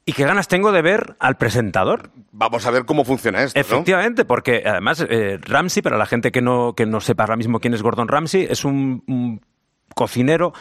Y 0.08 0.12
qué 0.12 0.24
ganas 0.24 0.46
tengo 0.46 0.70
de 0.70 0.82
ver 0.82 1.16
al 1.18 1.36
presentador. 1.36 2.10
Vamos 2.30 2.64
a 2.64 2.70
ver 2.70 2.84
cómo 2.84 3.04
funciona 3.04 3.42
esto. 3.42 3.58
Efectivamente, 3.58 4.24
porque 4.24 4.62
además 4.64 5.04
eh, 5.10 5.40
Ramsey, 5.42 5.82
para 5.82 5.98
la 5.98 6.06
gente 6.06 6.30
que 6.30 6.40
no, 6.40 6.74
que 6.76 6.86
no 6.86 7.00
sepa 7.00 7.24
ahora 7.24 7.34
mismo 7.34 7.58
quién 7.58 7.74
es 7.74 7.82
Gordon 7.82 8.06
Ramsay, 8.06 8.46
es 8.48 8.64
un, 8.64 9.42
cocinero 9.96 10.52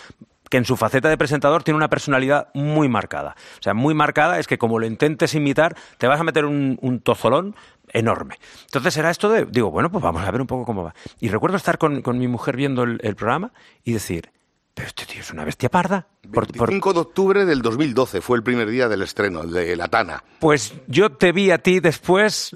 que 0.50 0.58
en 0.58 0.66
su 0.66 0.76
faceta 0.78 1.10
de 1.10 1.18
presentador 1.18 1.62
tiene 1.62 1.78
una 1.78 1.90
personalidad 1.90 2.48
muy 2.56 2.90
marcada. 2.90 3.36
O 3.60 3.62
sea, 3.62 3.76
muy 3.76 3.94
marcada 3.94 4.40
es 4.40 4.48
que 4.48 4.58
como 4.58 4.80
lo 4.80 4.88
intentes 4.88 5.36
imitar, 5.36 5.76
te 6.00 6.08
vas 6.08 6.20
a 6.20 6.24
meter 6.24 6.46
un, 6.46 7.02
tozolón 7.04 7.56
enorme. 7.90 8.40
Entonces 8.64 8.98
era 8.98 9.12
esto 9.12 9.30
de, 9.30 9.46
digo, 9.46 9.70
bueno, 9.70 9.92
pues 9.92 10.04
vamos 10.04 10.24
a 10.24 10.32
ver 10.32 10.42
un 10.42 10.48
poco 10.48 10.66
cómo 10.66 10.84
va. 10.84 10.96
Y 11.20 11.30
recuerdo 11.30 11.58
estar 11.58 11.78
con, 11.78 12.02
mi 12.18 12.28
mujer 12.28 12.56
viendo 12.56 12.82
el 12.82 13.16
programa 13.16 13.52
y 13.84 13.94
decir, 13.94 14.32
pero 14.76 14.90
este 14.90 15.06
tío 15.06 15.22
es 15.22 15.32
una 15.32 15.46
bestia 15.46 15.70
parda. 15.70 16.06
25 16.24 16.94
de 16.94 17.00
octubre 17.00 17.46
del 17.46 17.62
2012 17.62 18.20
fue 18.20 18.38
el 18.38 18.44
primer 18.44 18.70
día 18.70 18.90
del 18.90 19.02
estreno, 19.02 19.44
de 19.44 19.76
La 19.78 19.88
Tana. 19.88 20.24
Pues 20.40 20.74
yo 20.88 21.12
te 21.12 21.32
vi 21.32 21.50
a 21.50 21.60
ti 21.60 21.80
después, 21.80 22.52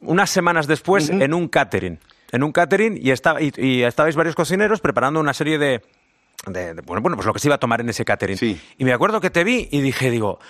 unas 0.00 0.30
semanas 0.30 0.66
después, 0.66 1.08
en 1.08 1.32
un 1.32 1.48
catering. 1.48 2.00
En 2.32 2.42
un 2.42 2.50
catering 2.50 2.98
y, 3.00 3.12
estaba, 3.12 3.40
y, 3.40 3.82
estabais 3.82 4.16
varios 4.16 4.34
cocineros 4.34 4.80
preparando 4.80 5.20
una 5.20 5.32
serie 5.32 5.58
de, 5.58 5.82
bueno, 6.86 7.02
bueno, 7.02 7.16
pues 7.16 7.26
lo 7.26 7.32
que 7.32 7.38
se 7.38 7.46
iba 7.46 7.54
a 7.54 7.58
tomar 7.58 7.80
en 7.80 7.88
ese 7.88 8.04
catering. 8.04 8.38
Y 8.76 8.84
me 8.84 8.92
acuerdo 8.92 9.20
que 9.20 9.30
te 9.30 9.44
vi 9.44 9.68
y 9.70 9.80
dije, 9.80 10.10
digo, 10.10 10.40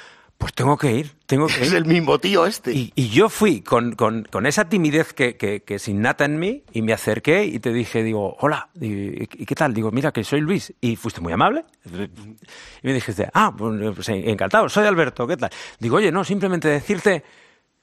pues 0.40 0.54
tengo 0.54 0.78
que 0.78 0.90
ir, 0.90 1.12
tengo 1.26 1.46
que 1.48 1.52
ir. 1.58 1.62
Es 1.64 1.72
el 1.74 1.84
mismo 1.84 2.18
tío 2.18 2.46
este. 2.46 2.72
Y, 2.72 3.08
yo 3.10 3.28
fui 3.28 3.60
con, 3.60 3.94
con, 3.94 4.24
con, 4.24 4.46
esa 4.46 4.70
timidez 4.70 5.12
que, 5.12 5.36
que, 5.36 5.62
que 5.62 5.78
se 5.78 5.90
innata 5.90 6.24
en 6.24 6.38
mí 6.38 6.64
y 6.72 6.80
me 6.80 6.94
acerqué 6.94 7.44
y 7.44 7.58
te 7.58 7.74
dije, 7.74 8.02
digo, 8.02 8.36
hola, 8.40 8.70
¿y, 8.80 9.26
qué 9.26 9.54
tal? 9.54 9.74
Digo, 9.74 9.90
mira, 9.90 10.12
que 10.12 10.24
soy 10.24 10.40
Luis. 10.40 10.72
Y 10.80 10.96
fuiste 10.96 11.20
muy 11.20 11.34
amable. 11.34 11.66
Y 11.84 12.86
me 12.86 12.94
dijiste, 12.94 13.28
ah, 13.34 13.54
pues, 13.56 13.94
pues 13.94 14.08
encantado, 14.08 14.66
soy 14.70 14.86
Alberto, 14.86 15.26
¿qué 15.26 15.36
tal? 15.36 15.50
Digo, 15.78 15.98
oye, 15.98 16.10
no, 16.10 16.24
simplemente 16.24 16.68
decirte 16.68 17.22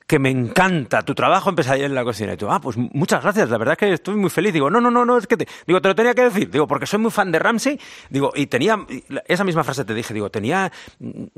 que 0.07 0.19
me 0.19 0.29
encanta 0.29 1.03
tu 1.03 1.13
trabajo 1.13 1.49
en 1.49 1.57
en 1.57 1.93
la 1.93 2.03
cocina. 2.05 2.33
Y 2.33 2.37
tú, 2.37 2.49
ah, 2.49 2.61
pues 2.61 2.77
muchas 2.77 3.21
gracias, 3.21 3.49
la 3.49 3.57
verdad 3.57 3.73
es 3.73 3.77
que 3.77 3.93
estoy 3.93 4.15
muy 4.15 4.29
feliz. 4.29 4.53
Digo, 4.53 4.69
no, 4.69 4.79
no, 4.79 4.89
no, 4.89 5.05
no, 5.05 5.17
es 5.17 5.27
que 5.27 5.35
te, 5.35 5.47
digo, 5.67 5.81
te 5.81 5.89
lo 5.89 5.95
tenía 5.95 6.13
que 6.13 6.23
decir. 6.23 6.49
Digo, 6.49 6.65
porque 6.65 6.85
soy 6.85 6.99
muy 6.99 7.11
fan 7.11 7.29
de 7.29 7.39
Ramsey. 7.39 7.77
Digo, 8.09 8.31
y 8.33 8.47
tenía, 8.47 8.79
esa 9.27 9.43
misma 9.43 9.65
frase 9.65 9.83
te 9.83 9.93
dije, 9.93 10.13
digo, 10.13 10.29
tenía 10.29 10.71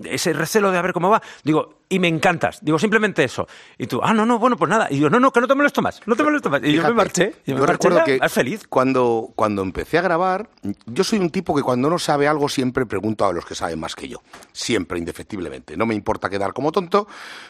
ese 0.04 0.34
recelo 0.34 0.72
de 0.72 0.78
a 0.78 0.84
ver 0.84 0.94
cómo 0.94 1.10
va. 1.10 1.22
Digo, 1.44 1.80
y 1.90 1.98
me 1.98 2.08
encantas. 2.08 2.60
Digo, 2.62 2.78
simplemente 2.78 3.24
eso. 3.24 3.48
Y 3.80 3.88
tú, 3.88 4.00
ah, 4.04 4.14
no, 4.14 4.24
no, 4.26 4.38
bueno, 4.38 4.56
pues 4.56 4.70
nada. 4.70 4.88
Y 4.92 5.00
yo, 5.00 5.10
no, 5.10 5.20
no, 5.20 5.32
que 5.32 5.42
no 5.42 5.48
te 5.48 5.56
molesto 5.56 5.82
más, 5.82 6.02
no 6.06 6.16
te 6.16 6.22
molesto 6.22 6.52
más. 6.52 6.62
Y 6.64 6.74
yo 6.74 6.84
me 6.84 6.94
marché. 6.94 7.34
Y 7.48 7.56
yo 7.56 7.66
recuerdo 7.66 8.04
que 8.04 8.20
feliz. 8.30 8.68
Cuando, 8.68 9.32
cuando 9.36 9.64
empecé 9.64 9.98
a 9.98 10.04
grabar, 10.04 10.50
yo 10.86 11.04
soy 11.04 11.18
un 11.18 11.32
tipo 11.32 11.56
que 11.56 11.64
cuando 11.64 11.90
no 11.90 11.98
sabe 11.98 12.28
algo 12.28 12.48
siempre 12.48 12.86
pregunto 12.86 13.26
a 13.26 13.34
los 13.34 13.46
que 13.46 13.56
saben 13.56 13.80
más 13.80 13.96
que 13.96 14.08
yo. 14.08 14.22
Siempre, 14.52 15.00
indefectiblemente. 15.00 15.76
No 15.76 15.88
me 15.88 15.96
importa 15.96 16.30
quedar 16.30 16.54
como 16.54 16.72
tonto, 16.72 17.08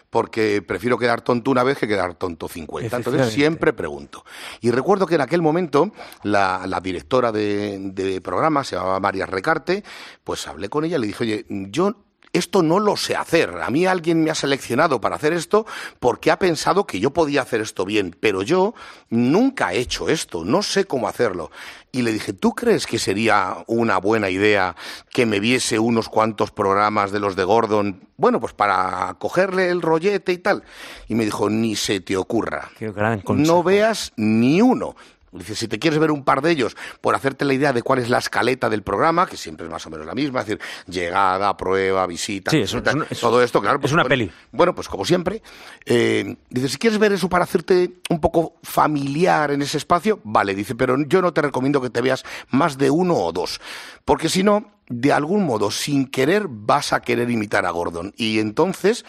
porque 0.09 0.61
prefiero 0.61 0.97
quedar 0.97 1.08
tonto 1.17 1.51
una 1.51 1.63
vez 1.63 1.77
que 1.77 1.87
quedar 1.87 2.15
tonto 2.15 2.47
50. 2.47 2.95
Entonces 2.95 3.29
siempre 3.29 3.73
pregunto. 3.73 4.23
Y 4.61 4.71
recuerdo 4.71 5.05
que 5.05 5.15
en 5.15 5.21
aquel 5.21 5.41
momento 5.41 5.91
la, 6.23 6.65
la 6.67 6.79
directora 6.79 7.31
de, 7.31 7.77
de 7.79 8.21
programa, 8.21 8.63
se 8.63 8.75
llamaba 8.75 8.99
María 8.99 9.25
Recarte, 9.25 9.83
pues 10.23 10.47
hablé 10.47 10.69
con 10.69 10.85
ella 10.85 10.97
y 10.97 11.01
le 11.01 11.07
dije, 11.07 11.23
oye, 11.23 11.45
yo 11.49 11.95
esto 12.33 12.61
no 12.61 12.79
lo 12.79 12.95
sé 12.95 13.15
hacer. 13.15 13.49
A 13.61 13.69
mí 13.69 13.85
alguien 13.85 14.23
me 14.23 14.31
ha 14.31 14.35
seleccionado 14.35 15.01
para 15.01 15.15
hacer 15.15 15.33
esto 15.33 15.65
porque 15.99 16.31
ha 16.31 16.39
pensado 16.39 16.85
que 16.85 16.99
yo 16.99 17.11
podía 17.11 17.41
hacer 17.41 17.61
esto 17.61 17.85
bien, 17.85 18.15
pero 18.19 18.43
yo 18.43 18.73
nunca 19.09 19.73
he 19.73 19.79
hecho 19.79 20.09
esto, 20.09 20.45
no 20.45 20.61
sé 20.61 20.85
cómo 20.85 21.07
hacerlo. 21.07 21.51
Y 21.91 22.03
le 22.03 22.13
dije, 22.13 22.33
¿tú 22.33 22.53
crees 22.53 22.85
que 22.85 22.99
sería 22.99 23.63
una 23.65 23.97
buena 23.97 24.29
idea 24.29 24.75
que 25.11 25.25
me 25.25 25.39
viese 25.39 25.79
unos 25.79 26.07
cuantos 26.07 26.51
programas 26.51 27.11
de 27.11 27.19
los 27.19 27.35
de 27.35 27.43
Gordon? 27.43 28.07
Bueno, 28.15 28.39
pues 28.39 28.53
para 28.53 29.15
cogerle 29.17 29.69
el 29.69 29.81
rollete 29.81 30.31
y 30.31 30.37
tal. 30.37 30.63
Y 31.07 31.15
me 31.15 31.25
dijo, 31.25 31.49
ni 31.49 31.75
se 31.75 31.99
te 31.99 32.15
ocurra. 32.15 32.69
Qué 32.77 32.91
gran 32.91 33.23
no 33.27 33.63
veas 33.63 34.13
ni 34.17 34.61
uno 34.61 34.95
Dice, 35.31 35.55
si 35.55 35.67
te 35.67 35.77
quieres 35.79 35.99
ver 35.99 36.11
un 36.11 36.23
par 36.23 36.41
de 36.41 36.51
ellos, 36.51 36.75
por 37.01 37.15
hacerte 37.15 37.45
la 37.45 37.53
idea 37.53 37.71
de 37.73 37.81
cuál 37.83 37.99
es 37.99 38.09
la 38.09 38.17
escaleta 38.17 38.69
del 38.69 38.81
programa, 38.83 39.27
que 39.27 39.37
siempre 39.37 39.65
es 39.65 39.71
más 39.71 39.85
o 39.85 39.89
menos 39.89 40.05
la 40.05 40.15
misma, 40.15 40.41
es 40.41 40.47
decir, 40.47 40.61
llegada, 40.87 41.55
prueba, 41.55 42.05
visita, 42.07 42.51
Sí, 42.51 42.61
es 42.61 42.73
un- 42.73 42.81
visita, 42.83 43.05
es 43.09 43.23
un- 43.23 43.29
todo 43.29 43.43
esto, 43.43 43.61
claro. 43.61 43.79
es 43.83 43.91
una 43.91 44.03
bueno, 44.03 44.09
peli. 44.09 44.31
Bueno, 44.51 44.73
pues 44.75 44.87
como 44.87 45.05
siempre, 45.05 45.41
eh, 45.85 46.35
dice, 46.49 46.69
si 46.69 46.77
quieres 46.77 46.99
ver 46.99 47.11
eso 47.13 47.29
para 47.29 47.43
hacerte 47.43 47.99
un 48.09 48.19
poco 48.19 48.55
familiar 48.63 49.51
en 49.51 49.61
ese 49.61 49.77
espacio, 49.77 50.19
vale, 50.23 50.55
dice, 50.55 50.75
pero 50.75 50.95
yo 51.07 51.21
no 51.21 51.33
te 51.33 51.41
recomiendo 51.41 51.81
que 51.81 51.89
te 51.89 52.01
veas 52.01 52.23
más 52.49 52.77
de 52.77 52.89
uno 52.89 53.15
o 53.15 53.31
dos, 53.31 53.59
porque 54.05 54.29
si 54.29 54.43
no, 54.43 54.71
de 54.87 55.13
algún 55.13 55.43
modo, 55.45 55.69
sin 55.69 56.07
querer, 56.07 56.47
vas 56.49 56.93
a 56.93 57.01
querer 57.01 57.29
imitar 57.29 57.65
a 57.67 57.69
Gordon. 57.69 58.11
Y 58.17 58.39
entonces, 58.39 59.05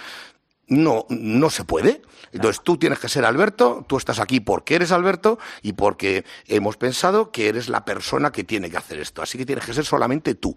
no, 0.71 1.05
no 1.11 1.51
se 1.51 1.65
puede. 1.65 2.01
Entonces 2.33 2.63
tú 2.63 2.79
tienes 2.79 3.01
que 3.01 3.09
ser 3.09 3.25
Alberto, 3.25 3.85
tú 3.89 3.97
estás 3.97 4.21
aquí 4.21 4.39
porque 4.39 4.77
eres 4.77 4.93
Alberto 4.93 5.39
y 5.63 5.73
porque 5.73 6.25
hemos 6.47 6.77
pensado 6.77 7.33
que 7.33 7.49
eres 7.49 7.69
la 7.69 7.85
persona 7.85 8.31
que 8.31 8.45
tiene 8.45 8.71
que 8.71 8.77
hacer 8.77 9.01
esto. 9.01 9.21
Así 9.21 9.37
que 9.37 9.45
tienes 9.45 9.67
que 9.67 9.75
ser 9.75 9.85
solamente 9.85 10.37
tú. 10.37 10.57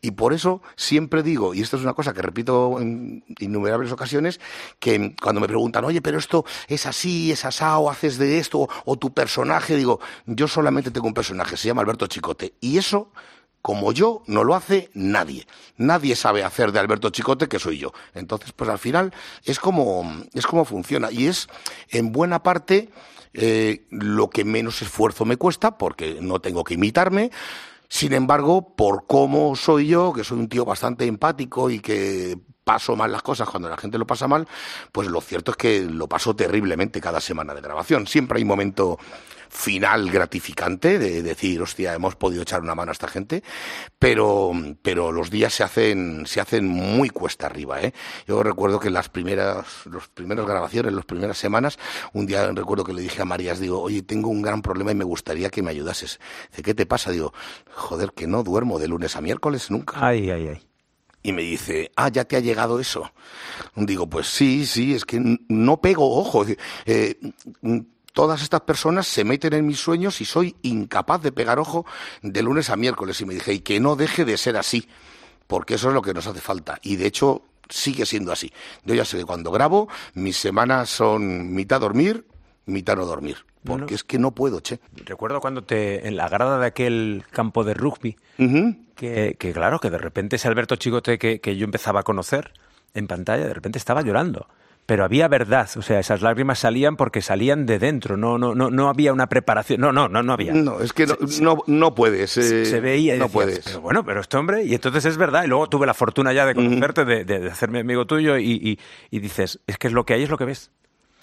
Y 0.00 0.10
por 0.10 0.32
eso 0.32 0.62
siempre 0.76 1.22
digo, 1.22 1.54
y 1.54 1.60
esto 1.60 1.76
es 1.76 1.82
una 1.84 1.94
cosa 1.94 2.12
que 2.12 2.22
repito 2.22 2.80
en 2.80 3.24
innumerables 3.38 3.92
ocasiones, 3.92 4.40
que 4.80 5.14
cuando 5.22 5.40
me 5.40 5.46
preguntan, 5.46 5.84
oye, 5.84 6.02
pero 6.02 6.18
esto 6.18 6.44
es 6.66 6.86
así, 6.86 7.30
es 7.30 7.44
asado, 7.44 7.88
haces 7.88 8.18
de 8.18 8.38
esto, 8.38 8.68
o 8.84 8.96
tu 8.96 9.14
personaje, 9.14 9.76
digo, 9.76 10.00
yo 10.26 10.48
solamente 10.48 10.90
tengo 10.90 11.06
un 11.06 11.14
personaje, 11.14 11.56
se 11.56 11.68
llama 11.68 11.82
Alberto 11.82 12.08
Chicote. 12.08 12.54
Y 12.60 12.78
eso 12.78 13.12
como 13.62 13.92
yo, 13.92 14.22
no 14.26 14.42
lo 14.42 14.54
hace 14.54 14.90
nadie. 14.92 15.46
Nadie 15.76 16.16
sabe 16.16 16.42
hacer 16.42 16.72
de 16.72 16.80
Alberto 16.80 17.10
Chicote 17.10 17.48
que 17.48 17.60
soy 17.60 17.78
yo. 17.78 17.92
Entonces, 18.12 18.52
pues 18.52 18.68
al 18.68 18.78
final 18.78 19.14
es 19.44 19.60
como, 19.60 20.24
es 20.34 20.46
como 20.46 20.64
funciona. 20.64 21.10
Y 21.12 21.28
es, 21.28 21.48
en 21.88 22.10
buena 22.10 22.42
parte, 22.42 22.90
eh, 23.32 23.86
lo 23.90 24.28
que 24.28 24.44
menos 24.44 24.82
esfuerzo 24.82 25.24
me 25.24 25.36
cuesta, 25.36 25.78
porque 25.78 26.18
no 26.20 26.40
tengo 26.40 26.64
que 26.64 26.74
imitarme. 26.74 27.30
Sin 27.88 28.12
embargo, 28.14 28.74
por 28.74 29.06
cómo 29.06 29.54
soy 29.54 29.86
yo, 29.86 30.12
que 30.12 30.24
soy 30.24 30.40
un 30.40 30.48
tío 30.48 30.64
bastante 30.64 31.06
empático 31.06 31.70
y 31.70 31.78
que 31.78 32.38
paso 32.64 32.96
mal 32.96 33.12
las 33.12 33.22
cosas 33.22 33.48
cuando 33.48 33.68
la 33.68 33.76
gente 33.76 33.98
lo 33.98 34.06
pasa 34.06 34.28
mal, 34.28 34.48
pues 34.92 35.08
lo 35.08 35.20
cierto 35.20 35.50
es 35.52 35.56
que 35.56 35.82
lo 35.82 36.08
paso 36.08 36.34
terriblemente 36.34 37.00
cada 37.00 37.20
semana 37.20 37.54
de 37.54 37.60
grabación. 37.60 38.06
Siempre 38.06 38.38
hay 38.38 38.42
un 38.42 38.48
momento 38.48 38.98
final 39.52 40.10
gratificante 40.10 40.98
de 40.98 41.22
decir, 41.22 41.60
hostia, 41.60 41.92
hemos 41.92 42.16
podido 42.16 42.42
echar 42.42 42.62
una 42.62 42.74
mano 42.74 42.90
a 42.90 42.94
esta 42.94 43.06
gente, 43.06 43.42
pero, 43.98 44.52
pero 44.80 45.12
los 45.12 45.30
días 45.30 45.52
se 45.52 45.62
hacen, 45.62 46.24
se 46.26 46.40
hacen 46.40 46.66
muy 46.66 47.10
cuesta 47.10 47.46
arriba, 47.46 47.80
¿eh? 47.82 47.92
Yo 48.26 48.42
recuerdo 48.42 48.80
que 48.80 48.88
las 48.88 49.10
primeras, 49.10 49.66
las 49.92 50.08
primeras 50.08 50.46
grabaciones, 50.46 50.94
las 50.94 51.04
primeras 51.04 51.36
semanas, 51.36 51.78
un 52.14 52.26
día 52.26 52.50
recuerdo 52.52 52.82
que 52.82 52.94
le 52.94 53.02
dije 53.02 53.20
a 53.20 53.26
Marías, 53.26 53.60
digo, 53.60 53.80
oye, 53.82 54.02
tengo 54.02 54.30
un 54.30 54.40
gran 54.40 54.62
problema 54.62 54.90
y 54.90 54.94
me 54.94 55.04
gustaría 55.04 55.50
que 55.50 55.62
me 55.62 55.70
ayudases. 55.70 56.18
Dice, 56.50 56.62
¿qué 56.62 56.74
te 56.74 56.86
pasa? 56.86 57.10
Digo, 57.10 57.34
joder, 57.74 58.12
que 58.12 58.26
no 58.26 58.42
duermo 58.42 58.78
de 58.78 58.88
lunes 58.88 59.16
a 59.16 59.20
miércoles 59.20 59.70
nunca. 59.70 59.98
Ay, 60.04 60.30
ay, 60.30 60.48
ay. 60.48 60.62
Y 61.22 61.32
me 61.32 61.42
dice, 61.42 61.92
ah, 61.94 62.08
ya 62.08 62.24
te 62.24 62.36
ha 62.36 62.40
llegado 62.40 62.80
eso. 62.80 63.12
Digo, 63.76 64.08
pues 64.08 64.26
sí, 64.26 64.66
sí, 64.66 64.94
es 64.94 65.04
que 65.04 65.38
no 65.48 65.80
pego 65.80 66.18
ojo. 66.18 66.44
Eh, 66.86 67.16
todas 68.12 68.42
estas 68.42 68.60
personas 68.62 69.06
se 69.06 69.24
meten 69.24 69.52
en 69.54 69.66
mis 69.66 69.80
sueños 69.80 70.20
y 70.20 70.24
soy 70.24 70.56
incapaz 70.62 71.22
de 71.22 71.32
pegar 71.32 71.58
ojo 71.58 71.84
de 72.22 72.42
lunes 72.42 72.70
a 72.70 72.76
miércoles. 72.76 73.20
Y 73.20 73.26
me 73.26 73.34
dije, 73.34 73.52
y 73.54 73.60
que 73.60 73.80
no 73.80 73.96
deje 73.96 74.24
de 74.24 74.36
ser 74.36 74.56
así, 74.56 74.88
porque 75.46 75.74
eso 75.74 75.88
es 75.88 75.94
lo 75.94 76.02
que 76.02 76.14
nos 76.14 76.26
hace 76.26 76.40
falta. 76.40 76.78
Y 76.82 76.96
de 76.96 77.06
hecho, 77.06 77.42
sigue 77.68 78.06
siendo 78.06 78.32
así. 78.32 78.52
Yo 78.84 78.94
ya 78.94 79.04
sé 79.04 79.18
que 79.18 79.24
cuando 79.24 79.50
grabo, 79.50 79.88
mis 80.14 80.36
semanas 80.36 80.90
son 80.90 81.54
mitad 81.54 81.80
dormir, 81.80 82.26
mitad 82.66 82.96
no 82.96 83.06
dormir. 83.06 83.38
Porque 83.64 83.82
Bueno. 83.84 83.94
es 83.94 84.02
que 84.04 84.18
no 84.18 84.32
puedo, 84.32 84.58
che. 84.60 84.80
Recuerdo 85.04 85.40
cuando 85.40 85.62
te, 85.62 86.06
en 86.08 86.16
la 86.16 86.28
grada 86.28 86.58
de 86.58 86.66
aquel 86.66 87.24
campo 87.30 87.62
de 87.62 87.74
rugby, 87.74 88.16
que, 88.96 89.36
que 89.38 89.52
claro, 89.52 89.78
que 89.78 89.88
de 89.88 89.98
repente 89.98 90.36
ese 90.36 90.48
Alberto 90.48 90.74
Chicote 90.76 91.16
que, 91.18 91.40
que 91.40 91.56
yo 91.56 91.64
empezaba 91.64 92.00
a 92.00 92.02
conocer 92.02 92.52
en 92.94 93.06
pantalla, 93.06 93.46
de 93.46 93.54
repente 93.54 93.78
estaba 93.78 94.02
llorando. 94.02 94.48
Pero 94.84 95.04
había 95.04 95.28
verdad, 95.28 95.70
o 95.76 95.82
sea, 95.82 96.00
esas 96.00 96.22
lágrimas 96.22 96.58
salían 96.58 96.96
porque 96.96 97.22
salían 97.22 97.66
de 97.66 97.78
dentro, 97.78 98.16
no, 98.16 98.36
no, 98.36 98.54
no, 98.54 98.68
no 98.68 98.88
había 98.88 99.12
una 99.12 99.28
preparación, 99.28 99.80
no, 99.80 99.92
no, 99.92 100.08
no, 100.08 100.22
no 100.24 100.32
había. 100.32 100.52
No, 100.54 100.80
es 100.80 100.92
que 100.92 101.06
no, 101.06 101.16
no, 101.40 101.58
no 101.68 101.94
puedes. 101.94 102.36
eh, 102.36 102.66
se 102.66 102.80
veía 102.80 103.14
y 103.14 103.18
no 103.18 103.26
decías, 103.26 103.32
puedes. 103.32 103.58
pero 103.60 103.80
bueno, 103.80 104.04
pero 104.04 104.20
este 104.20 104.36
hombre, 104.36 104.64
y 104.64 104.74
entonces 104.74 105.04
es 105.04 105.16
verdad, 105.16 105.44
y 105.44 105.46
luego 105.46 105.68
tuve 105.68 105.86
la 105.86 105.94
fortuna 105.94 106.32
ya 106.32 106.46
de 106.46 106.54
conocerte, 106.56 107.04
de, 107.04 107.24
de- 107.24 107.38
de 107.38 107.50
hacerme 107.50 107.78
amigo 107.80 108.06
tuyo, 108.06 108.36
y, 108.38 108.50
y- 108.52 108.78
y 109.10 109.20
dices, 109.20 109.60
es 109.68 109.78
que 109.78 109.86
es 109.86 109.92
lo 109.92 110.04
que 110.04 110.14
hay, 110.14 110.24
es 110.24 110.30
lo 110.30 110.36
que 110.36 110.46
ves. 110.46 110.72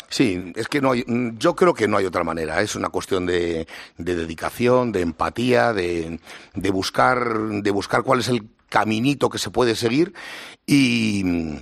Sí, 0.07 0.53
es 0.55 0.67
que 0.69 0.81
no 0.81 0.91
hay, 0.91 1.03
mm, 1.05 1.37
yo 1.37 1.53
creo 1.55 1.73
que 1.73 1.87
no 1.87 1.97
hay 1.97 2.05
otra 2.05 2.23
manera. 2.23 2.61
Es 2.61 2.75
una 2.75 2.87
cuestión 2.89 3.25
de, 3.27 3.67
de 3.97 4.15
dedicación, 4.15 4.91
de 4.93 5.01
empatía, 5.01 5.73
de, 5.73 6.19
de 6.55 6.69
buscar, 6.71 7.37
de 7.37 7.71
buscar 7.71 8.03
cuál 8.03 8.21
es 8.21 8.29
el 8.29 8.43
caminito 8.69 9.29
que 9.29 9.37
se 9.37 9.51
puede 9.51 9.75
seguir 9.75 10.13
y, 10.65 11.55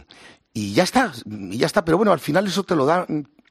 y 0.58 0.74
ya 0.74 0.82
está, 0.84 1.12
y 1.26 1.58
ya 1.60 1.68
está. 1.68 1.86
Pero 1.86 1.98
bueno, 1.98 2.12
al 2.12 2.20
final 2.20 2.48
eso 2.48 2.64
te 2.64 2.76
lo 2.76 2.88
da. 2.88 3.06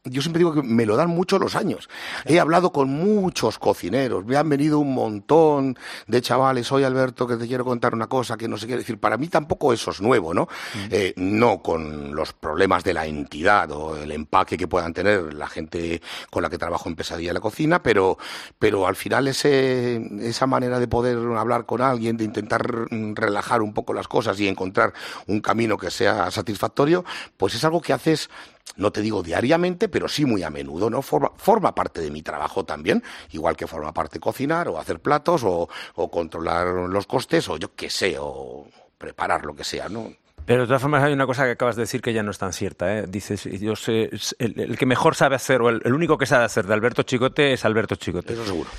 Yo 0.07 0.23
siempre 0.23 0.38
digo 0.38 0.53
que 0.53 0.62
me 0.62 0.87
lo 0.87 0.97
dan 0.97 1.11
mucho 1.11 1.38
los 1.38 1.57
años. 1.57 1.88
He 2.25 2.40
hablado 2.40 2.73
con 2.73 2.88
muchos 2.88 3.59
cocineros, 3.59 4.25
me 4.25 4.37
han 4.37 4.49
venido 4.49 4.79
un 4.79 4.95
montón 4.95 5.77
de 6.07 6.23
chavales. 6.23 6.71
Oye, 6.73 6.87
Alberto, 6.87 7.27
que 7.27 7.37
te 7.37 7.47
quiero 7.47 7.64
contar 7.64 7.95
una 7.95 8.07
cosa 8.07 8.37
que 8.37 8.49
no 8.49 8.57
sé 8.57 8.66
qué 8.66 8.77
decir. 8.77 8.99
Para 8.99 9.16
mí 9.16 9.29
tampoco 9.29 9.73
eso 9.73 9.90
es 9.90 10.01
nuevo, 10.01 10.33
¿no? 10.33 10.49
Eh, 10.90 11.12
no 11.16 11.61
con 11.62 12.14
los 12.14 12.33
problemas 12.33 12.85
de 12.85 12.95
la 12.95 13.07
entidad 13.07 13.71
o 13.73 13.97
el 13.97 14.12
empaque 14.12 14.57
que 14.57 14.69
puedan 14.69 14.92
tener 14.92 15.35
la 15.35 15.49
gente 15.49 16.01
con 16.31 16.42
la 16.42 16.51
que 16.51 16.59
trabajo 16.59 16.88
en 16.88 16.97
Pesadilla 16.97 17.31
en 17.31 17.35
la 17.35 17.40
cocina, 17.40 17.83
pero, 17.83 18.19
pero 18.59 18.87
al 18.87 18.97
final 18.97 19.29
ese, 19.29 20.01
esa 20.21 20.47
manera 20.47 20.79
de 20.79 20.88
poder 20.88 21.19
hablar 21.37 21.66
con 21.66 21.83
alguien, 21.83 22.16
de 22.16 22.25
intentar 22.25 22.87
mm, 22.90 23.14
relajar 23.14 23.62
un 23.62 23.75
poco 23.75 23.92
las 23.92 24.09
cosas 24.09 24.38
y 24.40 24.49
encontrar 24.49 24.92
un 25.27 25.40
camino 25.40 25.77
que 25.77 25.90
sea 25.90 26.31
satisfactorio, 26.31 27.05
pues 27.37 27.55
es 27.55 27.64
algo 27.64 27.81
que 27.81 27.92
haces 27.92 28.31
no 28.77 28.91
te 28.91 29.01
digo 29.01 29.23
diariamente, 29.23 29.89
pero 29.89 30.09
sí 30.09 30.25
muy 30.25 30.43
a 30.43 30.51
menudo, 30.51 30.91
¿no? 30.91 31.03
Forma, 31.03 31.31
forma 31.37 31.75
parte 31.75 32.01
de 32.01 32.11
mi 32.11 32.23
trabajo 32.23 32.65
también, 32.65 33.03
igual 33.31 33.57
que 33.57 33.67
forma 33.67 33.93
parte 33.93 34.21
cocinar 34.21 34.69
o 34.69 34.79
hacer 34.79 35.01
platos 35.01 35.45
o, 35.45 35.69
o 35.95 36.11
controlar 36.11 36.67
los 36.67 37.07
costes 37.07 37.49
o 37.49 37.57
yo 37.57 37.75
qué 37.75 37.89
sé, 37.91 38.17
o 38.19 38.67
preparar 38.99 39.45
lo 39.45 39.55
que 39.55 39.65
sea, 39.65 39.89
¿no? 39.89 40.13
Pero 40.45 40.63
de 40.63 40.67
todas 40.69 40.83
formas 40.83 41.03
hay 41.03 41.13
una 41.13 41.27
cosa 41.27 41.45
que 41.45 41.53
acabas 41.53 41.75
de 41.75 41.83
decir 41.83 42.01
que 42.01 42.13
ya 42.13 42.23
no 42.23 42.31
es 42.31 42.39
tan 42.39 42.53
cierta. 42.53 42.99
¿eh? 42.99 43.07
Dices, 43.09 43.45
yo 43.45 43.75
sé, 43.75 44.11
el 44.39 44.79
que 44.79 44.87
mejor 44.87 45.17
sabe 45.17 45.35
hacer, 45.35 45.61
o 45.61 45.69
el, 45.69 45.83
el 45.85 45.93
único 45.93 46.17
que 46.17 46.27
sabe 46.27 46.45
hacer 46.45 46.67
de 46.67 46.75
Alberto 46.75 47.03
Chicote 47.03 47.53
es 47.53 47.65
Alberto 47.65 47.97
Chicote. 47.97 48.35
Eso 48.35 48.47
seguro. 48.47 48.71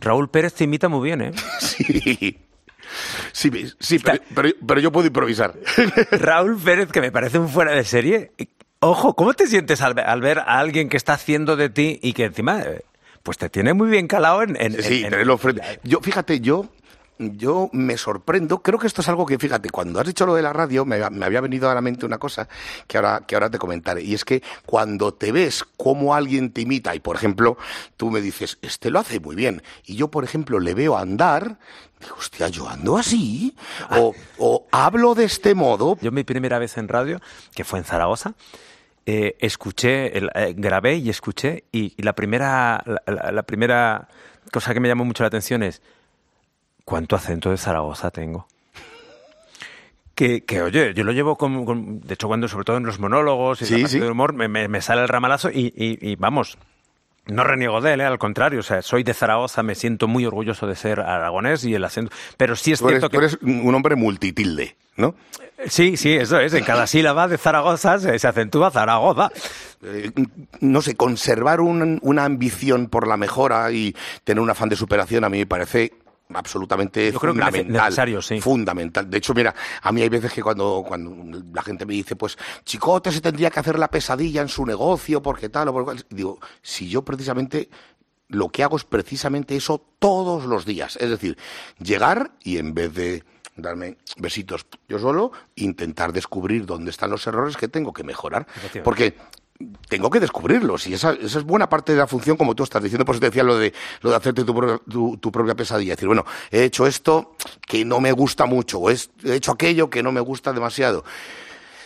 Raúl 0.00 0.28
Pérez 0.28 0.54
te 0.54 0.64
imita 0.64 0.88
muy 0.88 1.04
bien, 1.04 1.20
¿eh? 1.22 1.32
Sí. 1.60 2.38
Sí, 3.32 3.50
sí 3.80 3.98
pero, 3.98 4.18
pero, 4.34 4.48
pero 4.66 4.80
yo 4.80 4.92
puedo 4.92 5.06
improvisar. 5.06 5.54
Raúl 6.12 6.56
Pérez, 6.58 6.90
que 6.90 7.00
me 7.00 7.10
parece 7.12 7.38
un 7.38 7.48
fuera 7.48 7.72
de 7.72 7.84
serie. 7.84 8.32
Ojo, 8.80 9.14
¿cómo 9.14 9.34
te 9.34 9.46
sientes 9.46 9.80
al, 9.80 9.98
al 9.98 10.20
ver 10.20 10.38
a 10.40 10.58
alguien 10.58 10.88
que 10.88 10.96
está 10.96 11.14
haciendo 11.14 11.56
de 11.56 11.70
ti 11.70 11.98
y 12.02 12.12
que 12.12 12.24
encima 12.24 12.60
eh, 12.62 12.82
pues 13.22 13.38
te 13.38 13.48
tiene 13.48 13.72
muy 13.74 13.88
bien 13.88 14.06
calado 14.06 14.42
en... 14.42 14.56
en- 14.60 14.82
Sí, 14.82 15.02
en- 15.04 15.10
tenerlo 15.10 15.38
frente. 15.38 15.62
Yo, 15.82 16.00
fíjate, 16.00 16.40
yo, 16.40 16.66
yo 17.18 17.70
me 17.72 17.96
sorprendo. 17.96 18.62
Creo 18.62 18.78
que 18.78 18.86
esto 18.86 19.00
es 19.00 19.08
algo 19.08 19.24
que, 19.26 19.38
fíjate, 19.38 19.70
cuando 19.70 20.00
has 20.00 20.06
dicho 20.06 20.26
lo 20.26 20.34
de 20.34 20.42
la 20.42 20.52
radio, 20.52 20.84
me, 20.84 20.98
me 21.10 21.24
había 21.26 21.40
venido 21.40 21.70
a 21.70 21.74
la 21.74 21.80
mente 21.80 22.04
una 22.06 22.18
cosa 22.18 22.48
que 22.86 22.98
ahora, 22.98 23.22
que 23.26 23.34
ahora 23.34 23.50
te 23.50 23.58
comentaré. 23.58 24.02
Y 24.02 24.14
es 24.14 24.24
que 24.24 24.42
cuando 24.66 25.14
te 25.14 25.32
ves 25.32 25.64
cómo 25.76 26.14
alguien 26.14 26.50
te 26.52 26.60
imita, 26.62 26.94
y 26.94 27.00
por 27.00 27.16
ejemplo, 27.16 27.56
tú 27.96 28.10
me 28.10 28.20
dices, 28.20 28.58
este 28.62 28.90
lo 28.90 28.98
hace 28.98 29.20
muy 29.20 29.36
bien, 29.36 29.62
y 29.84 29.96
yo, 29.96 30.08
por 30.08 30.24
ejemplo, 30.24 30.60
le 30.60 30.74
veo 30.74 30.96
andar, 30.98 31.58
digo, 32.00 32.16
hostia, 32.18 32.48
yo 32.48 32.68
ando 32.68 32.96
así, 32.98 33.54
o, 33.90 34.14
o 34.38 34.66
hablo 34.70 35.14
de 35.14 35.24
este 35.24 35.54
modo. 35.54 35.96
Yo 36.02 36.12
mi 36.12 36.24
primera 36.24 36.58
vez 36.58 36.76
en 36.76 36.88
radio, 36.88 37.20
que 37.54 37.64
fue 37.64 37.78
en 37.78 37.84
Zaragoza, 37.86 38.34
eh, 39.06 39.36
escuché, 39.38 40.18
eh, 40.18 40.54
grabé 40.56 40.96
y 40.96 41.08
escuché, 41.10 41.64
y, 41.72 41.94
y 41.96 42.02
la, 42.02 42.12
primera, 42.14 42.82
la, 42.86 43.02
la- 43.06 43.32
la 43.32 43.42
primera 43.44 44.08
cosa 44.52 44.74
que 44.74 44.80
me 44.80 44.88
llamó 44.88 45.04
mucho 45.04 45.22
la 45.22 45.28
atención 45.28 45.62
es, 45.62 45.80
¿cuánto 46.86 47.14
acento 47.16 47.50
de 47.50 47.58
Zaragoza 47.58 48.10
tengo? 48.10 48.46
Que, 50.14 50.44
que, 50.44 50.62
oye, 50.62 50.94
yo 50.94 51.04
lo 51.04 51.12
llevo 51.12 51.36
con, 51.36 51.66
con- 51.66 52.00
De 52.00 52.14
hecho, 52.14 52.26
cuando, 52.26 52.48
sobre 52.48 52.64
todo 52.64 52.78
en 52.78 52.86
los 52.86 52.98
monólogos 52.98 53.60
y 53.60 53.66
Sí, 53.66 53.82
la 53.82 53.88
sí. 53.88 53.98
de 53.98 54.08
humor, 54.10 54.32
me, 54.32 54.48
me- 54.48 54.66
me 54.68 54.80
sale 54.80 55.02
el 55.02 55.08
ramalazo 55.08 55.50
y, 55.50 55.74
y- 55.76 55.98
y 56.00 56.16
vamos, 56.16 56.56
no 57.26 57.44
reniego 57.44 57.82
de 57.82 57.92
él, 57.92 58.00
¿eh? 58.00 58.04
al 58.04 58.18
contrario, 58.18 58.60
o 58.60 58.62
sea, 58.62 58.80
soy 58.80 59.02
de 59.02 59.12
Zaragoza, 59.12 59.62
me 59.62 59.74
siento 59.74 60.08
muy 60.08 60.24
orgulloso 60.24 60.66
de 60.66 60.74
ser 60.74 61.00
aragonés 61.00 61.64
y 61.64 61.74
el 61.74 61.84
acento... 61.84 62.12
Pero 62.38 62.56
sí 62.56 62.72
es 62.72 62.78
Tú 62.78 62.88
eres, 62.88 63.00
cierto 63.00 63.10
tú 63.10 63.18
que... 63.20 63.26
eres 63.26 63.38
un 63.42 63.74
hombre 63.74 63.94
multitilde, 63.94 64.74
¿no? 64.96 65.14
Sí, 65.66 65.98
sí, 65.98 66.14
eso 66.14 66.38
es. 66.40 66.54
En 66.54 66.64
cada 66.64 66.86
sílaba 66.86 67.28
de 67.28 67.36
Zaragoza 67.36 67.98
se, 67.98 68.18
se 68.18 68.28
acentúa 68.28 68.70
Zaragoza. 68.70 69.30
Eh, 69.82 70.12
no 70.60 70.80
sé, 70.80 70.94
conservar 70.96 71.60
un- 71.60 71.98
una 72.02 72.24
ambición 72.24 72.86
por 72.88 73.06
la 73.06 73.18
mejora 73.18 73.70
y 73.70 73.94
tener 74.24 74.40
un 74.40 74.48
afán 74.48 74.68
de 74.70 74.76
superación 74.76 75.24
a 75.24 75.28
mí 75.28 75.38
me 75.38 75.46
parece 75.46 75.92
absolutamente 76.34 77.12
Yo 77.12 77.18
creo 77.18 77.34
que 77.34 77.40
fundamental. 77.40 77.84
necesario, 77.84 78.22
sí. 78.22 78.40
Fundamental. 78.40 79.08
De 79.08 79.18
hecho, 79.18 79.34
mira, 79.34 79.54
a 79.82 79.92
mí 79.92 80.02
hay 80.02 80.08
veces 80.08 80.32
que 80.32 80.42
cuando, 80.42 80.84
cuando 80.86 81.40
la 81.52 81.62
gente 81.62 81.86
me 81.86 81.94
dice, 81.94 82.16
pues, 82.16 82.36
Chicote 82.64 83.12
se 83.12 83.20
tendría 83.20 83.50
que 83.50 83.60
hacer 83.60 83.78
la 83.78 83.88
pesadilla 83.88 84.42
en 84.42 84.48
su 84.48 84.66
negocio, 84.66 85.22
porque 85.22 85.48
tal 85.48 85.68
o 85.68 85.72
por 85.72 85.84
cual. 85.84 86.04
Digo, 86.10 86.38
si 86.62 86.88
yo 86.88 87.02
precisamente 87.02 87.68
lo 88.28 88.48
que 88.48 88.62
hago 88.62 88.76
es 88.76 88.84
precisamente 88.84 89.56
eso 89.56 89.84
todos 89.98 90.44
los 90.46 90.64
días. 90.64 90.96
Es 91.00 91.10
decir, 91.10 91.36
llegar 91.78 92.32
y 92.42 92.58
en 92.58 92.74
vez 92.74 92.92
de 92.94 93.24
darme 93.56 93.96
besitos 94.18 94.66
yo 94.88 94.98
solo, 94.98 95.32
intentar 95.54 96.12
descubrir 96.12 96.66
dónde 96.66 96.90
están 96.90 97.10
los 97.10 97.26
errores 97.26 97.56
que 97.56 97.68
tengo 97.68 97.92
que 97.92 98.04
mejorar. 98.04 98.46
Porque 98.84 99.16
tengo 99.88 100.10
que 100.10 100.20
descubrirlos 100.20 100.86
y 100.86 100.94
esa, 100.94 101.12
esa, 101.12 101.38
es 101.38 101.44
buena 101.44 101.68
parte 101.68 101.92
de 101.92 101.98
la 101.98 102.06
función 102.06 102.36
como 102.36 102.54
tú 102.54 102.62
estás 102.64 102.82
diciendo, 102.82 103.04
por 103.04 103.14
eso 103.14 103.20
te 103.20 103.26
decía 103.26 103.42
lo 103.42 103.58
de, 103.58 103.72
lo 104.02 104.10
de 104.10 104.16
hacerte 104.16 104.44
tu, 104.44 105.16
tu, 105.18 105.32
propia 105.32 105.54
pesadilla, 105.54 105.94
decir, 105.94 106.08
bueno, 106.08 106.24
he 106.50 106.64
hecho 106.64 106.86
esto 106.86 107.36
que 107.66 107.84
no 107.84 108.00
me 108.00 108.12
gusta 108.12 108.46
mucho 108.46 108.78
o 108.78 108.90
he 108.90 108.96
hecho 109.24 109.52
aquello 109.52 109.88
que 109.90 110.02
no 110.02 110.12
me 110.12 110.20
gusta 110.20 110.52
demasiado. 110.52 111.04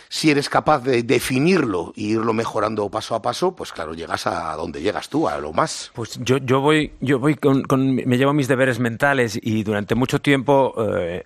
Si 0.09 0.29
eres 0.29 0.49
capaz 0.49 0.79
de 0.79 1.03
definirlo 1.03 1.93
e 1.95 2.01
irlo 2.01 2.33
mejorando 2.33 2.89
paso 2.89 3.15
a 3.15 3.21
paso, 3.21 3.55
pues 3.55 3.71
claro, 3.71 3.93
llegas 3.93 4.27
a 4.27 4.53
donde 4.57 4.81
llegas 4.81 5.07
tú, 5.07 5.25
a 5.25 5.37
lo 5.37 5.53
más. 5.53 5.89
Pues 5.95 6.19
yo, 6.19 6.35
yo 6.37 6.59
voy, 6.59 6.91
yo 6.99 7.17
voy 7.17 7.35
con, 7.35 7.63
me 7.95 8.17
llevo 8.17 8.33
mis 8.33 8.49
deberes 8.49 8.77
mentales 8.77 9.39
y 9.41 9.63
durante 9.63 9.95
mucho 9.95 10.19
tiempo 10.19 10.73
eh, 10.99 11.23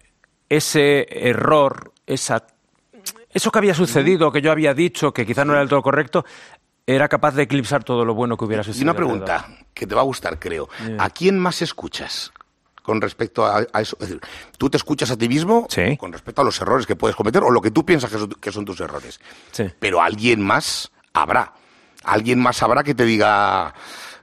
ese 0.50 1.08
error, 1.10 1.93
esa, 2.06 2.46
eso 3.36 3.52
que 3.52 3.60
había 3.60 3.74
sucedido, 3.74 4.32
que 4.32 4.42
yo 4.42 4.50
había 4.50 4.74
dicho, 4.74 5.14
que 5.14 5.26
quizás 5.26 5.46
no 5.46 5.52
era 5.52 5.60
del 5.60 5.68
todo 5.68 5.82
correcto, 5.82 6.26
era 6.88 7.10
capaz 7.10 7.36
de 7.36 7.44
eclipsar 7.44 7.84
todo 7.84 8.06
lo 8.06 8.14
bueno 8.14 8.38
que 8.38 8.46
hubiera 8.46 8.64
sucedido. 8.64 8.82
Y 8.82 8.90
una 8.90 8.96
pregunta 8.96 9.46
que 9.74 9.86
te 9.86 9.94
va 9.94 10.02
a 10.02 10.06
gustar, 10.06 10.40
creo. 10.40 10.70
¿A 10.98 11.10
quién 11.10 11.38
más 11.38 11.62
escuchas? 11.62 12.32
con 12.82 13.02
respecto 13.02 13.44
a, 13.44 13.64
eso. 13.82 13.98
Es 14.00 14.10
decir, 14.10 14.22
tú 14.60 14.70
te 14.70 14.78
escuchas 14.78 15.10
a 15.10 15.18
ti 15.18 15.28
mismo 15.28 15.68
con 15.98 16.14
respecto 16.14 16.44
a 16.44 16.46
los 16.46 16.62
errores 16.62 16.86
que 16.86 16.96
puedes 16.96 17.16
cometer 17.16 17.42
o 17.42 17.50
lo 17.50 17.60
que 17.60 17.72
tú 17.72 17.84
piensas 17.84 18.12
que 18.40 18.52
son, 18.52 18.64
tus 18.64 18.80
errores. 18.80 19.20
Pero 19.80 20.04
alguien 20.04 20.40
más 20.40 20.92
habrá. 21.12 21.54
Alguien 22.04 22.40
más 22.40 22.62
habrá 22.62 22.84
que 22.84 22.94
te 22.94 23.04
diga, 23.04 23.74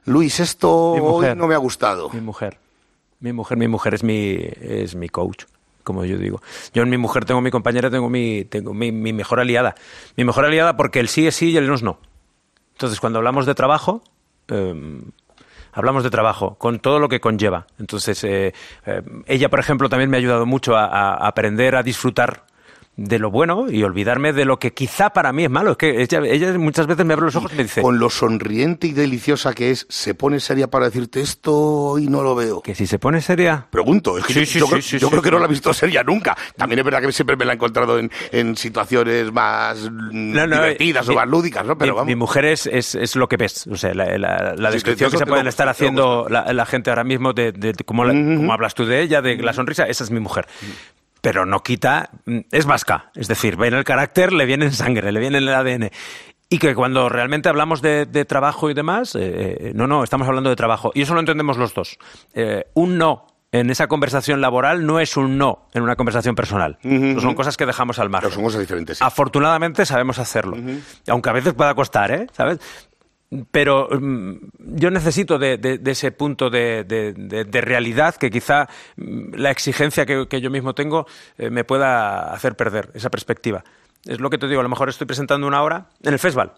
Luis, 0.05 0.39
esto 0.39 0.71
hoy 0.71 1.35
no 1.35 1.45
me 1.45 1.55
ha 1.55 1.57
gustado. 1.57 2.09
Mi 2.11 2.21
mujer. 2.21 2.57
Mi 3.19 3.33
mujer, 3.33 3.57
mi 3.57 3.67
mujer 3.67 3.95
es 3.95 4.03
mi, 4.03 4.37
es 4.61 4.95
mi 4.95 5.09
coach 5.09 5.43
como 5.83 6.05
yo 6.05 6.17
digo. 6.17 6.41
Yo 6.73 6.83
en 6.83 6.89
mi 6.89 6.97
mujer 6.97 7.25
tengo 7.25 7.41
mi 7.41 7.51
compañera, 7.51 7.89
tengo 7.89 8.09
mi, 8.09 8.45
tengo 8.45 8.73
mi, 8.73 8.91
mejor 8.91 9.39
aliada. 9.39 9.75
Mi 10.15 10.23
mejor 10.23 10.45
aliada 10.45 10.75
porque 10.77 10.99
el 10.99 11.07
sí 11.07 11.27
es 11.27 11.35
sí 11.35 11.51
y 11.51 11.57
el 11.57 11.67
no 11.67 11.75
es 11.75 11.83
no. 11.83 11.99
Entonces, 12.73 12.99
cuando 12.99 13.19
hablamos 13.19 13.45
de 13.45 13.55
trabajo, 13.55 14.01
em, 14.47 15.03
hablamos 15.71 16.03
de 16.03 16.09
trabajo, 16.09 16.55
con 16.55 16.79
todo 16.79 16.99
lo 16.99 17.09
que 17.09 17.19
conlleva. 17.19 17.67
Entonces, 17.79 18.23
eh, 18.23 18.53
eh, 18.85 19.01
ella, 19.27 19.49
por 19.49 19.59
ejemplo, 19.59 19.89
también 19.89 20.09
me 20.09 20.17
ha 20.17 20.19
ayudado 20.19 20.45
mucho 20.45 20.75
a 20.75 21.13
aprender 21.15 21.75
a 21.75 21.83
disfrutar 21.83 22.45
de 22.95 23.17
lo 23.17 23.31
bueno 23.31 23.71
y 23.71 23.83
olvidarme 23.83 24.33
de 24.33 24.45
lo 24.45 24.59
que 24.59 24.73
quizá 24.73 25.11
para 25.11 25.33
mí 25.33 25.45
es 25.45 25.49
malo. 25.49 25.71
Es 25.71 25.77
que 25.77 26.01
ella, 26.01 26.57
muchas 26.59 26.85
veces 26.85 27.05
me 27.05 27.13
abre 27.13 27.25
los 27.25 27.35
ojos 27.35 27.51
y 27.53 27.55
me 27.55 27.63
dice... 27.63 27.81
Con 27.81 27.97
lo 27.97 28.09
sonriente 28.09 28.87
y 28.87 28.91
deliciosa 28.91 29.53
que 29.53 29.71
es, 29.71 29.87
¿se 29.89 30.13
pone 30.13 30.39
seria 30.39 30.69
para 30.69 30.85
decirte 30.85 31.21
esto 31.21 31.97
y 31.97 32.07
no 32.07 32.21
lo 32.21 32.35
veo? 32.35 32.61
¿Que 32.61 32.75
si 32.75 32.85
se 32.85 32.99
pone 32.99 33.21
seria? 33.21 33.67
Pregunto, 33.69 34.17
es 34.17 34.25
que 34.25 34.45
yo, 34.45 34.67
creo, 34.67 35.21
que 35.21 35.31
no 35.31 35.39
la 35.39 35.45
he 35.45 35.49
visto 35.49 35.73
seria 35.73 36.03
nunca. 36.03 36.37
También 36.55 36.79
es 36.79 36.85
verdad 36.85 37.01
que 37.01 37.11
siempre 37.11 37.35
me 37.35 37.45
la 37.45 37.53
he 37.53 37.55
encontrado 37.55 37.99
en, 37.99 38.55
situaciones 38.55 39.31
más 39.31 39.89
divertidas 40.11 41.09
o 41.09 41.13
más 41.13 41.27
lúdicas, 41.27 41.65
¿no? 41.65 41.77
Pero 41.77 42.05
mi, 42.05 42.15
mujer 42.15 42.45
es, 42.45 42.67
es, 42.67 43.15
lo 43.15 43.27
que 43.27 43.37
ves. 43.37 43.65
O 43.67 43.75
sea, 43.75 43.93
la, 43.93 44.69
descripción 44.71 45.09
que 45.09 45.17
se 45.17 45.25
pueden 45.25 45.47
estar 45.47 45.67
haciendo 45.67 46.27
la, 46.29 46.65
gente 46.65 46.91
ahora 46.91 47.03
mismo 47.03 47.33
de, 47.33 47.51
de, 47.51 47.73
cómo, 47.85 48.03
hablas 48.51 48.75
tú 48.75 48.85
de 48.85 49.01
ella, 49.01 49.21
de 49.21 49.37
la 49.37 49.53
sonrisa, 49.53 49.85
esa 49.85 50.03
es 50.03 50.11
mi 50.11 50.19
mujer 50.19 50.47
pero 51.23 51.45
no 51.45 51.63
quita, 51.63 52.09
mm, 52.25 52.39
es 52.51 52.65
vasca, 52.65 53.09
es 53.15 53.29
decir, 53.29 53.57
en 53.57 53.73
el 53.73 53.85
carácter, 53.85 54.33
le 54.33 54.45
viene 54.45 54.65
en 54.65 54.73
sangre, 54.73 55.13
le 55.13 55.21
viene 55.21 55.37
en 55.37 55.47
el 55.47 55.53
ADN. 55.53 55.89
Y 56.49 56.59
que 56.59 56.75
cuando 56.75 57.07
realmente 57.07 57.47
hablamos 57.47 57.81
de, 57.81 58.25
trabajo 58.25 58.69
y 58.69 58.73
demás, 58.73 59.15
eh, 59.15 59.21
eh, 59.21 59.71
no, 59.73 59.87
no, 59.87 60.03
estamos 60.03 60.27
hablando 60.27 60.49
de 60.49 60.57
trabajo. 60.57 60.91
Y 60.93 61.01
eso 61.01 61.13
lo 61.13 61.21
entendemos 61.21 61.57
los 61.57 61.73
dos. 61.73 61.97
Eh, 62.33 62.65
un 62.73 62.97
no 62.97 63.25
en 63.53 63.69
esa 63.69 63.87
conversación 63.87 64.41
laboral 64.41 64.85
no 64.85 64.99
es 64.99 65.15
un 65.15 65.37
no 65.37 65.69
en 65.73 65.83
una 65.83 65.95
conversación 65.95 66.35
personal. 66.35 66.77
Son 66.81 67.35
cosas 67.35 67.55
que 67.55 67.65
dejamos 67.65 67.99
al 67.99 68.09
margen. 68.09 68.29
Pero 68.29 68.35
son 68.35 68.43
cosas 68.43 68.59
diferentes. 68.59 69.01
Afortunadamente 69.01 69.85
sabemos 69.85 70.19
hacerlo. 70.19 70.57
Aunque 71.07 71.29
a 71.29 71.33
veces 71.33 71.53
pueda 71.53 71.73
costar, 71.73 72.11
¿eh? 72.11 72.27
¿Sabes? 72.33 72.59
Pero 73.51 73.87
mm, 73.89 74.35
yo 74.75 74.91
necesito 74.91 75.37
de, 75.37 75.79
ese 75.85 76.11
punto 76.11 76.49
de, 76.49 77.47
realidad 77.51 78.15
que 78.15 78.29
quizá 78.29 78.67
mm, 78.97 79.35
la 79.35 79.51
exigencia 79.51 80.05
que, 80.05 80.41
yo 80.41 80.49
mismo 80.49 80.73
tengo 80.73 81.05
eh, 81.37 81.49
me 81.49 81.63
pueda 81.63 82.33
hacer 82.33 82.55
perder 82.55 82.91
esa 82.93 83.09
perspectiva. 83.09 83.63
Es 84.05 84.19
lo 84.19 84.29
que 84.29 84.37
te 84.37 84.47
digo, 84.47 84.59
a 84.59 84.63
lo 84.63 84.69
mejor 84.69 84.89
estoy 84.89 85.07
presentando 85.07 85.47
una 85.47 85.61
hora 85.61 85.87
en 86.03 86.13
el 86.13 86.19
festival. 86.19 86.53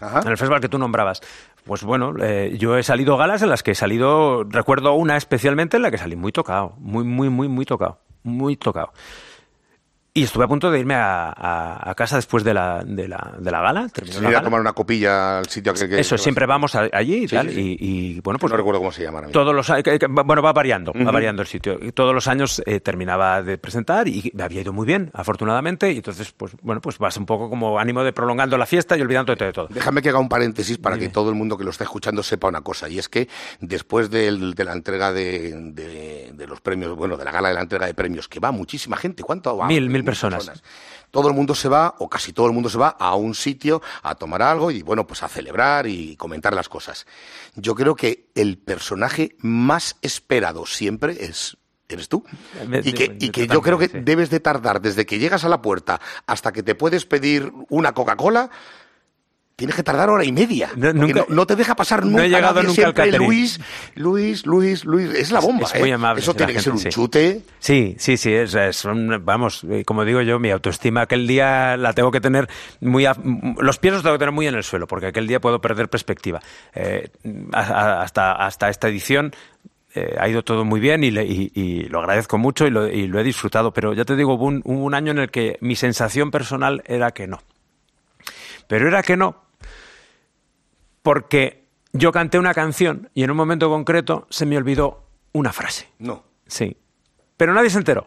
En 0.00 0.28
el 0.28 0.38
festival 0.38 0.60
que 0.60 0.68
tú 0.68 0.78
nombrabas. 0.78 1.20
Pues 1.64 1.82
bueno, 1.82 2.14
eh, 2.22 2.56
yo 2.58 2.78
he 2.78 2.82
salido 2.82 3.18
galas 3.18 3.42
en 3.42 3.50
las 3.50 3.62
que 3.62 3.72
he 3.72 3.74
salido, 3.74 4.44
recuerdo 4.44 4.94
una 4.94 5.16
especialmente 5.16 5.76
en 5.76 5.82
la 5.82 5.90
que 5.90 5.98
salí 5.98 6.16
muy 6.16 6.32
tocado, 6.32 6.74
muy, 6.78 7.04
muy, 7.04 7.28
muy, 7.28 7.48
muy 7.48 7.66
tocado, 7.66 7.98
muy 8.22 8.56
tocado. 8.56 8.92
Y 10.12 10.24
estuve 10.24 10.44
a 10.44 10.48
punto 10.48 10.70
de 10.70 10.80
irme 10.80 10.94
a, 10.96 11.94
casa 11.96 12.16
después 12.16 12.42
de 12.42 12.54
la, 12.54 12.82
de 12.84 13.06
la, 13.06 13.36
de 13.38 13.50
la 13.50 13.60
gala. 13.60 13.88
Sí, 13.88 14.18
ir 14.24 14.36
a 14.36 14.42
tomar 14.42 14.60
una 14.60 14.72
copilla 14.72 15.38
al 15.38 15.48
sitio 15.48 15.72
que... 15.74 16.00
Eso, 16.00 16.18
siempre 16.18 16.46
vamos 16.46 16.74
allí 16.74 17.24
y 17.24 17.26
tal. 17.26 17.50
Y, 17.50 18.20
bueno, 18.22 18.38
pues... 18.38 18.50
No 18.50 18.56
recuerdo 18.56 18.80
cómo 18.80 18.92
se 18.92 19.02
llama. 19.02 19.22
Todos 19.28 19.54
los 19.54 19.70
Bueno, 20.08 20.42
va 20.42 20.52
variando, 20.52 20.92
va 20.92 21.12
variando 21.12 21.42
el 21.42 21.48
sitio. 21.48 21.78
Todos 21.94 22.14
los 22.14 22.26
años 22.26 22.62
eh, 22.66 22.80
terminaba 22.80 23.42
de 23.42 23.58
presentar 23.58 24.08
y 24.08 24.32
me 24.34 24.42
había 24.42 24.62
ido 24.62 24.72
muy 24.72 24.86
bien, 24.86 25.10
afortunadamente. 25.12 25.92
Y 25.92 25.96
entonces, 25.98 26.32
pues 26.32 26.56
bueno, 26.62 26.80
pues 26.80 26.98
vas 26.98 27.16
un 27.16 27.26
poco 27.26 27.48
como 27.48 27.78
ánimo 27.78 28.02
de 28.02 28.12
prolongando 28.12 28.58
la 28.58 28.66
fiesta 28.66 28.96
y 28.96 29.02
olvidando 29.02 29.34
de 29.36 29.52
todo. 29.52 29.68
Déjame 29.70 30.02
que 30.02 30.08
haga 30.08 30.18
un 30.18 30.28
paréntesis 30.28 30.78
para 30.78 30.98
que 30.98 31.08
todo 31.08 31.28
el 31.28 31.36
mundo 31.36 31.56
que 31.56 31.64
lo 31.64 31.70
está 31.70 31.84
escuchando 31.84 32.22
sepa 32.22 32.48
una 32.48 32.62
cosa. 32.62 32.88
Y 32.88 32.98
es 32.98 33.08
que 33.08 33.28
después 33.60 34.10
de, 34.10 34.30
la 34.30 34.72
entrega 34.72 35.12
de, 35.12 36.32
los 36.48 36.60
premios, 36.60 36.96
bueno, 36.96 37.16
de 37.16 37.24
la 37.24 37.30
gala 37.30 37.48
de 37.48 37.54
la 37.54 37.60
entrega 37.60 37.86
de 37.86 37.94
premios, 37.94 38.28
que 38.28 38.40
va 38.40 38.50
muchísima 38.50 38.96
gente. 38.96 39.22
¿Cuánto 39.22 39.56
va? 39.56 39.66
Mil, 39.66 39.88
mil 39.88 40.04
personas. 40.10 40.62
Todo 41.10 41.28
el 41.28 41.34
mundo 41.34 41.54
se 41.54 41.68
va, 41.68 41.96
o 41.98 42.08
casi 42.08 42.32
todo 42.32 42.46
el 42.46 42.52
mundo 42.52 42.68
se 42.68 42.78
va, 42.78 42.88
a 42.88 43.14
un 43.16 43.34
sitio 43.34 43.82
a 44.02 44.14
tomar 44.14 44.42
algo 44.42 44.70
y, 44.70 44.82
bueno, 44.82 45.06
pues 45.06 45.22
a 45.22 45.28
celebrar 45.28 45.86
y 45.86 46.16
comentar 46.16 46.54
las 46.54 46.68
cosas. 46.68 47.06
Yo 47.56 47.74
creo 47.74 47.96
que 47.96 48.30
el 48.34 48.58
personaje 48.58 49.36
más 49.40 49.96
esperado 50.02 50.66
siempre 50.66 51.24
es 51.24 51.56
eres 51.94 52.08
tú. 52.08 52.24
Y 52.84 52.92
que, 52.92 53.16
y 53.18 53.30
que 53.30 53.46
yo 53.46 53.62
creo 53.62 53.78
que 53.78 53.88
debes 53.88 54.30
de 54.30 54.40
tardar 54.40 54.80
desde 54.80 55.06
que 55.06 55.18
llegas 55.18 55.44
a 55.44 55.48
la 55.48 55.60
puerta 55.60 56.00
hasta 56.26 56.52
que 56.52 56.62
te 56.62 56.74
puedes 56.74 57.04
pedir 57.04 57.52
una 57.68 57.92
Coca-Cola 57.92 58.50
tienes 59.60 59.76
que 59.76 59.82
tardar 59.82 60.08
hora 60.08 60.24
y 60.24 60.32
media. 60.32 60.70
No, 60.74 61.46
te 61.46 61.54
deja 61.54 61.76
pasar 61.76 62.02
nunca. 62.02 62.16
No 62.16 62.22
he 62.22 62.30
llegado 62.30 62.62
nunca 62.62 63.02
al 63.02 63.14
Luis, 63.16 63.60
Luis, 63.94 64.46
Luis, 64.46 64.86
Luis. 64.86 65.10
Es 65.10 65.30
la 65.30 65.40
bomba. 65.40 65.68
Es, 65.74 65.78
muy 65.78 65.90
¿eh? 65.90 65.92
amable. 65.92 66.22
Eso 66.22 66.32
tiene 66.32 66.54
que 66.54 66.62
ser 66.62 66.72
un 66.72 66.78
chute. 66.78 67.42
Sí, 67.58 67.94
sí, 67.98 68.16
sí. 68.16 68.32
Es, 68.32 68.56
vamos, 69.20 69.62
eh, 69.68 69.84
como 69.84 70.06
digo 70.06 70.22
yo, 70.22 70.38
mi 70.38 70.50
autoestima 70.50 71.02
aquel 71.02 71.26
día 71.26 71.76
la 71.76 71.92
tengo 71.92 72.10
que 72.10 72.22
tener 72.22 72.48
muy. 72.80 73.06
los 73.58 73.78
pies 73.78 73.92
los 73.92 74.02
tengo 74.02 74.14
que 74.14 74.20
tener 74.20 74.32
muy 74.32 74.46
en 74.46 74.54
el 74.54 74.64
suelo, 74.64 74.86
porque 74.86 75.08
aquel 75.08 75.26
día 75.26 75.40
puedo 75.40 75.60
perder 75.60 75.90
perspectiva. 75.90 76.40
Eh, 76.74 77.10
hasta, 77.52 78.32
hasta 78.32 78.70
esta 78.70 78.88
edición 78.88 79.34
ha 80.18 80.26
ido 80.26 80.42
todo 80.42 80.64
muy 80.64 80.80
bien 80.80 81.04
y, 81.04 81.82
lo 81.88 81.98
agradezco 81.98 82.38
mucho 82.38 82.66
y 82.66 82.70
lo, 82.70 82.86
he 82.86 83.24
disfrutado, 83.24 83.74
pero 83.74 83.92
ya 83.92 84.06
te 84.06 84.16
digo, 84.16 84.36
hubo 84.36 84.46
un, 84.46 84.94
año 84.94 85.10
en 85.10 85.18
el 85.18 85.30
que 85.30 85.58
mi 85.60 85.76
sensación 85.76 86.30
personal 86.30 86.82
era 86.86 87.10
que 87.10 87.26
no. 87.26 87.42
Pero 88.68 88.88
era 88.88 89.02
que 89.02 89.18
no, 89.18 89.49
porque 91.02 91.68
yo 91.92 92.12
canté 92.12 92.38
una 92.38 92.54
canción 92.54 93.10
y 93.14 93.22
en 93.22 93.30
un 93.30 93.36
momento 93.36 93.68
concreto 93.68 94.26
se 94.30 94.46
me 94.46 94.56
olvidó 94.56 95.06
una 95.32 95.52
frase. 95.52 95.88
No. 95.98 96.24
Sí. 96.46 96.76
Pero 97.36 97.54
nadie 97.54 97.70
se 97.70 97.78
enteró. 97.78 98.06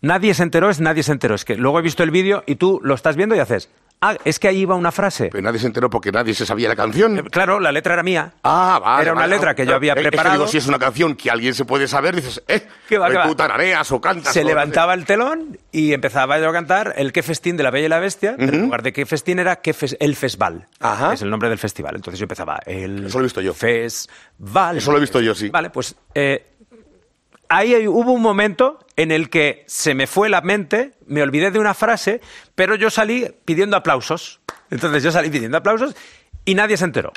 Nadie 0.00 0.34
se 0.34 0.42
enteró, 0.42 0.70
es 0.70 0.80
nadie 0.80 1.02
se 1.02 1.12
enteró. 1.12 1.34
Es 1.34 1.44
que 1.44 1.56
luego 1.56 1.78
he 1.78 1.82
visto 1.82 2.02
el 2.02 2.10
vídeo 2.10 2.44
y 2.46 2.56
tú 2.56 2.80
lo 2.82 2.94
estás 2.94 3.16
viendo 3.16 3.34
y 3.34 3.38
haces. 3.38 3.70
Ah, 4.00 4.14
es 4.26 4.38
que 4.38 4.48
ahí 4.48 4.58
iba 4.58 4.74
una 4.74 4.92
frase. 4.92 5.30
Pero 5.32 5.42
nadie 5.42 5.58
se 5.58 5.66
enteró 5.66 5.88
porque 5.88 6.12
nadie 6.12 6.34
se 6.34 6.44
sabía 6.44 6.68
la 6.68 6.76
canción. 6.76 7.18
Eh, 7.18 7.22
claro, 7.30 7.60
la 7.60 7.72
letra 7.72 7.94
era 7.94 8.02
mía. 8.02 8.34
Ah, 8.42 8.78
vale. 8.82 9.04
Era 9.04 9.12
una 9.14 9.26
letra 9.26 9.54
que 9.54 9.64
yo 9.64 9.74
había 9.74 9.94
preparado. 9.94 10.46
si 10.46 10.58
es 10.58 10.66
una 10.66 10.78
canción 10.78 11.16
que 11.16 11.30
alguien 11.30 11.54
se 11.54 11.64
puede 11.64 11.88
saber, 11.88 12.14
dices, 12.14 12.42
eh, 12.46 12.66
¿Qué 12.88 12.98
va, 12.98 13.26
tú 13.26 13.34
tarareas 13.34 13.90
o 13.92 14.00
cantas. 14.00 14.34
Se 14.34 14.44
levantaba 14.44 14.92
el 14.92 15.06
telón 15.06 15.58
y 15.72 15.94
empezaba 15.94 16.38
yo 16.38 16.50
a 16.50 16.52
cantar 16.52 16.92
el 16.98 17.12
que 17.12 17.22
festín 17.22 17.56
de 17.56 17.62
la 17.62 17.70
Bella 17.70 17.86
y 17.86 17.88
la 17.88 17.98
Bestia, 17.98 18.34
pero 18.36 18.52
en 18.52 18.62
lugar 18.62 18.82
de 18.82 18.92
qué 18.92 19.06
festín 19.06 19.38
era 19.38 19.56
que 19.56 19.74
el 19.98 20.14
festival. 20.16 20.66
Ajá. 20.78 21.14
Es 21.14 21.22
el 21.22 21.30
nombre 21.30 21.48
del 21.48 21.58
festival. 21.58 21.96
Entonces 21.96 22.20
yo 22.20 22.24
empezaba 22.24 22.60
el. 22.66 23.06
Eso 23.06 23.18
lo 23.18 23.24
he 23.24 23.28
visto 23.28 23.40
yo. 23.40 23.54
Festival. 23.54 24.76
Eso 24.76 24.90
lo 24.92 24.98
he 24.98 25.00
visto 25.00 25.20
yo, 25.20 25.34
sí. 25.34 25.48
Vale, 25.48 25.70
pues 25.70 25.96
eh, 26.14 26.55
ahí 27.48 27.86
hubo 27.88 28.12
un 28.12 28.22
momento 28.22 28.78
en 28.96 29.10
el 29.10 29.30
que 29.30 29.64
se 29.66 29.94
me 29.94 30.06
fue 30.06 30.28
la 30.28 30.40
mente, 30.40 30.92
me 31.06 31.22
olvidé 31.22 31.50
de 31.50 31.58
una 31.58 31.74
frase, 31.74 32.20
pero 32.54 32.74
yo 32.74 32.90
salí 32.90 33.28
pidiendo 33.44 33.76
aplausos. 33.76 34.40
Entonces 34.70 35.02
yo 35.02 35.12
salí 35.12 35.30
pidiendo 35.30 35.58
aplausos 35.58 35.94
y 36.44 36.54
nadie 36.54 36.76
se 36.76 36.84
enteró. 36.84 37.12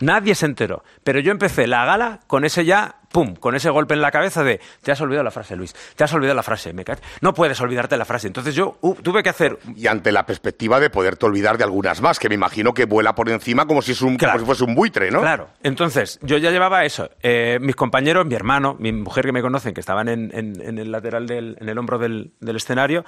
Nadie 0.00 0.34
se 0.34 0.46
enteró. 0.46 0.84
Pero 1.02 1.20
yo 1.20 1.30
empecé 1.30 1.66
la 1.66 1.84
gala 1.84 2.20
con 2.26 2.44
ese 2.44 2.64
ya 2.64 3.00
pum, 3.14 3.36
con 3.36 3.54
ese 3.54 3.70
golpe 3.70 3.94
en 3.94 4.00
la 4.00 4.10
cabeza 4.10 4.42
de 4.42 4.60
te 4.82 4.90
has 4.90 5.00
olvidado 5.00 5.22
la 5.22 5.30
frase, 5.30 5.54
Luis, 5.54 5.72
te 5.94 6.02
has 6.02 6.12
olvidado 6.12 6.34
la 6.34 6.42
frase, 6.42 6.72
me 6.72 6.84
no 7.20 7.32
puedes 7.32 7.60
olvidarte 7.60 7.96
la 7.96 8.04
frase. 8.04 8.26
Entonces 8.26 8.56
yo 8.56 8.76
uh, 8.80 8.94
tuve 8.96 9.22
que 9.22 9.28
hacer 9.28 9.56
Y 9.76 9.86
ante 9.86 10.10
la 10.10 10.26
perspectiva 10.26 10.80
de 10.80 10.90
poderte 10.90 11.24
olvidar 11.24 11.56
de 11.56 11.62
algunas 11.62 12.02
más, 12.02 12.18
que 12.18 12.28
me 12.28 12.34
imagino 12.34 12.74
que 12.74 12.86
vuela 12.86 13.14
por 13.14 13.28
encima 13.28 13.66
como 13.66 13.82
si, 13.82 13.92
es 13.92 14.02
un, 14.02 14.16
Claro. 14.16 14.32
como 14.32 14.40
si 14.40 14.46
fuese 14.46 14.64
un 14.64 14.74
buitre, 14.74 15.12
¿no? 15.12 15.20
Claro. 15.20 15.48
Entonces, 15.62 16.18
yo 16.22 16.38
ya 16.38 16.50
llevaba 16.50 16.84
eso. 16.84 17.08
Eh, 17.22 17.58
mis 17.60 17.76
compañeros, 17.76 18.26
mi 18.26 18.34
hermano, 18.34 18.74
mi 18.80 18.90
mujer 18.92 19.24
que 19.26 19.32
me 19.32 19.42
conocen, 19.42 19.74
que 19.74 19.80
estaban 19.80 20.08
en, 20.08 20.30
en- 20.34 20.60
en 20.60 20.78
el 20.78 20.90
lateral 20.90 21.28
del, 21.28 21.56
en 21.60 21.68
el 21.68 21.78
hombro 21.78 21.98
del, 21.98 22.32
del 22.40 22.56
escenario, 22.56 23.04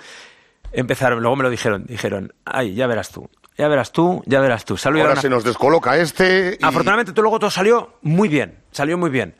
empezaron, 0.73 1.21
luego 1.21 1.37
me 1.37 1.43
lo 1.43 1.51
dijeron, 1.51 1.85
dijeron, 1.87 2.33
ay, 2.45 2.75
ya 2.75 2.87
verás 2.87 3.11
tú, 3.11 3.29
ya 3.59 3.69
verás 3.69 3.93
tú, 3.93 4.23
ya 4.27 4.41
verás 4.41 4.65
tú. 4.65 4.75
Olvidado 4.75 5.01
Ahora 5.01 5.13
una- 5.15 5.21
se 5.23 5.29
nos 5.31 5.43
descoloca 5.45 5.97
este. 5.97 6.59
y- 6.61 6.65
Afortunadamente, 6.65 7.13
todo 7.13 7.23
luego 7.23 7.39
todo 7.39 7.51
salió 7.51 7.95
muy 8.03 8.29
bien, 8.29 8.61
salió 8.71 8.97
muy 8.99 9.11
bien. 9.11 9.35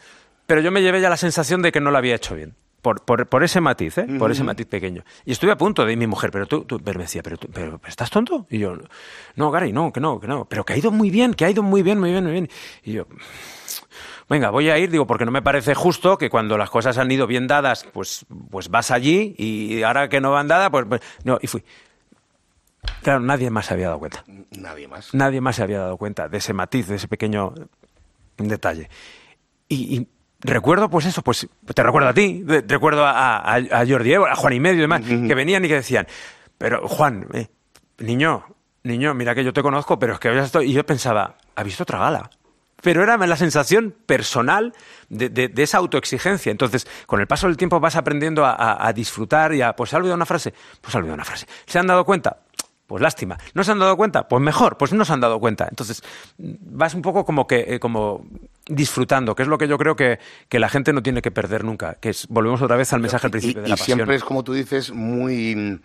Pero 0.47 0.61
yo 0.61 0.71
me 0.71 0.83
llevé 0.83 1.01
ya 1.01 1.11
la 1.11 1.17
sensación 1.17 1.63
de 1.63 1.73
que 1.73 1.81
no 1.81 1.91
lo 1.91 1.99
había 1.99 2.15
hecho 2.15 2.35
bien. 2.35 2.55
Por, 2.83 3.03
por, 3.03 3.27
por 3.27 3.43
ese 3.43 3.61
matiz, 3.61 3.99
¿eh? 3.99 4.07
Por 4.17 4.31
ese 4.31 4.45
matiz 4.45 4.67
pequeño. 4.67 5.03
Y 5.25 5.33
estuve 5.33 5.51
a 5.51 5.57
punto 5.57 5.85
de 5.85 5.93
ir 5.93 5.99
mi 5.99 6.07
mujer, 6.07 6.31
pero 6.31 6.47
tú, 6.47 6.65
tú 6.65 6.79
pero 6.79 6.99
me 6.99 7.05
decía, 7.05 7.21
pero, 7.21 7.37
tú, 7.37 7.49
pero 7.53 7.81
¿estás 7.85 8.11
tonto? 8.11 8.47
Y 8.49 8.59
yo, 8.59 8.79
no, 9.35 9.51
Gary, 9.51 9.73
no, 9.73 9.93
que 9.93 9.99
no, 9.99 10.21
que 10.21 10.29
no. 10.29 10.45
Pero 10.45 10.65
que 10.65 10.75
ha 10.75 10.77
ido 10.77 10.93
muy 10.93 11.11
bien, 11.11 11.35
que 11.35 11.45
ha 11.45 11.51
ido 11.51 11.65
muy 11.65 11.83
bien, 11.83 11.99
muy 11.99 12.13
bien, 12.13 12.23
muy 12.23 12.33
bien. 12.33 12.49
Y 12.85 12.93
yo, 12.93 13.07
venga, 14.29 14.51
voy 14.51 14.71
a 14.71 14.79
ir, 14.79 14.89
digo, 14.89 15.05
porque 15.05 15.25
no 15.25 15.33
me 15.33 15.43
parece 15.43 15.75
justo 15.75 16.17
que 16.17 16.31
cuando 16.31 16.57
las 16.57 16.71
cosas 16.71 16.97
han 16.99 17.11
ido 17.11 17.27
bien 17.27 17.49
dadas, 17.49 17.85
pues, 17.93 18.25
pues 18.53 18.69
vas 18.69 18.93
allí 18.93 19.35
y 19.37 19.83
ahora 19.83 20.09
que 20.09 20.21
no 20.21 20.31
van 20.31 20.47
dadas, 20.47 20.71
pues, 20.71 20.87
pues 20.89 21.01
no, 21.25 21.39
y 21.43 21.49
fui. 21.49 21.65
Claro, 23.03 23.19
nadie 23.19 23.51
más 23.51 23.67
se 23.67 23.75
había 23.75 23.87
dado 23.87 23.99
cuenta. 23.99 24.25
Nadie 24.57 24.87
más. 24.87 25.13
Nadie 25.13 25.41
más 25.41 25.57
se 25.57 25.65
había 25.65 25.81
dado 25.81 25.97
cuenta 25.97 26.29
de 26.29 26.39
ese 26.39 26.53
matiz, 26.53 26.87
de 26.87 26.97
ese 26.97 27.09
pequeño 27.09 27.53
detalle. 28.37 28.89
Y, 29.69 29.97
y 29.97 30.09
recuerdo, 30.47 30.89
pues 30.91 31.07
eso, 31.07 31.23
pues 31.23 31.49
te 31.75 31.83
recuerdo 31.83 32.09
a 32.09 32.15
ti, 32.15 32.45
recuerdo 32.67 33.05
a, 33.05 33.39
a, 33.39 33.55
a 33.57 33.87
Jordi 33.87 34.13
Évora, 34.13 34.33
a 34.33 34.37
Juan 34.37 34.53
y 34.55 34.61
medio 34.61 34.79
y 34.79 34.81
demás, 34.83 35.03
que 35.03 35.35
venían 35.35 35.65
y 35.65 35.69
que 35.69 35.75
decían, 35.75 36.07
pero 36.59 36.87
Juan, 36.89 37.27
eh, 37.35 37.49
niño, 37.99 38.45
niño, 38.83 39.15
mira 39.15 39.35
que 39.35 39.45
yo 39.45 39.53
te 39.53 39.63
conozco, 39.63 39.99
pero 39.99 40.15
es 40.15 40.19
que 40.19 40.29
habías 40.29 40.47
estado... 40.47 40.63
Y 40.65 40.73
yo 40.73 40.85
pensaba, 40.87 41.37
¿ha 41.55 41.63
visto 41.63 41.83
otra 41.83 41.99
gala? 41.99 42.31
Pero 42.83 43.03
era 43.03 43.17
la 43.17 43.37
sensación 43.37 43.95
personal 44.07 44.73
de, 45.09 45.29
de- 45.31 45.49
de 45.49 45.63
esa 45.63 45.79
autoexigencia. 45.79 46.53
Entonces, 46.53 46.87
con 47.07 47.21
el 47.21 47.27
paso 47.27 47.47
del 47.49 47.57
tiempo 47.57 47.81
vas 47.81 47.97
aprendiendo 47.97 48.45
a, 48.45 48.53
a- 48.53 48.87
a 48.87 48.93
disfrutar 48.93 49.55
y 49.55 49.63
a, 49.63 49.75
pues, 49.75 49.91
¿se 49.91 49.97
ha 49.97 49.99
olvidado 49.99 50.17
una 50.17 50.27
frase? 50.27 50.53
Pues 50.81 50.93
se 50.93 50.97
ha 50.97 51.01
olvidado 51.01 51.15
una 51.15 51.25
frase. 51.25 51.47
¿Se 51.65 51.79
han 51.79 51.87
dado 51.87 52.05
cuenta? 52.05 52.37
Pues 52.87 53.03
lástima. 53.03 53.37
¿No 53.55 53.65
se 53.65 53.73
han 53.73 53.79
dado 53.81 53.97
cuenta? 53.97 54.29
Pues 54.29 54.41
mejor, 54.43 54.77
pues 54.79 54.93
no 54.93 55.05
se 55.05 55.13
han 55.13 55.21
dado 55.21 55.41
cuenta. 55.41 55.67
Entonces, 55.69 56.03
vas 56.39 56.95
un 56.95 57.03
poco 57.03 57.25
como 57.25 57.47
que, 57.47 57.65
eh, 57.75 57.81
como 57.81 58.25
disfrutando, 58.69 59.35
que 59.35 59.43
es 59.43 59.49
lo 59.49 59.59
que 59.59 59.67
yo 59.69 59.77
creo 59.79 59.97
que, 59.97 60.19
que 60.49 60.59
la 60.61 60.69
gente 60.69 60.93
no 60.93 61.03
tiene 61.03 61.21
que 61.23 61.31
perder 61.33 61.65
nunca. 61.65 61.95
Que 61.95 62.11
es, 62.11 62.27
volvemos 62.29 62.63
otra 62.63 62.77
vez 62.77 62.93
al 62.93 63.01
mensaje 63.01 63.27
al 63.27 63.31
Y, 63.31 63.33
principio 63.33 63.63
de 63.63 63.69
y 63.69 63.71
la 63.71 63.77
pasión. 63.77 63.97
siempre 63.99 64.15
es, 64.17 64.23
como 64.25 64.45
tú 64.45 64.53
dices, 64.53 64.93
muy, 64.93 65.81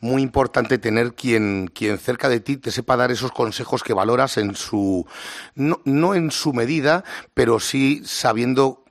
muy 0.00 0.20
importante 0.22 0.78
tener 0.78 1.14
quien, 1.14 1.68
quien 1.72 1.98
cerca 1.98 2.28
de 2.28 2.40
ti 2.40 2.56
te 2.56 2.72
sepa 2.72 2.96
dar 2.96 3.12
esos 3.12 3.30
consejos 3.30 3.84
que 3.84 3.92
valoras 3.94 4.36
en 4.36 4.56
su, 4.56 5.06
no, 5.54 5.80
no 5.84 6.14
en 6.16 6.32
su 6.32 6.52
medida, 6.52 7.04
pero 7.34 7.60
sí 7.60 8.02
sabiendo 8.04 8.81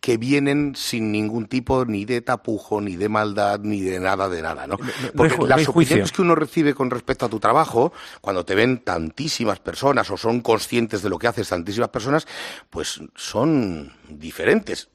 que 0.00 0.16
vienen 0.16 0.74
sin 0.76 1.12
ningún 1.12 1.46
tipo 1.46 1.84
ni 1.84 2.06
de 2.06 2.22
tapujo, 2.22 2.80
ni 2.80 2.96
de 2.96 3.08
maldad, 3.08 3.60
ni 3.60 3.82
de 3.82 4.00
nada 4.00 4.28
de 4.28 4.40
nada, 4.40 4.66
¿no? 4.66 4.78
Porque 5.14 5.36
no 5.36 5.46
las 5.46 5.68
opiniones 5.68 6.10
que 6.10 6.22
uno 6.22 6.34
recibe 6.34 6.74
con 6.74 6.90
respecto 6.90 7.26
a 7.26 7.28
tu 7.28 7.38
trabajo, 7.38 7.92
cuando 8.20 8.44
te 8.44 8.54
ven 8.54 8.78
tantísimas 8.78 9.60
personas 9.60 10.10
o 10.10 10.16
son 10.16 10.40
conscientes 10.40 11.02
de 11.02 11.10
lo 11.10 11.18
que 11.18 11.26
haces 11.28 11.48
tantísimas 11.48 11.90
personas, 11.90 12.26
pues 12.70 13.00
son 13.14 13.92
diferentes 14.08 14.88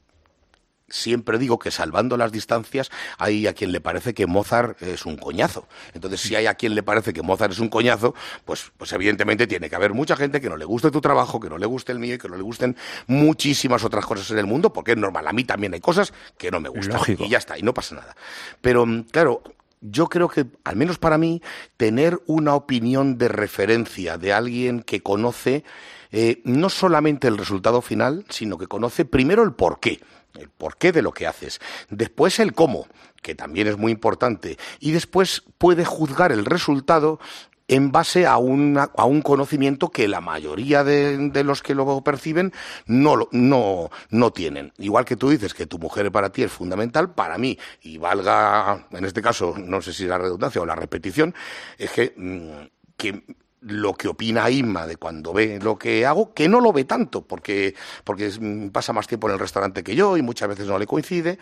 siempre 0.87 1.37
digo 1.37 1.59
que 1.59 1.71
salvando 1.71 2.17
las 2.17 2.31
distancias 2.31 2.91
hay 3.17 3.47
a 3.47 3.53
quien 3.53 3.71
le 3.71 3.81
parece 3.81 4.13
que 4.13 4.27
Mozart 4.27 4.81
es 4.81 5.05
un 5.05 5.17
coñazo. 5.17 5.67
Entonces, 5.93 6.21
si 6.21 6.35
hay 6.35 6.45
a 6.47 6.55
quien 6.55 6.75
le 6.75 6.83
parece 6.83 7.13
que 7.13 7.21
Mozart 7.21 7.53
es 7.53 7.59
un 7.59 7.69
coñazo, 7.69 8.13
pues, 8.45 8.71
pues 8.77 8.91
evidentemente 8.93 9.47
tiene 9.47 9.69
que 9.69 9.75
haber 9.75 9.93
mucha 9.93 10.15
gente 10.15 10.39
que 10.41 10.49
no 10.49 10.57
le 10.57 10.65
guste 10.65 10.91
tu 10.91 11.01
trabajo, 11.01 11.39
que 11.39 11.49
no 11.49 11.57
le 11.57 11.65
guste 11.65 11.91
el 11.91 11.99
mío 11.99 12.15
y 12.15 12.17
que 12.17 12.29
no 12.29 12.37
le 12.37 12.43
gusten 12.43 12.75
muchísimas 13.07 13.83
otras 13.83 14.05
cosas 14.05 14.29
en 14.31 14.37
el 14.37 14.45
mundo, 14.45 14.71
porque 14.71 14.91
es 14.91 14.97
normal. 14.97 15.27
A 15.27 15.33
mí 15.33 15.43
también 15.43 15.73
hay 15.73 15.81
cosas 15.81 16.13
que 16.37 16.51
no 16.51 16.59
me 16.59 16.69
gustan. 16.69 16.97
Lógico. 16.97 17.25
Y 17.25 17.29
ya 17.29 17.37
está, 17.37 17.57
y 17.57 17.63
no 17.63 17.73
pasa 17.73 17.95
nada. 17.95 18.15
Pero, 18.61 18.85
mm, 18.85 19.03
claro, 19.11 19.41
yo 19.81 20.07
creo 20.07 20.27
que, 20.29 20.45
al 20.63 20.75
menos 20.75 20.97
para 20.97 21.17
mí, 21.17 21.41
tener 21.77 22.19
una 22.25 22.55
opinión 22.55 23.17
de 23.17 23.27
referencia 23.27 24.17
de 24.17 24.33
alguien 24.33 24.81
que 24.81 25.01
conoce 25.01 25.63
eh, 26.11 26.41
no 26.45 26.69
solamente 26.69 27.27
el 27.27 27.37
resultado 27.37 27.81
final, 27.81 28.25
sino 28.29 28.57
que 28.57 28.67
conoce 28.67 29.05
primero 29.05 29.43
el 29.43 29.53
porqué, 29.53 29.99
el 30.39 30.49
porqué 30.49 30.91
de 30.91 31.01
lo 31.01 31.11
que 31.11 31.27
haces, 31.27 31.59
después 31.89 32.39
el 32.39 32.53
cómo, 32.53 32.87
que 33.21 33.35
también 33.35 33.67
es 33.67 33.77
muy 33.77 33.91
importante, 33.91 34.57
y 34.79 34.91
después 34.91 35.43
puede 35.57 35.85
juzgar 35.85 36.31
el 36.31 36.45
resultado 36.45 37.19
en 37.67 37.91
base 37.91 38.27
a, 38.27 38.37
una- 38.37 38.91
a 38.95 39.05
un 39.05 39.23
conocimiento 39.23 39.89
que 39.89 40.07
la 40.07 40.21
mayoría 40.21 40.83
de, 40.83 41.17
de 41.29 41.43
los 41.43 41.63
que 41.63 41.73
lo 41.73 42.01
perciben 42.03 42.53
no, 42.85 43.27
no, 43.31 43.89
no 44.11 44.31
tienen. 44.31 44.71
Igual 44.77 45.05
que 45.05 45.15
tú 45.15 45.29
dices 45.31 45.55
que 45.55 45.65
tu 45.65 45.79
mujer 45.79 46.11
para 46.11 46.29
ti 46.31 46.43
es 46.43 46.51
fundamental, 46.51 47.15
para 47.15 47.39
mí, 47.39 47.57
y 47.81 47.97
valga, 47.97 48.85
en 48.91 49.03
este 49.05 49.23
caso, 49.23 49.55
no 49.57 49.81
sé 49.81 49.93
si 49.93 50.05
la 50.05 50.19
redundancia 50.19 50.61
o 50.61 50.65
la 50.67 50.75
repetición, 50.75 51.33
es 51.79 51.89
que, 51.89 52.13
mm, 52.15 52.67
que 52.97 53.23
lo 53.65 53.93
que 53.93 54.07
opina 54.07 54.49
Inma 54.49 54.85
de 54.85 54.97
cuando 54.97 55.33
ve 55.33 55.59
lo 55.61 55.77
que 55.77 56.05
hago, 56.05 56.33
que 56.33 56.47
no 56.47 56.61
lo 56.61 56.71
ve 56.71 56.85
tanto, 56.85 57.21
porque, 57.21 57.75
porque 58.03 58.31
mm, 58.39 58.69
pasa 58.69 58.93
más 58.93 59.07
tiempo 59.07 59.27
en 59.27 59.33
el 59.33 59.39
restaurante 59.39 59.83
que 59.83 59.95
yo 59.95 60.17
y 60.17 60.21
muchas 60.21 60.49
veces 60.49 60.67
no 60.67 60.77
le 60.77 60.85
coincide, 60.85 61.39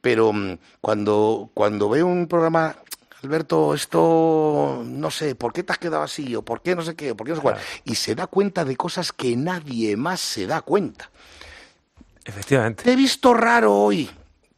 pero 0.00 0.32
mm, 0.32 0.58
cuando, 0.80 1.50
cuando 1.54 1.88
veo 1.88 2.06
un 2.06 2.26
programa, 2.26 2.74
Alberto, 3.22 3.74
esto 3.74 4.82
no 4.84 5.10
sé, 5.10 5.34
¿por 5.34 5.52
qué 5.52 5.62
te 5.62 5.72
has 5.72 5.78
quedado 5.78 6.02
así? 6.02 6.34
o 6.34 6.42
por 6.42 6.62
qué 6.62 6.74
no 6.74 6.82
sé 6.82 6.96
qué, 6.96 7.12
o 7.12 7.16
por 7.16 7.26
qué 7.26 7.30
no 7.30 7.36
sé 7.36 7.42
cuál, 7.42 7.56
y 7.84 7.94
se 7.94 8.14
da 8.14 8.26
cuenta 8.26 8.64
de 8.64 8.76
cosas 8.76 9.12
que 9.12 9.36
nadie 9.36 9.96
más 9.96 10.20
se 10.20 10.46
da 10.46 10.62
cuenta. 10.62 11.10
Efectivamente. 12.24 12.84
Te 12.84 12.92
he 12.92 12.96
visto 12.96 13.32
raro 13.34 13.74
hoy. 13.74 14.10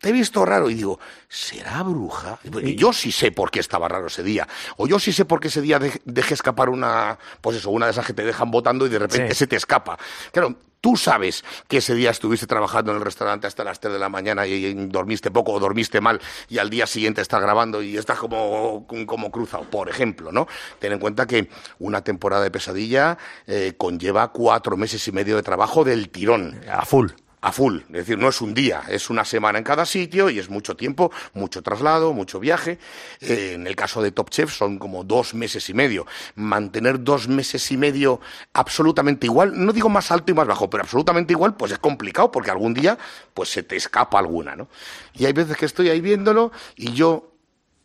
Te 0.03 0.09
he 0.09 0.12
visto 0.12 0.44
raro 0.44 0.68
y 0.68 0.74
digo, 0.74 0.98
¿será 1.28 1.82
bruja? 1.84 2.38
Y 2.62 2.74
yo 2.74 2.92
sí 2.92 3.12
sé 3.12 3.30
por 3.30 3.50
qué 3.53 3.61
estaba 3.61 3.86
raro 3.88 4.09
ese 4.09 4.24
día. 4.24 4.48
O 4.76 4.88
yo 4.88 4.98
sí 4.98 5.12
sé 5.12 5.24
por 5.24 5.38
qué 5.38 5.46
ese 5.46 5.61
día 5.61 5.78
dej- 5.78 6.00
dejé 6.05 6.34
escapar 6.34 6.68
una, 6.70 7.16
pues 7.40 7.57
eso, 7.59 7.70
una 7.70 7.86
de 7.86 7.92
esas 7.92 8.05
que 8.05 8.12
te 8.12 8.24
dejan 8.24 8.50
votando 8.50 8.84
y 8.84 8.88
de 8.88 8.98
repente 8.98 9.28
Sí. 9.30 9.36
se 9.36 9.46
te 9.46 9.55
escapa. 9.55 9.96
Claro, 10.32 10.57
tú 10.80 10.96
sabes 10.96 11.44
que 11.68 11.76
ese 11.76 11.94
día 11.94 12.11
estuviste 12.11 12.48
trabajando 12.48 12.90
en 12.90 12.98
el 12.98 13.05
restaurante 13.05 13.46
hasta 13.46 13.62
las 13.62 13.78
3 13.78 13.92
de 13.92 14.00
la 14.00 14.09
mañana 14.09 14.44
y, 14.44 14.53
y 14.66 14.74
dormiste 14.74 15.30
poco 15.30 15.53
o 15.53 15.61
dormiste 15.61 16.00
mal 16.00 16.20
y 16.48 16.59
al 16.59 16.68
día 16.68 16.88
siguiente 16.88 17.20
estás 17.22 17.40
grabando 17.40 17.80
y 17.80 17.96
estás 17.96 18.18
como, 18.18 18.84
como 19.07 19.30
cruzado, 19.30 19.62
por 19.70 19.88
ejemplo, 19.88 20.32
¿no? 20.32 20.48
Ten 20.80 20.92
en 20.94 20.98
cuenta 20.98 21.28
que 21.28 21.48
una 21.78 22.03
temporada 22.03 22.42
de 22.42 22.50
pesadilla 22.50 23.16
eh, 23.46 23.74
conlleva 23.78 24.32
cuatro 24.32 24.76
meses 24.76 25.07
y 25.07 25.12
medio 25.12 25.36
de 25.36 25.44
trabajo 25.44 25.84
del 25.84 26.09
tirón 26.09 26.61
A 26.68 26.84
full. 26.84 27.11
A 27.43 27.51
full. 27.53 27.80
Es 27.88 27.93
decir, 27.93 28.18
no 28.18 28.28
es 28.28 28.40
un 28.40 28.55
día, 28.55 28.82
es 28.88 29.11
una 29.11 29.24
semana 29.24 29.59
en 29.59 29.64
cada 29.64 29.84
sitio 29.84 30.30
y 30.30 30.38
es 30.38 30.49
mucho 30.49 30.76
tiempo, 30.76 31.11
mucho 31.34 31.61
traslado, 31.61 32.12
mucho 32.12 32.38
viaje. 32.38 32.78
Eh, 33.20 33.53
en 33.55 33.66
el 33.66 33.74
caso 33.76 34.01
de 34.01 34.12
Top 34.12 34.30
Chef 34.30 34.53
son 34.53 34.78
como 34.78 35.03
dos 35.03 35.34
meses 35.34 35.68
y 35.68 35.74
medio. 35.74 36.07
Mantener 36.36 37.03
dos 37.03 37.28
meses 37.28 37.70
y 37.72 37.76
medio 37.76 38.20
absolutamente 38.53 39.26
igual, 39.26 39.53
no 39.55 39.72
digo 39.72 39.88
más 39.88 40.12
alto 40.12 40.30
y 40.30 40.34
más 40.34 40.47
bajo, 40.47 40.70
pero 40.70 40.84
absolutamente 40.84 41.32
igual, 41.32 41.57
pues 41.57 41.72
es 41.72 41.78
complicado 41.78 42.30
porque 42.30 42.51
algún 42.51 42.74
día 42.74 42.97
pues 43.34 43.51
se 43.51 43.64
te 43.64 43.74
escapa 43.76 44.20
alguna, 44.20 44.55
¿no? 44.55 44.68
Y 45.14 45.26
hay 45.26 45.32
veces 45.32 45.57
que 45.57 45.66
estoy 45.66 45.90
ahí 45.90 46.01
viéndolo 46.01 46.53
y 46.76 46.93
yo, 46.93 47.32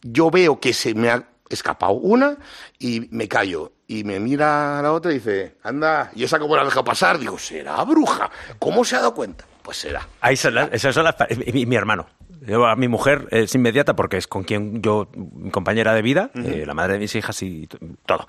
yo 0.04 0.30
veo 0.30 0.60
que 0.60 0.74
se 0.74 0.94
me 0.94 1.10
ha 1.10 1.28
escapado 1.50 1.94
una 1.94 2.38
y 2.80 3.08
me 3.12 3.28
callo. 3.28 3.74
Y 3.88 4.04
me 4.04 4.20
mira 4.20 4.80
a 4.80 4.82
la 4.82 4.92
otra 4.92 5.12
y 5.12 5.16
dice, 5.16 5.56
anda, 5.64 6.12
y 6.14 6.24
esa 6.24 6.40
como 6.40 6.56
la 6.56 6.66
deja 6.66 6.84
pasar, 6.84 7.18
digo, 7.20 7.40
será 7.40 7.82
bruja. 7.86 8.30
¿Cómo 8.60 8.84
se 8.84 8.96
ha 8.96 9.00
dado 9.00 9.14
cuenta? 9.14 9.46
Pues 9.62 9.78
será. 9.78 10.08
Ahí 10.20 10.36
son 10.36 10.56
las, 10.56 10.70
esas 10.74 10.94
son 10.94 11.06
las 11.06 11.16
mi, 11.54 11.66
mi 11.66 11.76
hermano. 11.76 12.08
Yo, 12.46 12.66
a 12.66 12.76
mi 12.76 12.88
mujer 12.88 13.28
es 13.32 13.54
inmediata 13.56 13.96
porque 13.96 14.18
es 14.18 14.28
con 14.28 14.44
quien 14.44 14.82
yo, 14.82 15.10
mi 15.16 15.50
compañera 15.52 15.94
de 15.94 16.02
vida, 16.02 16.32
eh, 16.36 16.64
la 16.66 16.74
madre 16.74 16.94
de 16.94 17.00
mis 17.00 17.16
hijas 17.16 17.42
y 17.42 17.68
todo. 18.06 18.28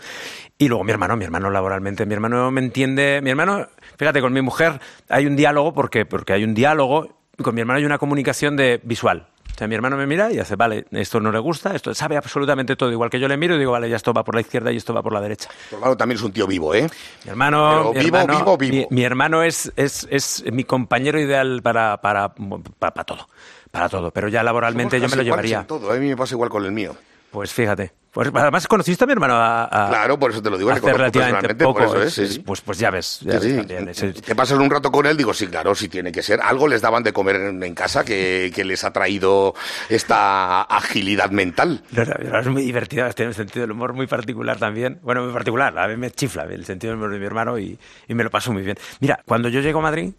Y 0.56 0.68
luego 0.68 0.82
mi 0.82 0.90
hermano, 0.90 1.16
mi 1.16 1.24
hermano 1.24 1.50
laboralmente, 1.50 2.06
mi 2.06 2.14
hermano 2.14 2.50
me 2.50 2.60
entiende, 2.60 3.20
mi 3.22 3.30
hermano, 3.30 3.68
fíjate, 3.96 4.20
con 4.20 4.32
mi 4.32 4.42
mujer 4.42 4.80
hay 5.08 5.26
un 5.26 5.36
diálogo 5.36 5.72
porque, 5.72 6.06
porque 6.06 6.32
hay 6.32 6.42
un 6.42 6.54
diálogo, 6.54 7.20
con 7.42 7.54
mi 7.54 7.60
hermano 7.60 7.78
hay 7.78 7.84
una 7.84 7.98
comunicación 7.98 8.56
de 8.56 8.80
visual. 8.82 9.28
O 9.58 9.60
sea, 9.60 9.66
mi 9.66 9.74
hermano 9.74 9.96
me 9.96 10.06
mira 10.06 10.30
y 10.32 10.38
hace, 10.38 10.54
vale, 10.54 10.84
esto 10.92 11.18
no 11.18 11.32
le 11.32 11.40
gusta, 11.40 11.74
esto 11.74 11.92
sabe 11.92 12.16
absolutamente 12.16 12.76
todo, 12.76 12.92
igual 12.92 13.10
que 13.10 13.18
yo 13.18 13.26
le 13.26 13.36
miro 13.36 13.56
y 13.56 13.58
digo, 13.58 13.72
vale, 13.72 13.90
ya 13.90 13.96
esto 13.96 14.12
va 14.12 14.22
por 14.22 14.36
la 14.36 14.40
izquierda 14.40 14.70
y 14.70 14.76
esto 14.76 14.94
va 14.94 15.02
por 15.02 15.12
la 15.12 15.20
derecha. 15.20 15.48
Pero 15.68 15.80
claro, 15.80 15.96
también 15.96 16.16
es 16.16 16.22
un 16.22 16.30
tío 16.30 16.46
vivo, 16.46 16.76
¿eh? 16.76 16.88
Mi 17.24 17.30
hermano, 17.30 17.90
mi 17.92 17.98
vivo, 18.04 18.18
hermano- 18.18 18.38
vivo, 18.38 18.56
vivo. 18.56 18.86
Mi, 18.88 18.96
mi 18.98 19.02
hermano 19.02 19.42
es, 19.42 19.72
es, 19.74 20.06
es 20.12 20.44
mi 20.52 20.62
compañero 20.62 21.18
ideal 21.18 21.60
para, 21.60 22.00
para, 22.00 22.28
para, 22.32 22.92
para 22.92 23.04
todo. 23.04 23.28
Para 23.72 23.88
todo. 23.88 24.12
Pero 24.12 24.28
ya 24.28 24.44
laboralmente 24.44 24.96
Somos 24.98 25.10
yo 25.10 25.16
me 25.16 25.22
lo 25.24 25.28
llevaría. 25.28 25.58
en 25.62 25.66
todo. 25.66 25.90
A 25.90 25.96
mí 25.96 26.06
me 26.06 26.16
pasa 26.16 26.36
igual 26.36 26.50
con 26.50 26.64
el 26.64 26.70
mío. 26.70 26.94
Pues 27.30 27.52
fíjate. 27.52 27.92
Pues 28.10 28.30
además 28.34 28.66
conociste 28.66 29.04
a 29.04 29.06
mi 29.06 29.12
hermano 29.12 29.34
a, 29.34 29.64
a- 29.64 29.90
Claro, 29.90 30.18
por 30.18 30.30
eso 30.30 30.42
te 30.42 30.48
lo 30.50 30.56
digo, 30.56 30.70
le 30.70 30.72
hace 30.76 30.80
conozco 30.80 30.98
relativamente 30.98 31.54
poco. 31.56 31.78
por 31.80 31.88
eso 31.88 32.02
es- 32.02 32.06
es, 32.08 32.14
sí, 32.14 32.22
es- 32.22 32.32
sí. 32.34 32.38
Pues, 32.40 32.62
pues 32.62 32.78
ya 32.78 32.90
ves. 32.90 33.20
ya 33.20 33.32
Sí, 33.32 33.38
ves 33.38 33.42
sí. 33.52 33.56
también, 33.58 33.88
es- 33.90 34.02
es- 34.02 34.22
Te 34.22 34.34
pasas 34.34 34.58
un 34.58 34.68
rato 34.70 34.90
con 34.90 35.04
él, 35.06 35.16
digo, 35.16 35.34
sí, 35.34 35.46
claro, 35.46 35.74
sí 35.74 35.88
tiene 35.88 36.10
que 36.10 36.22
ser. 36.22 36.40
Algo 36.40 36.66
les 36.66 36.80
daban 36.80 37.02
de 37.02 37.12
comer 37.12 37.36
en, 37.36 37.62
en 37.62 37.74
casa 37.74 38.04
que, 38.04 38.50
que 38.52 38.64
les 38.64 38.82
ha 38.82 38.92
traído 38.92 39.54
esta 39.90 40.62
agilidad 40.62 41.30
mental. 41.30 41.82
No, 41.92 42.04
no, 42.04 42.14
no, 42.30 42.38
es 42.40 42.46
muy 42.48 42.62
divertido, 42.62 43.08
tiene 43.12 43.28
un 43.28 43.34
sentido 43.34 43.62
del 43.62 43.72
humor 43.72 43.92
muy 43.92 44.06
particular 44.06 44.58
también. 44.58 44.98
Bueno, 45.02 45.22
muy 45.24 45.32
particular, 45.32 45.78
a 45.78 45.86
mí 45.86 45.96
me 45.96 46.10
chifla 46.10 46.44
el 46.44 46.64
sentido 46.64 46.92
del 46.92 46.98
humor 46.98 47.12
de 47.12 47.18
mi 47.20 47.26
hermano 47.26 47.58
y, 47.58 47.78
y 48.08 48.14
me 48.14 48.24
lo 48.24 48.30
paso 48.30 48.52
muy 48.52 48.62
bien. 48.62 48.78
Mira, 49.00 49.20
cuando 49.26 49.48
yo 49.50 49.60
llego 49.60 49.80
a 49.80 49.82
Madrid, 49.82 50.12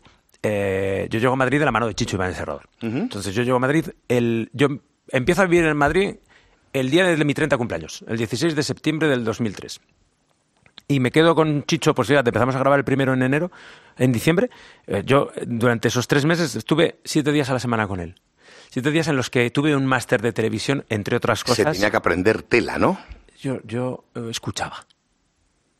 eh, 0.43 1.07
yo 1.09 1.19
llego 1.19 1.33
a 1.33 1.37
Madrid 1.37 1.59
de 1.59 1.65
la 1.65 1.71
mano 1.71 1.87
de 1.87 1.95
Chicho 1.95 2.15
Iván 2.17 2.33
Serrador. 2.35 2.69
Entonces 2.81 3.33
yo 3.33 3.43
llego 3.43 3.57
a 3.57 3.59
Madrid, 3.59 3.87
el, 4.07 4.49
yo 4.53 4.67
empiezo 5.09 5.41
a 5.41 5.45
vivir 5.45 5.65
en 5.65 5.75
Madrid 5.75 6.15
el 6.73 6.89
día 6.89 7.05
de 7.05 7.23
mi 7.25 7.33
30 7.33 7.57
cumpleaños, 7.57 8.03
el 8.07 8.17
16 8.17 8.55
de 8.55 8.63
septiembre 8.63 9.07
del 9.07 9.23
2003. 9.23 9.79
Y 10.87 10.99
me 10.99 11.11
quedo 11.11 11.35
con 11.35 11.63
Chicho, 11.65 11.93
pues 11.93 12.07
fíjate, 12.07 12.29
empezamos 12.29 12.55
a 12.55 12.59
grabar 12.59 12.79
el 12.79 12.85
primero 12.85 13.13
en 13.13 13.21
enero, 13.21 13.51
en 13.97 14.11
diciembre. 14.11 14.49
Eh, 14.87 15.03
yo 15.05 15.31
durante 15.45 15.87
esos 15.89 16.07
tres 16.07 16.25
meses 16.25 16.55
estuve 16.55 16.99
siete 17.03 17.31
días 17.31 17.49
a 17.49 17.53
la 17.53 17.59
semana 17.59 17.87
con 17.87 17.99
él. 17.99 18.15
Siete 18.71 18.89
días 18.91 19.07
en 19.07 19.15
los 19.15 19.29
que 19.29 19.49
tuve 19.51 19.75
un 19.75 19.85
máster 19.85 20.21
de 20.21 20.33
televisión, 20.33 20.85
entre 20.89 21.15
otras 21.17 21.39
Se 21.39 21.45
cosas. 21.45 21.73
tenía 21.73 21.91
que 21.91 21.97
aprender 21.97 22.41
tela, 22.41 22.77
¿no? 22.79 22.99
Yo, 23.39 23.59
yo 23.65 24.05
eh, 24.15 24.27
escuchaba. 24.31 24.85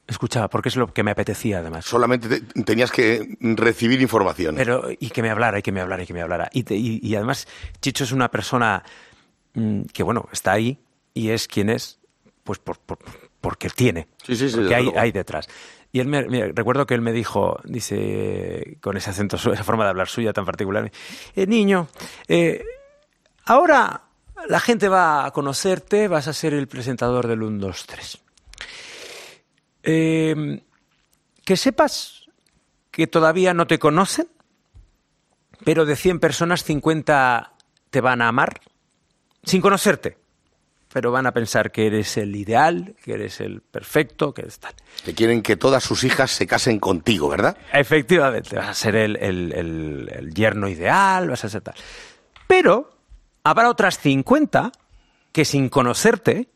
Escuchaba, 0.08 0.48
porque 0.50 0.70
es 0.70 0.76
lo 0.76 0.88
que 0.92 1.04
me 1.04 1.12
apetecía 1.12 1.60
además. 1.60 1.86
Solamente 1.86 2.28
te- 2.42 2.64
tenías 2.64 2.92
que 2.92 3.38
recibir 3.42 4.02
información. 4.02 4.56
Pero, 4.56 4.90
y 4.92 5.10
que 5.10 5.22
me 5.22 5.30
hablara, 5.30 5.60
y 5.60 5.62
que 5.62 5.72
me 5.72 5.82
hablara, 5.82 6.02
y 6.02 6.08
que 6.08 6.14
me 6.14 6.22
hablara. 6.22 6.50
Y, 6.52 6.64
te- 6.64 6.76
y- 6.76 7.00
y 7.04 7.16
además, 7.16 7.48
Chicho 7.80 8.04
es 8.06 8.12
una 8.12 8.30
persona 8.32 8.84
que, 9.94 10.04
bueno, 10.04 10.28
está 10.32 10.52
ahí 10.54 10.80
y 11.14 11.30
es 11.30 11.48
quien 11.48 11.70
es, 11.70 12.00
pues 12.44 12.60
por, 12.60 12.78
por- 12.80 13.00
porque 13.42 13.70
tiene. 13.70 14.08
Sí, 14.26 14.36
sí, 14.36 14.50
sí, 14.50 14.56
Porque 14.58 14.76
hay, 14.76 14.92
hay 14.96 15.12
detrás. 15.12 15.48
Y 15.92 16.00
él 16.02 16.08
me, 16.08 16.24
me- 16.28 16.52
recuerdo 16.52 16.86
que 16.86 16.94
él 16.94 17.02
me 17.02 17.12
dijo, 17.14 17.60
dice, 17.64 18.78
con 18.82 18.96
ese 18.98 19.10
acento, 19.10 19.36
esa 19.54 19.64
forma 19.64 19.84
de 19.86 19.90
hablar 19.92 20.08
suya 20.08 20.34
tan 20.34 20.46
particular, 20.46 20.92
eh, 21.36 21.48
niño, 21.48 21.88
eh, 22.28 22.64
ahora 23.46 24.04
la 24.48 24.60
gente 24.60 24.88
va 24.88 25.26
a 25.26 25.32
conocerte, 25.32 26.08
vas 26.08 26.28
a 26.28 26.34
ser 26.34 26.54
el 26.54 26.68
presentador 26.68 27.28
del 27.28 27.42
1, 27.44 27.60
2, 27.60 27.86
3. 27.88 28.18
Eh, 29.84 30.62
que 31.46 31.58
sepas 31.58 32.26
que 32.92 33.08
todavía 33.08 33.54
no 33.54 33.68
te 33.68 33.80
conocen, 33.80 34.28
pero 35.64 35.86
de 35.86 35.96
100 35.96 36.20
personas, 36.20 36.64
50 36.64 37.54
te 37.90 38.02
van 38.02 38.22
a 38.22 38.28
amar 38.28 38.62
sin 39.44 39.62
conocerte. 39.62 40.18
Pero 40.92 41.12
van 41.12 41.28
a 41.28 41.32
pensar 41.34 41.72
que 41.72 41.86
eres 41.86 42.18
el 42.18 42.36
ideal, 42.36 42.96
que 43.04 43.14
eres 43.14 43.42
el 43.42 43.62
perfecto, 43.62 44.34
que 44.34 44.42
eres 44.42 44.58
tal. 44.60 44.74
Que 45.06 45.14
quieren 45.14 45.44
que 45.44 45.56
todas 45.56 45.84
sus 45.84 46.04
hijas 46.04 46.32
se 46.32 46.48
casen 46.48 46.80
contigo, 46.80 47.30
¿verdad? 47.30 47.56
Efectivamente, 47.74 48.56
vas 48.56 48.70
a 48.70 48.74
ser 48.74 48.96
el, 48.96 49.16
el- 49.18 49.54
el- 49.54 50.12
el 50.12 50.34
yerno 50.34 50.68
ideal, 50.68 51.30
vas 51.30 51.46
a 51.46 51.50
ser 51.50 51.62
tal. 51.62 51.76
Pero 52.48 52.98
habrá 53.44 53.70
otras 53.70 54.00
50 54.00 54.72
que 55.32 55.46
sin 55.46 55.70
conocerte 55.70 56.50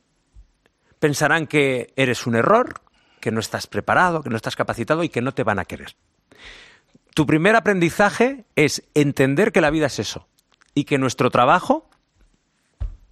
pensarán 0.99 1.45
que 1.47 1.93
eres 1.95 2.25
un 2.25 2.35
error, 2.35 2.81
que 3.19 3.31
no 3.31 3.39
estás 3.39 3.67
preparado, 3.67 4.23
que 4.23 4.29
no 4.31 4.35
estás 4.35 4.55
capacitado 4.55 5.03
y 5.03 5.09
que 5.09 5.21
no 5.21 5.33
te 5.33 5.43
van 5.43 5.59
a 5.59 5.65
querer. 5.65 5.95
Tu 7.13 7.27
primer 7.27 7.55
aprendizaje 7.55 8.45
es 8.55 8.81
entender 8.95 9.51
que 9.51 9.61
la 9.61 9.69
vida 9.69 9.85
es 9.85 9.99
eso 9.99 10.27
y 10.73 10.85
que 10.85 10.97
nuestro 10.97 11.29
trabajo 11.29 11.87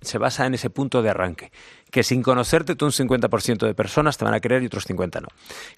se 0.02 0.18
basa 0.18 0.46
en 0.46 0.54
ese 0.56 0.70
punto 0.70 1.02
de 1.02 1.10
arranque. 1.10 1.52
Que 1.92 2.04
sin 2.04 2.24
conocerte, 2.24 2.76
tú 2.76 2.86
un 2.86 2.92
50% 2.92 3.66
de 3.66 3.76
personas 3.76 4.18
te 4.18 4.24
van 4.26 4.34
a 4.34 4.40
querer 4.40 4.64
y 4.64 4.66
otros 4.68 4.86
50 4.86 5.20
no. 5.22 5.28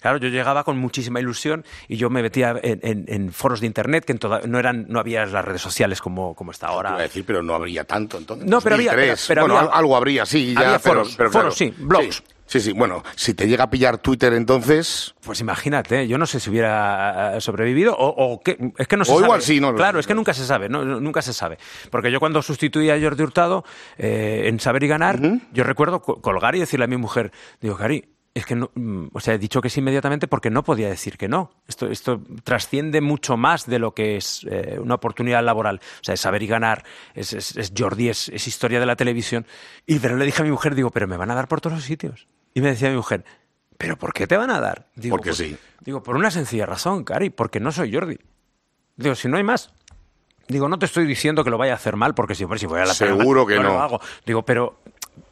Claro, 0.00 0.18
yo 0.18 0.28
llegaba 0.28 0.62
con 0.64 0.78
muchísima 0.78 1.20
ilusión 1.20 1.64
y 1.88 1.96
yo 1.96 2.08
me 2.08 2.22
metía 2.22 2.54
en, 2.62 2.78
en- 2.82 3.04
en 3.08 3.32
foros 3.32 3.60
de 3.60 3.66
internet 3.66 4.04
que 4.04 4.12
en 4.12 4.18
toda- 4.18 4.40
no 4.46 4.58
eran, 4.58 4.86
no 4.88 5.00
había 5.00 5.26
las 5.26 5.44
redes 5.44 5.60
sociales 5.60 6.00
como, 6.00 6.34
como 6.34 6.52
está 6.52 6.68
Te 6.68 6.72
iba 6.72 6.82
a 6.82 6.90
ahora. 6.92 7.02
decir, 7.02 7.24
pero 7.26 7.42
no 7.42 7.54
habría 7.54 7.84
tanto 7.84 8.16
entonces. 8.18 8.48
No, 8.48 8.60
pero 8.60 8.76
había- 8.76 8.92
2003. 8.92 9.24
pero- 9.26 9.40
pero 9.42 9.54
bueno, 9.54 9.58
había- 9.68 9.78
algo 9.78 9.96
habría, 9.96 10.24
sí. 10.26 10.54
Ya, 10.54 10.60
había 10.60 10.78
pero- 10.78 10.94
foros, 11.00 11.14
pero 11.16 11.30
foros, 11.32 11.56
claro. 11.56 11.72
sí, 11.74 11.82
blogs. 11.82 12.16
Sí, 12.16 12.22
sí, 12.46 12.72
bueno, 12.72 13.02
si 13.16 13.34
te 13.34 13.48
llega 13.48 13.64
a 13.64 13.70
pillar 13.70 13.98
Twitter 13.98 14.32
entonces... 14.34 15.14
Pues 15.22 15.40
imagínate, 15.40 16.06
yo 16.06 16.18
no 16.18 16.26
sé 16.26 16.40
si 16.40 16.50
hubiera 16.50 17.36
eh, 17.36 17.40
sobrevivido 17.40 17.96
o, 17.96 18.06
o 18.32 18.40
qué, 18.40 18.56
es 18.78 18.86
que 18.86 18.96
no 18.96 19.04
se 19.04 19.12
O 19.12 19.14
sabe. 19.16 19.26
igual 19.26 19.42
sí, 19.42 19.60
no 19.60 19.72
lo- 19.72 19.76
Claro, 19.76 19.98
es 19.98 20.06
que 20.06 20.14
nunca 20.14 20.34
se 20.34 20.44
sabe, 20.44 20.68
no, 20.68 20.84
nunca 20.84 21.22
se 21.22 21.32
sabe. 21.32 21.58
Porque 21.90 22.10
yo 22.12 22.20
cuando 22.20 22.42
sustituí 22.42 22.90
a 22.90 23.00
Jordi 23.00 23.22
Hurtado 23.22 23.64
eh, 23.98 24.44
en 24.46 24.60
Saber 24.60 24.82
y 24.84 24.88
Ganar, 24.88 25.20
yo 25.52 25.64
recuerdo 25.64 26.00
co- 26.02 26.20
colgar 26.20 26.54
y 26.54 26.60
decirle 26.60 26.84
a 26.84 26.88
mi 26.88 26.96
mujer, 26.96 27.32
digo, 27.60 27.76
Cari, 27.76 28.04
es 28.34 28.44
que 28.46 28.56
no, 28.56 28.72
mm, 28.74 29.06
o 29.12 29.20
sea, 29.20 29.34
he 29.34 29.38
dicho 29.38 29.60
que 29.60 29.70
sí 29.70 29.78
inmediatamente 29.78 30.26
porque 30.26 30.50
no 30.50 30.64
podía 30.64 30.88
decir 30.88 31.16
que 31.16 31.28
no. 31.28 31.52
Esto, 31.68 31.86
esto 31.86 32.20
trasciende 32.42 33.00
mucho 33.00 33.36
más 33.36 33.66
de 33.66 33.78
lo 33.78 33.94
que 33.94 34.16
es 34.16 34.44
eh, 34.50 34.76
una 34.80 34.96
oportunidad 34.96 35.44
laboral. 35.44 35.76
O 36.00 36.04
sea, 36.04 36.14
es 36.14 36.20
saber 36.20 36.42
y 36.42 36.48
ganar, 36.48 36.82
es, 37.14 37.32
es- 37.32 37.56
es 37.56 37.72
Jordi, 37.78 38.08
es, 38.08 38.28
es 38.30 38.48
historia 38.48 38.80
de 38.80 38.86
la 38.86 38.96
televisión. 38.96 39.46
Y 39.86 40.00
pero 40.00 40.16
le 40.16 40.24
dije 40.26 40.42
a 40.42 40.44
mi 40.44 40.50
mujer, 40.50 40.74
digo, 40.74 40.90
pero 40.90 41.06
me 41.06 41.16
van 41.16 41.30
a 41.30 41.36
dar 41.36 41.46
por 41.46 41.60
todos 41.60 41.76
los 41.76 41.84
sitios. 41.84 42.26
Y 42.54 42.60
me 42.60 42.68
decía 42.68 42.88
mi 42.90 42.96
mujer, 42.96 43.24
¿pero 43.76 43.96
por 43.98 44.12
qué 44.12 44.26
te 44.26 44.36
van 44.36 44.50
a 44.50 44.60
dar? 44.60 44.86
Digo, 44.94 45.16
Porque 45.16 45.30
pues- 45.30 45.38
sí. 45.38 45.56
Digo, 45.80 46.02
por 46.02 46.16
una 46.16 46.30
sencilla 46.30 46.64
razón, 46.64 47.04
Cari, 47.04 47.28
porque 47.30 47.60
no 47.60 47.70
soy 47.72 47.92
Jordi. 47.92 48.16
Digo, 48.96 49.14
si 49.14 49.28
no 49.28 49.36
hay 49.36 49.42
más. 49.44 49.70
Digo, 50.48 50.68
no 50.68 50.78
te 50.78 50.86
estoy 50.86 51.06
diciendo 51.06 51.42
que 51.44 51.50
lo 51.50 51.58
vaya 51.58 51.72
a 51.72 51.76
hacer 51.76 51.96
mal, 51.96 52.14
porque 52.14 52.34
si, 52.34 52.46
si 52.56 52.66
voy 52.66 52.80
a 52.80 52.86
la 52.86 52.94
Seguro 52.94 53.46
que 53.46 53.56
no. 53.56 53.62
lo 53.64 53.80
hago. 53.80 54.00
Digo, 54.24 54.44
pero 54.44 54.80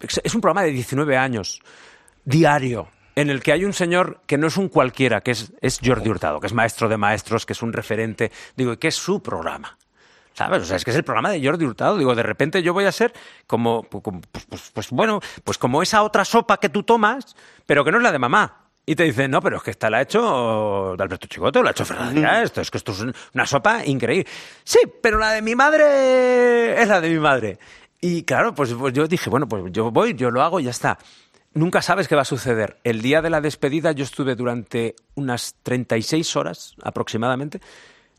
es 0.01 0.21
es 0.23 0.35
un 0.35 0.41
programa 0.41 0.63
de 0.63 0.71
19 0.73 1.17
años, 1.17 1.61
diario, 2.25 2.89
en 3.15 3.31
el 3.31 3.43
que 3.43 3.53
hay 3.53 3.65
un 3.65 3.73
señor 3.73 4.21
que 4.27 4.39
no 4.39 4.47
es 4.47 4.57
un 4.57 4.69
cualquiera, 4.69 5.21
que 5.21 5.33
es, 5.33 5.53
es 5.61 5.81
Jordi 5.85 6.09
Hurtado, 6.09 6.41
que 6.41 6.47
es 6.47 6.53
maestro 6.55 6.89
de 6.89 6.97
maestros, 6.97 7.45
que 7.47 7.53
es 7.53 7.63
un 7.63 7.73
referente, 7.73 8.33
digo, 8.57 8.73
y 8.73 8.77
que 8.79 8.89
es 8.89 8.95
su 8.95 9.23
programa. 9.23 9.79
¿Sabes? 10.35 10.63
O 10.63 10.65
sea, 10.65 10.77
es 10.77 10.85
que 10.85 10.91
es 10.91 10.97
el 10.97 11.05
programa 11.05 11.31
de 11.31 11.45
Jordi 11.45 11.65
Hurtado. 11.67 11.99
Digo, 11.99 12.15
de 12.15 12.23
repente 12.23 12.63
yo 12.63 12.73
voy 12.73 12.85
a 12.87 12.93
ser 12.93 13.13
como, 13.47 13.83
como- 13.85 14.21
pues, 14.33 14.45
pues- 14.47 14.71
pues 14.73 14.91
bueno, 14.91 15.21
pues 15.45 15.59
como 15.59 15.83
esa 15.83 16.03
otra 16.03 16.25
sopa 16.25 16.59
que 16.59 16.69
tú 16.69 16.83
tomas, 16.83 17.37
pero 17.67 17.85
que 17.85 17.91
no 17.93 17.99
es 17.99 18.03
la 18.03 18.13
de 18.13 18.19
mamá. 18.19 18.59
Y 18.85 18.97
te 18.97 19.05
dicen, 19.05 19.31
no, 19.31 19.41
pero 19.41 19.59
es 19.59 19.63
que 19.63 19.71
esta 19.71 19.89
la 19.91 19.99
ha 19.99 20.03
hecho 20.03 20.93
Alberto 20.99 21.29
Chicote, 21.29 21.61
o 21.61 21.63
la 21.63 21.69
ha 21.69 21.73
hecho 21.73 21.85
Fernández. 21.85 22.15
Díaz, 22.17 22.43
Esto 22.45 22.61
es 22.63 22.71
que 22.71 22.79
esto 22.79 22.93
es 22.93 23.01
un- 23.01 23.15
una 23.35 23.47
sopa 23.47 23.85
increíble. 23.87 24.27
Sí, 24.65 24.81
pero 25.01 25.19
la 25.19 25.31
de 25.33 25.43
mi 25.43 25.55
madre 25.55 26.83
es 26.83 26.89
la 26.89 27.01
de 27.01 27.11
mi 27.11 27.19
madre. 27.21 27.59
Y 28.01 28.25
claro, 28.25 28.55
pues, 28.55 28.73
pues 28.75 28.93
yo 28.93 29.07
dije, 29.07 29.31
bueno, 29.31 29.49
pues 29.49 29.63
yo 29.71 29.91
voy, 29.93 30.15
yo 30.15 30.31
lo 30.33 30.43
hago 30.43 30.59
y 30.59 30.65
ya 30.65 30.71
está. 30.71 30.99
Nunca 31.55 31.83
sabes 31.83 32.09
qué 32.09 32.17
va 32.17 32.23
a 32.23 32.25
suceder. 32.25 32.79
El 32.83 33.03
día 33.03 33.21
de 33.23 33.31
la 33.31 33.41
despedida 33.41 33.93
yo 33.93 34.03
estuve 34.05 34.35
durante 34.35 34.97
unas 35.15 35.55
36 35.63 36.35
horas 36.35 36.75
aproximadamente 36.83 37.61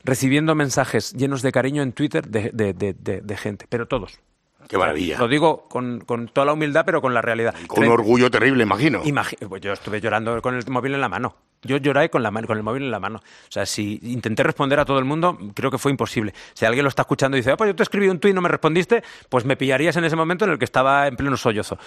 recibiendo 0.04 0.54
mensajes 0.54 1.12
llenos 1.14 1.42
de 1.42 1.50
cariño 1.52 1.82
en 1.82 1.92
Twitter 1.92 2.28
de, 2.28 2.50
de- 2.52 2.72
de- 2.74 3.36
gente, 3.36 3.66
pero 3.68 3.86
todos. 3.88 4.20
Qué 4.68 4.78
maravilla. 4.78 5.18
Lo 5.18 5.28
digo 5.28 5.68
con, 5.68 6.00
con 6.00 6.28
toda 6.28 6.46
la 6.46 6.52
humildad, 6.54 6.84
pero 6.86 7.02
con 7.02 7.12
la 7.12 7.20
realidad. 7.20 7.54
Con 7.66 7.84
un 7.84 7.90
orgullo 7.90 8.30
terrible, 8.30 8.62
imagino. 8.62 9.02
Imagi- 9.04 9.36
pues 9.46 9.60
yo 9.60 9.72
estuve 9.72 10.00
llorando 10.00 10.40
con 10.40 10.54
el 10.54 10.64
móvil 10.68 10.94
en 10.94 11.00
la 11.02 11.08
mano. 11.10 11.36
Yo 11.66 11.76
lloré 11.78 12.08
con, 12.10 12.22
la 12.22 12.30
mano, 12.30 12.46
con 12.46 12.56
el 12.58 12.62
móvil 12.62 12.82
en 12.84 12.90
la 12.90 13.00
mano. 13.00 13.18
O 13.18 13.50
sea, 13.52 13.64
si 13.66 13.98
intenté 14.02 14.42
responder 14.42 14.78
a 14.80 14.84
todo 14.84 14.98
el 14.98 15.04
mundo, 15.06 15.38
creo 15.54 15.70
que 15.70 15.78
fue 15.78 15.90
imposible. 15.90 16.32
Si 16.54 16.64
alguien 16.66 16.82
lo 16.84 16.88
está 16.90 17.02
escuchando 17.02 17.36
y 17.36 17.40
dice, 17.40 17.52
"Ah, 17.52 17.56
pues 17.56 17.68
yo 17.68 17.76
te 17.76 17.82
escribí 17.82 18.08
un 18.08 18.18
tuit 18.20 18.32
y 18.32 18.34
no 18.34 18.40
me 18.42 18.48
respondiste, 18.50 19.02
pues 19.30 19.44
me 19.46 19.56
pillarías 19.56 19.96
en 19.96 20.04
ese 20.04 20.16
momento 20.16 20.44
en 20.46 20.52
el 20.52 20.58
que 20.58 20.64
estaba 20.66 21.06
en 21.08 21.16
pleno 21.16 21.36
sollozo. 21.38 21.78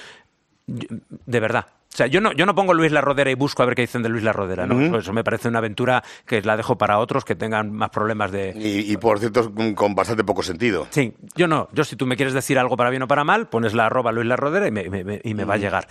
De 0.68 1.40
verdad. 1.40 1.66
O 1.94 1.96
sea, 1.98 2.06
yo 2.08 2.20
no, 2.22 2.32
yo 2.34 2.46
no 2.46 2.54
pongo 2.54 2.74
Luis 2.74 2.92
La 2.92 3.02
Rodera 3.02 3.32
y 3.32 3.34
busco 3.36 3.64
a 3.64 3.66
ver 3.66 3.74
qué 3.74 3.82
dicen 3.84 4.04
de 4.04 4.10
Luis 4.10 4.22
La 4.24 4.34
Rodera. 4.34 4.68
¿no? 4.68 4.80
Eso- 4.82 4.98
Eso 5.00 5.14
me 5.14 5.24
parece 5.24 5.48
una 5.48 5.60
aventura 5.60 6.04
que 6.26 6.42
la 6.42 6.56
dejo 6.58 6.78
para 6.78 7.00
otros 7.00 7.24
que 7.26 7.36
tengan 7.36 7.72
más 7.72 7.90
problemas 7.90 8.32
de, 8.32 8.54
Y, 8.56 8.92
y, 8.92 8.98
por 8.98 9.18
cierto, 9.20 9.52
con- 9.74 9.96
bastante 9.96 10.24
poco 10.24 10.44
sentido. 10.44 10.88
Sí, 10.92 11.14
yo 11.36 11.48
no. 11.48 11.70
Yo 11.72 11.84
si 11.86 11.96
tú 11.96 12.06
me 12.06 12.16
quieres 12.18 12.34
decir 12.34 12.60
algo 12.60 12.76
para 12.78 12.90
bien 12.90 13.02
o 13.04 13.08
para 13.08 13.24
mal, 13.24 13.48
pones 13.48 13.74
la 13.74 13.86
arroba 13.88 14.12
Luis 14.12 14.28
La 14.28 14.36
Rodera 14.36 14.68
y 14.68 14.72
me, 14.72 14.90
me- 14.90 15.04
me- 15.04 15.22
y 15.24 15.34
me 15.34 15.46
va 15.46 15.56
a 15.56 15.58
llegar. 15.58 15.88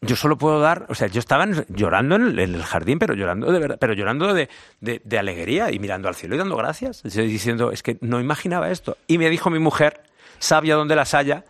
Yo 0.00 0.16
solo 0.16 0.36
puedo 0.36 0.58
dar, 0.58 0.86
o 0.88 0.96
sea, 0.96 1.06
yo 1.06 1.20
estaba 1.20 1.46
llorando 1.68 2.16
en 2.16 2.22
el, 2.22 2.38
en 2.40 2.54
el 2.56 2.62
jardín, 2.64 2.98
pero 2.98 3.14
llorando 3.14 3.52
de 3.52 3.58
verdad, 3.60 3.76
pero 3.78 3.92
llorando 3.92 4.34
de, 4.34 4.48
de- 4.80 5.00
de 5.04 5.18
alegría 5.18 5.70
y 5.70 5.78
mirando 5.78 6.08
al 6.08 6.16
cielo 6.16 6.34
y 6.34 6.38
dando 6.38 6.56
gracias, 6.56 7.02
diciendo, 7.04 7.70
es 7.70 7.84
que 7.84 7.98
no 8.00 8.18
imaginaba 8.18 8.70
esto. 8.72 8.96
Y 9.06 9.18
me 9.18 9.30
dijo 9.30 9.50
mi 9.50 9.60
mujer, 9.60 10.02
sabia 10.40 10.74
donde 10.74 10.96
las 10.96 11.14
haya, 11.14 11.44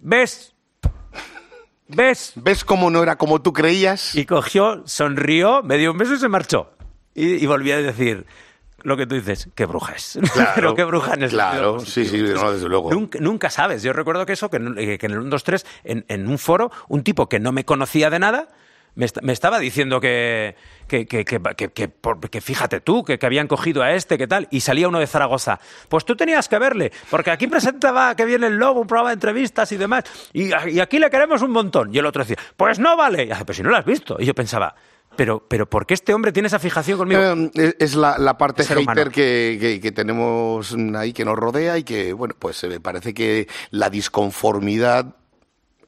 ¿ves? 0.00 0.53
¿Ves? 1.88 2.32
¿Ves 2.36 2.64
cómo 2.64 2.90
no 2.90 3.02
era 3.02 3.16
como 3.16 3.42
tú 3.42 3.52
creías? 3.52 4.14
Y 4.14 4.24
cogió, 4.24 4.82
sonrió, 4.86 5.62
me 5.62 5.76
dio 5.78 5.92
un 5.92 5.98
beso 5.98 6.14
y 6.14 6.18
se 6.18 6.28
marchó. 6.28 6.70
Y, 7.14 7.34
y 7.34 7.46
volví 7.46 7.70
a 7.72 7.78
decir 7.78 8.26
lo 8.84 8.96
que 8.96 9.06
tú 9.06 9.14
dices, 9.14 9.48
qué 9.54 9.64
bruja 9.66 9.94
es. 9.94 10.18
Claro, 10.32 10.52
Pero 10.54 10.74
qué 10.74 10.84
bruja 10.84 11.14
en 11.14 11.22
el 11.22 11.30
Claro, 11.30 11.80
sí, 11.80 12.06
sí, 12.06 12.22
no, 12.22 12.52
desde 12.52 12.68
luego. 12.68 12.90
Nunca, 12.92 13.18
nunca 13.20 13.50
sabes. 13.50 13.82
Yo 13.82 13.92
recuerdo 13.92 14.24
que 14.26 14.34
eso, 14.34 14.50
que 14.50 14.58
en, 14.58 14.78
eh, 14.78 14.98
que 14.98 15.06
en 15.06 15.12
el 15.12 15.18
1, 15.18 15.30
2, 15.30 15.44
3, 15.44 15.66
en, 15.84 16.04
en 16.08 16.28
un 16.28 16.38
foro, 16.38 16.70
un 16.88 17.02
tipo 17.02 17.28
que 17.28 17.40
no 17.40 17.50
me 17.50 17.64
conocía 17.64 18.10
de 18.10 18.18
nada, 18.18 18.48
me, 18.96 19.06
me 19.22 19.32
estaba 19.32 19.58
diciendo 19.58 20.00
que, 20.00 20.54
que 20.88 21.06
que, 21.06 21.24
que, 21.24 22.40
fíjate 22.40 22.80
tú, 22.80 23.02
que, 23.04 23.18
que 23.18 23.26
habían 23.26 23.46
cogido 23.48 23.82
a 23.82 23.92
este, 23.92 24.16
que 24.18 24.26
tal, 24.26 24.46
y 24.50 24.60
salía 24.60 24.88
uno 24.88 24.98
de 25.00 25.06
Zaragoza. 25.06 25.58
Pues 25.88 26.04
tú 26.04 26.14
tenías 26.16 26.48
que 26.48 26.58
verle, 26.58 26.92
porque 27.10 27.30
aquí 27.30 27.46
presentaba 27.46 28.14
que 28.14 28.24
viene 28.24 28.46
el 28.46 28.56
lobo, 28.56 28.80
un 28.80 28.86
programa 28.86 29.10
de 29.10 29.14
entrevistas 29.14 29.70
y 29.72 29.76
demás, 29.76 30.04
y, 30.32 30.50
y 30.70 30.80
aquí 30.80 30.98
le 30.98 31.10
queremos 31.10 31.42
un 31.42 31.50
montón. 31.50 31.94
Y 31.94 31.98
el 31.98 32.06
otro 32.06 32.22
decía, 32.24 32.36
pues 32.56 32.78
no 32.78 32.96
vale. 32.96 33.24
Y 33.24 33.30
hace, 33.30 33.44
pero 33.44 33.56
si 33.56 33.62
no 33.62 33.70
lo 33.70 33.76
has 33.76 33.84
visto. 33.84 34.16
Y 34.18 34.26
yo 34.26 34.34
pensaba, 34.34 34.74
pero, 35.16 35.46
pero 35.48 35.68
¿por 35.68 35.86
qué 35.86 35.94
este 35.94 36.12
hombre 36.12 36.32
tiene 36.32 36.48
esa 36.48 36.58
fijación 36.58 36.98
conmigo? 36.98 37.20
Eh, 37.20 37.50
es- 37.54 37.76
es 37.78 37.94
la, 37.94 38.18
la 38.18 38.36
parte 38.36 38.64
hater 38.64 39.10
que, 39.10 39.56
que- 39.60 39.80
que 39.80 39.92
tenemos 39.92 40.74
ahí 40.96 41.12
que 41.12 41.24
nos 41.24 41.36
rodea 41.36 41.78
y 41.78 41.84
que, 41.84 42.12
bueno, 42.12 42.34
pues 42.38 42.62
eh, 42.64 42.68
me 42.68 42.80
parece 42.80 43.14
que 43.14 43.46
la 43.70 43.90
disconformidad 43.90 45.14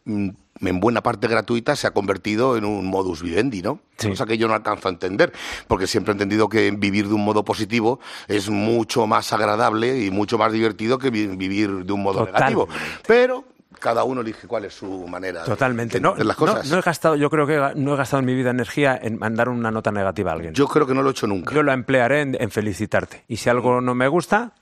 mm, 0.04 0.28
en 0.60 0.80
buena 0.80 1.02
parte 1.02 1.26
gratuita 1.28 1.76
se 1.76 1.86
ha 1.86 1.90
convertido 1.92 2.56
en 2.56 2.64
un 2.64 2.86
modus 2.86 3.22
vivendi, 3.22 3.62
¿no? 3.62 3.80
Sí. 3.98 4.08
Cosa 4.08 4.26
que 4.26 4.38
yo 4.38 4.48
no 4.48 4.54
alcanzo 4.54 4.88
a 4.88 4.90
entender, 4.90 5.32
porque 5.68 5.86
siempre 5.86 6.12
he 6.12 6.14
entendido 6.14 6.48
que 6.48 6.70
vivir 6.70 7.08
de 7.08 7.14
un 7.14 7.24
modo 7.24 7.44
positivo 7.44 8.00
es 8.28 8.48
mucho 8.50 9.06
más 9.06 9.32
agradable 9.32 10.04
y 10.04 10.10
mucho 10.10 10.38
más 10.38 10.52
divertido 10.52 10.98
que 10.98 11.10
vi- 11.10 11.26
vivir 11.28 11.84
de 11.84 11.92
un 11.92 12.02
modo 12.02 12.24
negativo. 12.26 12.68
Pero 13.06 13.44
cada 13.78 14.04
uno 14.04 14.22
elige 14.22 14.46
cuál 14.46 14.64
es 14.64 14.74
su 14.74 15.06
manera 15.06 15.40
de- 15.40 15.46
Totalmente. 15.46 15.98
de 15.98 16.00
No, 16.00 16.14
las 16.16 16.26
no- 16.28 16.34
cosas. 16.34 16.70
no 16.70 16.78
he 16.78 16.80
gastado, 16.80 17.14
yo 17.16 17.28
creo 17.28 17.46
que 17.46 17.72
no 17.78 17.92
he 17.94 17.96
gastado 17.96 18.20
en 18.20 18.26
mi 18.26 18.34
vida 18.34 18.50
energía 18.50 18.98
en 19.00 19.18
mandar 19.18 19.48
una 19.50 19.70
nota 19.70 19.92
negativa 19.92 20.30
a 20.30 20.34
alguien. 20.34 20.54
Yo 20.54 20.66
creo 20.66 20.86
que 20.86 20.94
no 20.94 21.02
lo 21.02 21.10
he 21.10 21.12
hecho 21.12 21.26
nunca. 21.26 21.54
Yo 21.54 21.62
la 21.62 21.74
emplearé 21.74 22.22
en, 22.22 22.36
en 22.40 22.50
felicitarte. 22.50 23.24
Y 23.28 23.36
si 23.36 23.50
algo 23.50 23.80
no 23.82 23.94
me 23.94 24.08
gusta, 24.08 24.52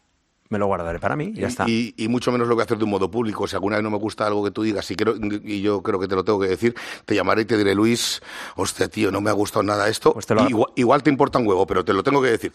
me 0.55 0.59
lo 0.61 0.67
guardaré 0.67 0.99
para 1.01 1.17
mí 1.17 1.33
y 1.35 1.41
ya 1.41 1.49
está. 1.49 1.69
Y, 1.69 1.93
y 1.97 2.07
mucho 2.09 2.31
menos 2.33 2.47
lo 2.49 2.55
voy 2.55 2.63
a 2.63 2.65
hacer 2.65 2.79
de 2.79 2.85
un 2.85 2.91
modo 2.91 3.11
público. 3.11 3.47
Si 3.49 3.57
alguna 3.57 3.77
vez 3.77 3.83
no 3.83 3.91
me 3.91 3.99
gusta 3.99 4.25
algo 4.27 4.45
que 4.45 4.53
tú 4.53 4.63
digas 4.63 4.89
y, 4.91 4.95
creo, 4.97 5.17
y 5.45 5.61
yo 5.61 5.83
creo 5.83 5.99
que 5.99 6.07
te 6.07 6.15
lo 6.15 6.25
tengo 6.25 6.39
que 6.41 6.47
decir, 6.49 6.75
te 7.05 7.15
llamaré 7.15 7.43
y 7.43 7.45
te 7.45 7.57
diré, 7.59 7.75
Luis, 7.75 8.23
hostia, 8.57 8.89
tío, 8.89 9.11
no 9.11 9.21
me 9.21 9.31
ha 9.31 9.33
gustado 9.33 9.63
nada 9.65 9.89
esto. 9.89 10.13
Pues 10.13 10.27
te 10.27 10.35
lo 10.35 10.43
hago. 10.43 10.51
igual, 10.51 10.73
igual 10.77 11.03
te 11.03 11.11
importa 11.11 11.39
un 11.41 11.47
huevo, 11.49 11.67
pero 11.67 11.85
te 11.85 11.93
lo 11.93 12.03
tengo 12.05 12.23
que 12.23 12.31
decir. 12.31 12.53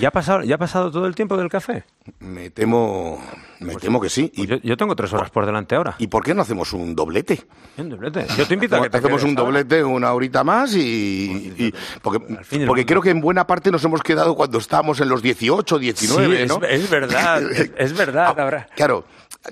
¿Ya 0.00 0.08
ha, 0.08 0.10
pasado, 0.10 0.42
¿Ya 0.42 0.54
ha 0.54 0.58
pasado 0.58 0.90
todo 0.90 1.06
el 1.06 1.14
tiempo 1.14 1.36
del 1.36 1.48
café? 1.50 1.84
Me 2.20 2.50
temo, 2.50 3.22
me 3.60 3.76
temo 3.76 4.00
que 4.00 4.08
sí. 4.08 4.32
Pues 4.34 4.46
Y, 4.48 4.50
yo, 4.50 4.56
yo 4.62 4.76
tengo 4.76 4.96
tres 4.96 5.12
horas 5.12 5.30
por 5.30 5.44
delante 5.46 5.74
ahora. 5.74 5.96
¿Y 5.98 6.06
por 6.06 6.22
qué 6.24 6.34
no 6.34 6.42
hacemos 6.42 6.72
un 6.72 6.94
doblete? 6.94 7.42
Un 7.76 7.88
doblete. 7.90 8.26
Yo 8.36 8.46
te 8.46 8.54
invito 8.54 8.76
a 8.76 8.82
que 8.82 8.90
te 8.90 8.98
hacemos 8.98 9.22
un 9.22 9.34
doblete 9.34 9.82
una 9.84 10.12
horita 10.12 10.44
más 10.44 10.74
y, 10.74 11.52
y- 11.58 11.74
porque, 12.02 12.20
porque 12.66 12.86
creo 12.86 13.00
que 13.02 13.10
en 13.10 13.20
buena 13.20 13.46
parte 13.46 13.70
nos 13.70 13.84
hemos 13.84 14.02
quedado 14.02 14.34
cuando 14.34 14.58
estábamos 14.58 15.00
en 15.00 15.08
los 15.08 15.22
18, 15.22 15.78
19, 15.78 16.36
Sí, 16.36 16.42
es- 16.42 16.48
¿no? 16.48 16.60
es 16.66 16.90
verdad, 16.90 17.33
es- 17.38 17.70
es 17.76 17.96
verdad, 17.96 18.34
Ah, 18.36 18.42
ahora. 18.42 18.66
Claro, 18.76 19.04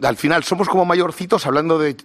al 0.02 0.16
final 0.16 0.44
somos 0.44 0.68
como 0.68 0.84
mayorcitos 0.84 1.46
hablando 1.46 1.78
de 1.78 1.96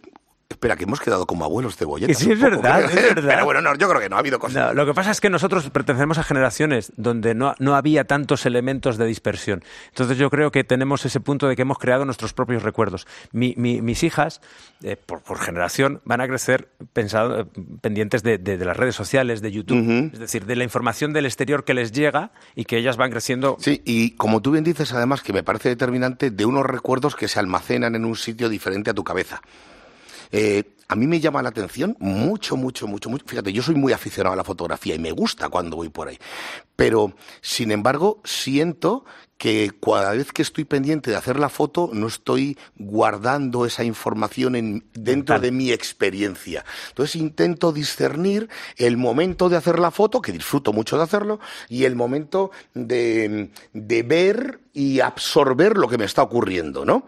Espera, 0.50 0.78
que 0.78 0.86
hemos 0.86 1.02
quedado 1.02 1.26
como 1.28 1.43
abuelos 1.43 1.76
cebolletas. 1.76 2.18
Sí, 2.18 2.32
es 2.32 2.39
poco, 2.39 2.52
verdad, 2.52 2.86
creo. 2.89 3.00
es 3.10 3.16
verdad. 3.16 3.30
Pero 3.34 3.45
bueno, 3.45 3.62
no, 3.62 3.76
yo 3.76 3.89
creo 3.89 4.00
que 4.02 4.08
no, 4.10 4.16
ha 4.16 4.20
habido 4.20 4.39
cosas. 4.39 4.56
No, 4.56 4.74
lo 4.74 4.86
que 4.86 4.93
pasa 4.93 5.12
es 5.12 5.20
que 5.20 5.30
nosotros 5.30 5.70
pertenecemos 5.70 6.18
a 6.20 6.24
generaciones 6.24 6.93
donde 6.95 7.36
no, 7.36 7.54
no 7.60 7.76
había 7.76 8.06
tantos 8.06 8.45
elementos 8.45 8.98
de 8.98 9.06
dispersión. 9.06 9.62
Entonces 9.89 10.18
yo 10.18 10.30
creo 10.30 10.50
que 10.52 10.64
tenemos 10.64 11.06
ese 11.06 11.20
punto 11.20 11.50
de 11.50 11.56
que 11.58 11.64
hemos 11.64 11.78
creado 11.78 12.06
nuestros 12.06 12.32
propios 12.34 12.64
recuerdos. 12.64 13.08
Mi- 13.34 13.56
mi- 13.58 13.82
mis 13.82 14.04
hijas, 14.04 14.39
eh, 14.84 14.95
por, 14.95 15.22
por 15.22 15.38
generación, 15.39 16.02
van 16.06 16.22
a 16.22 16.28
crecer 16.28 16.70
pensado- 16.93 17.41
eh, 17.41 17.45
pendientes 17.82 18.24
de, 18.24 18.38
de- 18.38 18.58
de 18.58 18.66
las 18.66 18.78
redes 18.78 18.95
sociales, 18.95 19.41
de 19.41 19.52
YouTube, 19.52 20.12
es 20.14 20.20
decir, 20.20 20.45
de 20.45 20.56
la 20.56 20.64
información 20.64 21.12
del 21.12 21.26
exterior 21.26 21.66
que 21.66 21.74
les 21.74 21.91
llega 21.91 22.32
y 22.56 22.64
que 22.64 22.78
ellas 22.78 22.95
van 22.95 23.12
creciendo. 23.12 23.58
Sí, 23.60 23.82
y 23.86 24.12
como 24.12 24.41
tú 24.41 24.52
bien 24.52 24.64
dices, 24.64 24.93
además, 24.93 25.22
que 25.22 25.34
me 25.34 25.43
parece 25.43 25.68
determinante, 25.70 26.32
de 26.32 26.45
unos 26.45 26.66
recuerdos 26.66 27.16
que 27.18 27.28
se 27.28 27.38
almacenan 27.38 27.95
en 27.95 28.06
un 28.06 28.16
sitio 28.16 28.48
diferente 28.48 28.89
a 28.91 28.93
tu 28.93 29.04
cabeza. 29.04 29.41
Eh, 30.32 30.63
a 30.89 30.95
mí 30.95 31.05
me 31.05 31.19
llama 31.19 31.41
la 31.41 31.49
atención 31.49 31.97
mucho, 31.99 32.55
mucho, 32.55 32.88
mucho, 32.88 33.09
mucho. 33.09 33.25
Fíjate, 33.28 33.51
yo 33.51 33.61
soy 33.61 33.75
muy 33.75 33.91
aficionado 33.91 34.34
a 34.34 34.38
la 34.38 34.43
fotografía 34.43 34.95
y 34.95 34.99
me 34.99 35.11
gusta 35.11 35.49
cuando 35.49 35.75
voy 35.75 35.89
por 35.89 36.07
ahí. 36.07 36.17
Pero, 36.78 37.13
sin 37.41 37.71
embargo, 37.71 38.21
siento 38.23 39.03
que 39.38 39.71
cada 39.82 40.13
vez 40.13 40.32
que 40.32 40.41
estoy 40.41 40.63
pendiente 40.63 41.11
de 41.11 41.17
hacer 41.17 41.39
la 41.39 41.49
foto, 41.49 41.89
no 41.93 42.07
estoy 42.07 42.57
guardando 42.78 43.65
esa 43.65 43.84
información 43.84 44.55
en, 44.55 44.86
dentro 44.93 45.39
de 45.39 45.51
mi 45.51 45.71
experiencia. 45.71 46.65
Entonces 46.89 47.17
intento 47.17 47.71
discernir 47.71 48.49
el 48.78 48.97
momento 48.97 49.49
de 49.49 49.57
hacer 49.57 49.80
la 49.80 49.91
foto, 49.91 50.21
que 50.21 50.32
disfruto 50.32 50.73
mucho 50.73 50.97
de 50.97 51.03
hacerlo, 51.03 51.39
y 51.69 51.84
el 51.84 51.95
momento 51.95 52.51
de, 52.73 53.49
de 53.73 54.03
ver 54.03 54.61
y 54.73 55.01
absorber 55.01 55.78
lo 55.78 55.88
que 55.88 55.97
me 55.97 56.05
está 56.05 56.23
ocurriendo, 56.23 56.86
¿no? 56.86 57.05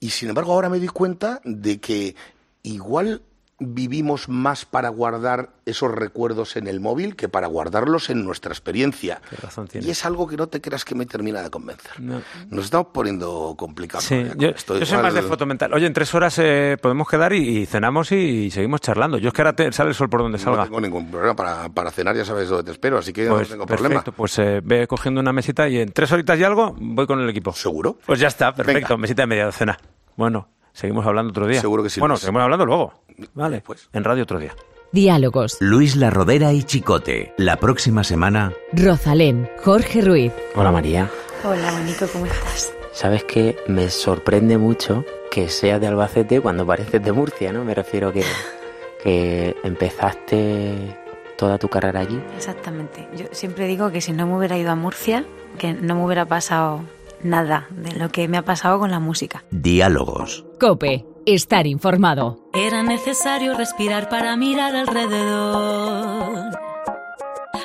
Y 0.00 0.10
sin 0.10 0.28
embargo 0.28 0.52
ahora 0.52 0.68
me 0.68 0.78
doy 0.78 0.88
cuenta 0.88 1.40
de 1.44 1.78
que 1.78 2.14
igual 2.62 3.22
vivimos 3.58 4.28
más 4.28 4.66
para 4.66 4.90
guardar 4.90 5.50
esos 5.64 5.90
recuerdos 5.90 6.56
en 6.56 6.66
el 6.66 6.78
móvil 6.78 7.16
que 7.16 7.28
para 7.28 7.46
guardarlos 7.46 8.10
en 8.10 8.22
nuestra 8.24 8.52
experiencia. 8.52 9.20
Qué 9.30 9.36
razón 9.36 9.66
tienes. 9.66 9.88
y 9.88 9.90
es 9.90 10.04
algo 10.04 10.26
que 10.26 10.36
no 10.36 10.46
te 10.48 10.60
creas 10.60 10.84
que 10.84 10.94
me 10.94 11.06
termina 11.06 11.40
de 11.42 11.48
convencer. 11.50 11.98
No. 11.98 12.20
Nos 12.50 12.66
estamos 12.66 12.88
poniendo 12.92 13.54
complicados. 13.56 14.04
Sí, 14.04 14.24
con 14.28 14.38
yo, 14.38 14.50
soy 14.84 14.98
más 15.02 15.14
de 15.14 15.22
foto 15.22 15.46
mental. 15.46 15.72
Oye, 15.72 15.86
en 15.86 15.94
tres 15.94 16.14
horas 16.14 16.38
eh, 16.38 16.76
podemos 16.80 17.08
quedar 17.08 17.32
y, 17.32 17.60
y 17.60 17.66
cenamos 17.66 18.12
y, 18.12 18.50
seguimos 18.50 18.82
charlando. 18.82 19.16
Yo 19.18 19.28
es 19.28 19.34
que 19.34 19.40
ahora 19.42 19.56
te- 19.56 19.72
sale 19.72 19.88
el 19.88 19.94
sol 19.94 20.10
por 20.10 20.20
donde 20.20 20.36
No 20.38 20.44
salga. 20.44 20.64
tengo 20.64 20.80
ningún 20.80 21.10
problema 21.10 21.34
para, 21.34 21.68
para 21.70 21.90
cenar, 21.90 22.14
ya 22.14 22.24
sabes 22.26 22.48
dónde 22.50 22.64
te 22.64 22.72
espero, 22.72 22.98
así 22.98 23.12
que 23.14 23.26
Pues 23.26 23.48
no 23.48 23.54
tengo 23.54 23.66
perfecto, 23.66 24.02
problema. 24.02 24.16
pues 24.16 24.38
eh, 24.38 24.60
ve 24.62 24.86
cogiendo 24.86 25.20
una 25.20 25.32
mesita 25.32 25.66
y 25.68 25.78
en 25.78 25.92
tres 25.92 26.12
horitas 26.12 26.38
y 26.38 26.44
algo 26.44 26.76
voy 26.78 27.06
con 27.06 27.20
el 27.20 27.28
equipo. 27.30 27.52
¿Seguro? 27.54 27.98
Pues 28.04 28.20
ya 28.20 28.28
está, 28.28 28.54
perfecto, 28.54 28.88
Venga. 28.88 28.96
mesita 28.98 29.22
de 29.22 29.26
media 29.26 29.46
docena. 29.46 29.78
Bueno, 30.16 30.48
seguimos 30.76 31.06
hablando 31.06 31.30
otro 31.30 31.46
día. 31.46 31.60
Seguro 31.60 31.82
que 31.82 31.90
sí, 31.90 32.00
Bueno, 32.00 32.14
Luis. 32.14 32.20
seguimos 32.20 32.42
hablando 32.42 32.66
luego. 32.66 32.92
Vale, 33.34 33.62
Pues. 33.64 33.88
en 33.92 34.04
radio 34.04 34.22
otro 34.22 34.38
día. 34.38 34.54
Diálogos. 34.92 35.56
Luis 35.60 35.96
La 35.96 36.10
Rodera 36.10 36.52
y 36.52 36.62
Chicote. 36.62 37.34
La 37.38 37.56
próxima 37.56 38.04
semana. 38.04 38.52
Rosalén. 38.72 39.50
Jorge 39.64 40.00
Ruiz. 40.00 40.32
Hola 40.54 40.70
María, 40.70 41.10
Hola, 41.44 41.72
Mónico, 41.72 42.06
¿cómo 42.12 42.26
estás? 42.26 42.72
sabes 42.92 43.24
que 43.24 43.56
me 43.68 43.90
sorprende 43.90 44.56
mucho 44.58 45.04
que 45.30 45.48
seas 45.48 45.80
de 45.80 45.86
Albacete 45.86 46.40
cuando 46.40 46.64
pareces 46.66 47.02
de 47.02 47.12
Murcia, 47.12 47.52
¿no? 47.52 47.64
Me 47.64 47.74
refiero 47.74 48.12
que, 48.12 48.22
que 49.02 49.54
empezaste 49.64 50.96
toda 51.36 51.58
tu 51.58 51.68
carrera 51.68 52.00
allí. 52.00 52.20
Exactamente. 52.36 53.06
Yo 53.16 53.26
siempre 53.32 53.66
digo 53.66 53.90
que 53.90 54.00
si 54.00 54.12
no 54.12 54.26
me 54.26 54.36
hubiera 54.36 54.56
ido 54.56 54.70
a 54.70 54.74
Murcia, 54.76 55.24
que 55.58 55.72
no 55.74 55.96
me 55.96 56.04
hubiera 56.04 56.24
pasado 56.24 56.80
nada 57.26 57.66
de 57.70 57.92
lo 57.92 58.08
que 58.08 58.28
me 58.28 58.38
ha 58.38 58.44
pasado 58.44 58.78
con 58.78 58.90
la 58.90 59.00
música. 59.00 59.44
Diálogos. 59.50 60.44
Cope. 60.58 61.04
Estar 61.26 61.66
informado. 61.66 62.38
Era 62.54 62.82
necesario 62.84 63.54
respirar 63.54 64.08
para 64.08 64.36
mirar 64.36 64.76
alrededor. 64.76 66.56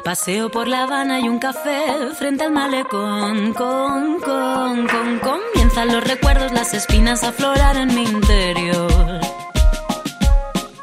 Paseo 0.03 0.49
por 0.49 0.68
La 0.68 0.84
Habana 0.84 1.20
y 1.20 1.30
un 1.30 1.38
café 1.38 1.86
frente 2.18 2.43
al 2.43 2.51
malecón. 2.51 3.53
Con, 3.53 4.20
con, 4.20 4.88
con, 4.88 5.20
comienzan 5.20 5.89
los 5.89 6.03
recuerdos, 6.03 6.51
las 6.51 6.74
espinas 6.74 7.24
a 7.24 7.30
aflorar 7.30 7.78
en 7.78 7.93
mi 7.93 8.03
interior. 8.03 9.22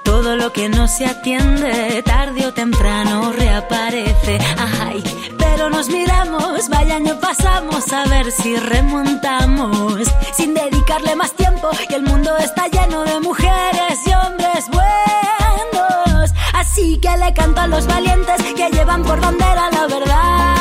Todo 0.05 0.37
lo 0.37 0.53
que 0.53 0.69
no 0.69 0.87
se 0.87 1.07
atiende, 1.07 2.03
tarde 2.05 2.47
o 2.47 2.55
temprano 2.55 3.33
reaparece. 3.33 4.39
Ay, 4.81 5.03
pero 5.59 5.71
nos 5.71 5.89
miramos, 5.89 6.69
vaya 6.69 6.95
año 6.95 7.19
pasamos 7.19 7.93
a 7.93 8.05
ver 8.05 8.31
si 8.31 8.57
remontamos. 8.57 10.07
Sin 10.37 10.55
dedicarle 10.55 11.17
más 11.17 11.33
tiempo, 11.33 11.69
y 11.91 11.95
el 11.95 12.05
mundo 12.05 12.31
está 12.39 12.69
lleno 12.69 13.03
de 13.03 13.19
mujeres 13.19 13.99
y 14.07 14.13
hombres 14.13 14.67
buenos. 14.71 16.31
Así 16.55 16.99
que 16.99 17.11
le 17.17 17.35
canto 17.35 17.61
a 17.61 17.67
los 17.67 17.89
valientes 17.89 18.41
que 18.57 18.71
llevan 18.71 19.03
por 19.03 19.21
bandera 19.21 19.69
la 19.73 19.87
verdad 19.89 20.55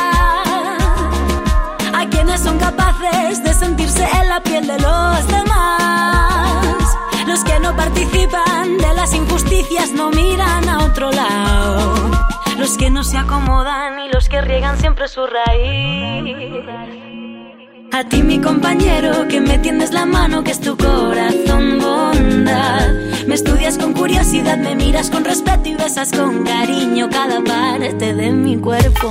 a 1.94 2.08
quienes 2.10 2.40
son 2.40 2.58
capaces 2.58 3.44
de 3.44 3.54
sentirse 3.54 4.04
en 4.20 4.28
la 4.28 4.42
piel 4.42 4.66
de 4.66 4.80
los 4.80 5.28
demás. 5.28 6.96
Los 7.24 7.44
que 7.44 7.60
no 7.60 7.76
participan 7.76 8.78
de 8.78 8.94
las 8.94 9.14
injusticias 9.14 9.92
no 9.92 10.10
miran 10.10 10.68
a 10.68 10.84
otro 10.86 11.12
lado. 11.12 12.37
Los 12.58 12.76
que 12.76 12.90
no 12.90 13.04
se 13.04 13.16
acomodan 13.16 14.00
y 14.00 14.12
los 14.12 14.28
que 14.28 14.40
riegan 14.40 14.78
siempre 14.78 15.06
su 15.06 15.20
raíz. 15.26 16.66
A 17.92 18.04
ti 18.04 18.22
mi 18.22 18.40
compañero 18.40 19.26
que 19.28 19.40
me 19.40 19.58
tiendes 19.58 19.92
la 19.92 20.04
mano 20.04 20.44
que 20.44 20.50
es 20.50 20.60
tu 20.60 20.76
corazón 20.76 21.78
bondad 21.78 22.90
Me 23.26 23.34
estudias 23.34 23.78
con 23.78 23.94
curiosidad, 23.94 24.58
me 24.58 24.74
miras 24.74 25.08
con 25.08 25.24
respeto 25.24 25.68
y 25.70 25.74
besas 25.74 26.12
con 26.12 26.44
cariño 26.44 27.08
cada 27.10 27.40
parte 27.42 28.12
de 28.12 28.30
mi 28.30 28.58
cuerpo 28.58 29.10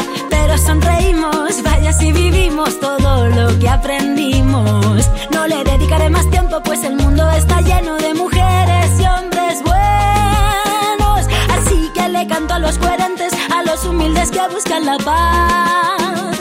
Pero 0.41 0.57
sonreímos, 0.57 1.61
vaya 1.61 1.93
si 1.93 2.11
vivimos 2.11 2.79
todo 2.79 3.27
lo 3.27 3.59
que 3.59 3.69
aprendimos. 3.69 5.07
No 5.31 5.45
le 5.45 5.63
dedicaré 5.63 6.09
más 6.09 6.27
tiempo, 6.31 6.59
pues 6.63 6.83
el 6.83 6.95
mundo 6.95 7.29
está 7.29 7.61
lleno 7.61 7.95
de 7.97 8.15
mujeres 8.15 8.89
y 8.99 9.05
hombres 9.05 9.61
buenos. 9.61 11.27
Así 11.55 11.91
que 11.93 12.09
le 12.09 12.25
canto 12.25 12.55
a 12.55 12.59
los 12.59 12.79
coherentes, 12.79 13.31
a 13.55 13.61
los 13.61 13.85
humildes 13.85 14.31
que 14.31 14.41
buscan 14.51 14.83
la 14.83 14.97
paz. 14.97 16.39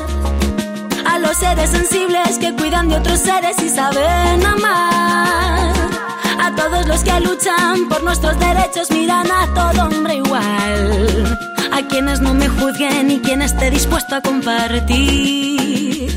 A 1.04 1.18
los 1.18 1.36
seres 1.36 1.68
sensibles 1.68 2.38
que 2.38 2.54
cuidan 2.56 2.88
de 2.88 2.96
otros 2.96 3.18
seres 3.18 3.62
y 3.62 3.68
saben 3.68 4.46
amar. 4.46 5.74
A 6.40 6.54
todos 6.56 6.86
los 6.86 7.04
que 7.04 7.20
luchan 7.20 7.86
por 7.90 8.02
nuestros 8.02 8.38
derechos 8.38 8.90
miran 8.90 9.30
a 9.30 9.46
todo 9.54 9.88
hombre 9.88 10.14
igual. 10.14 11.38
A 11.72 11.86
quienes 11.88 12.20
no 12.20 12.34
me 12.34 12.48
juzguen 12.48 13.10
y 13.10 13.20
quien 13.20 13.42
esté 13.42 13.70
dispuesto 13.70 14.16
a 14.16 14.20
compartir. 14.20 16.10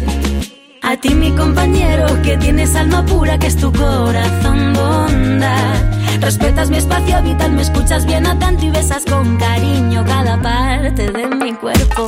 A 0.81 0.97
ti 0.97 1.15
mi 1.15 1.31
compañero 1.31 2.05
que 2.21 2.37
tienes 2.37 2.75
alma 2.75 3.05
pura 3.05 3.37
que 3.39 3.47
es 3.47 3.57
tu 3.57 3.71
corazón 3.71 4.73
bondad. 4.73 5.75
Respetas 6.19 6.69
mi 6.69 6.77
espacio 6.77 7.21
vital, 7.21 7.51
me 7.51 7.61
escuchas 7.61 8.05
bien 8.05 8.25
atento 8.25 8.65
y 8.65 8.69
besas 8.69 9.05
con 9.05 9.37
cariño 9.37 10.03
cada 10.05 10.41
parte 10.41 11.11
de 11.11 11.27
mi 11.27 11.53
cuerpo. 11.53 12.07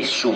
Gastar 0.00 0.04
su 0.04 0.32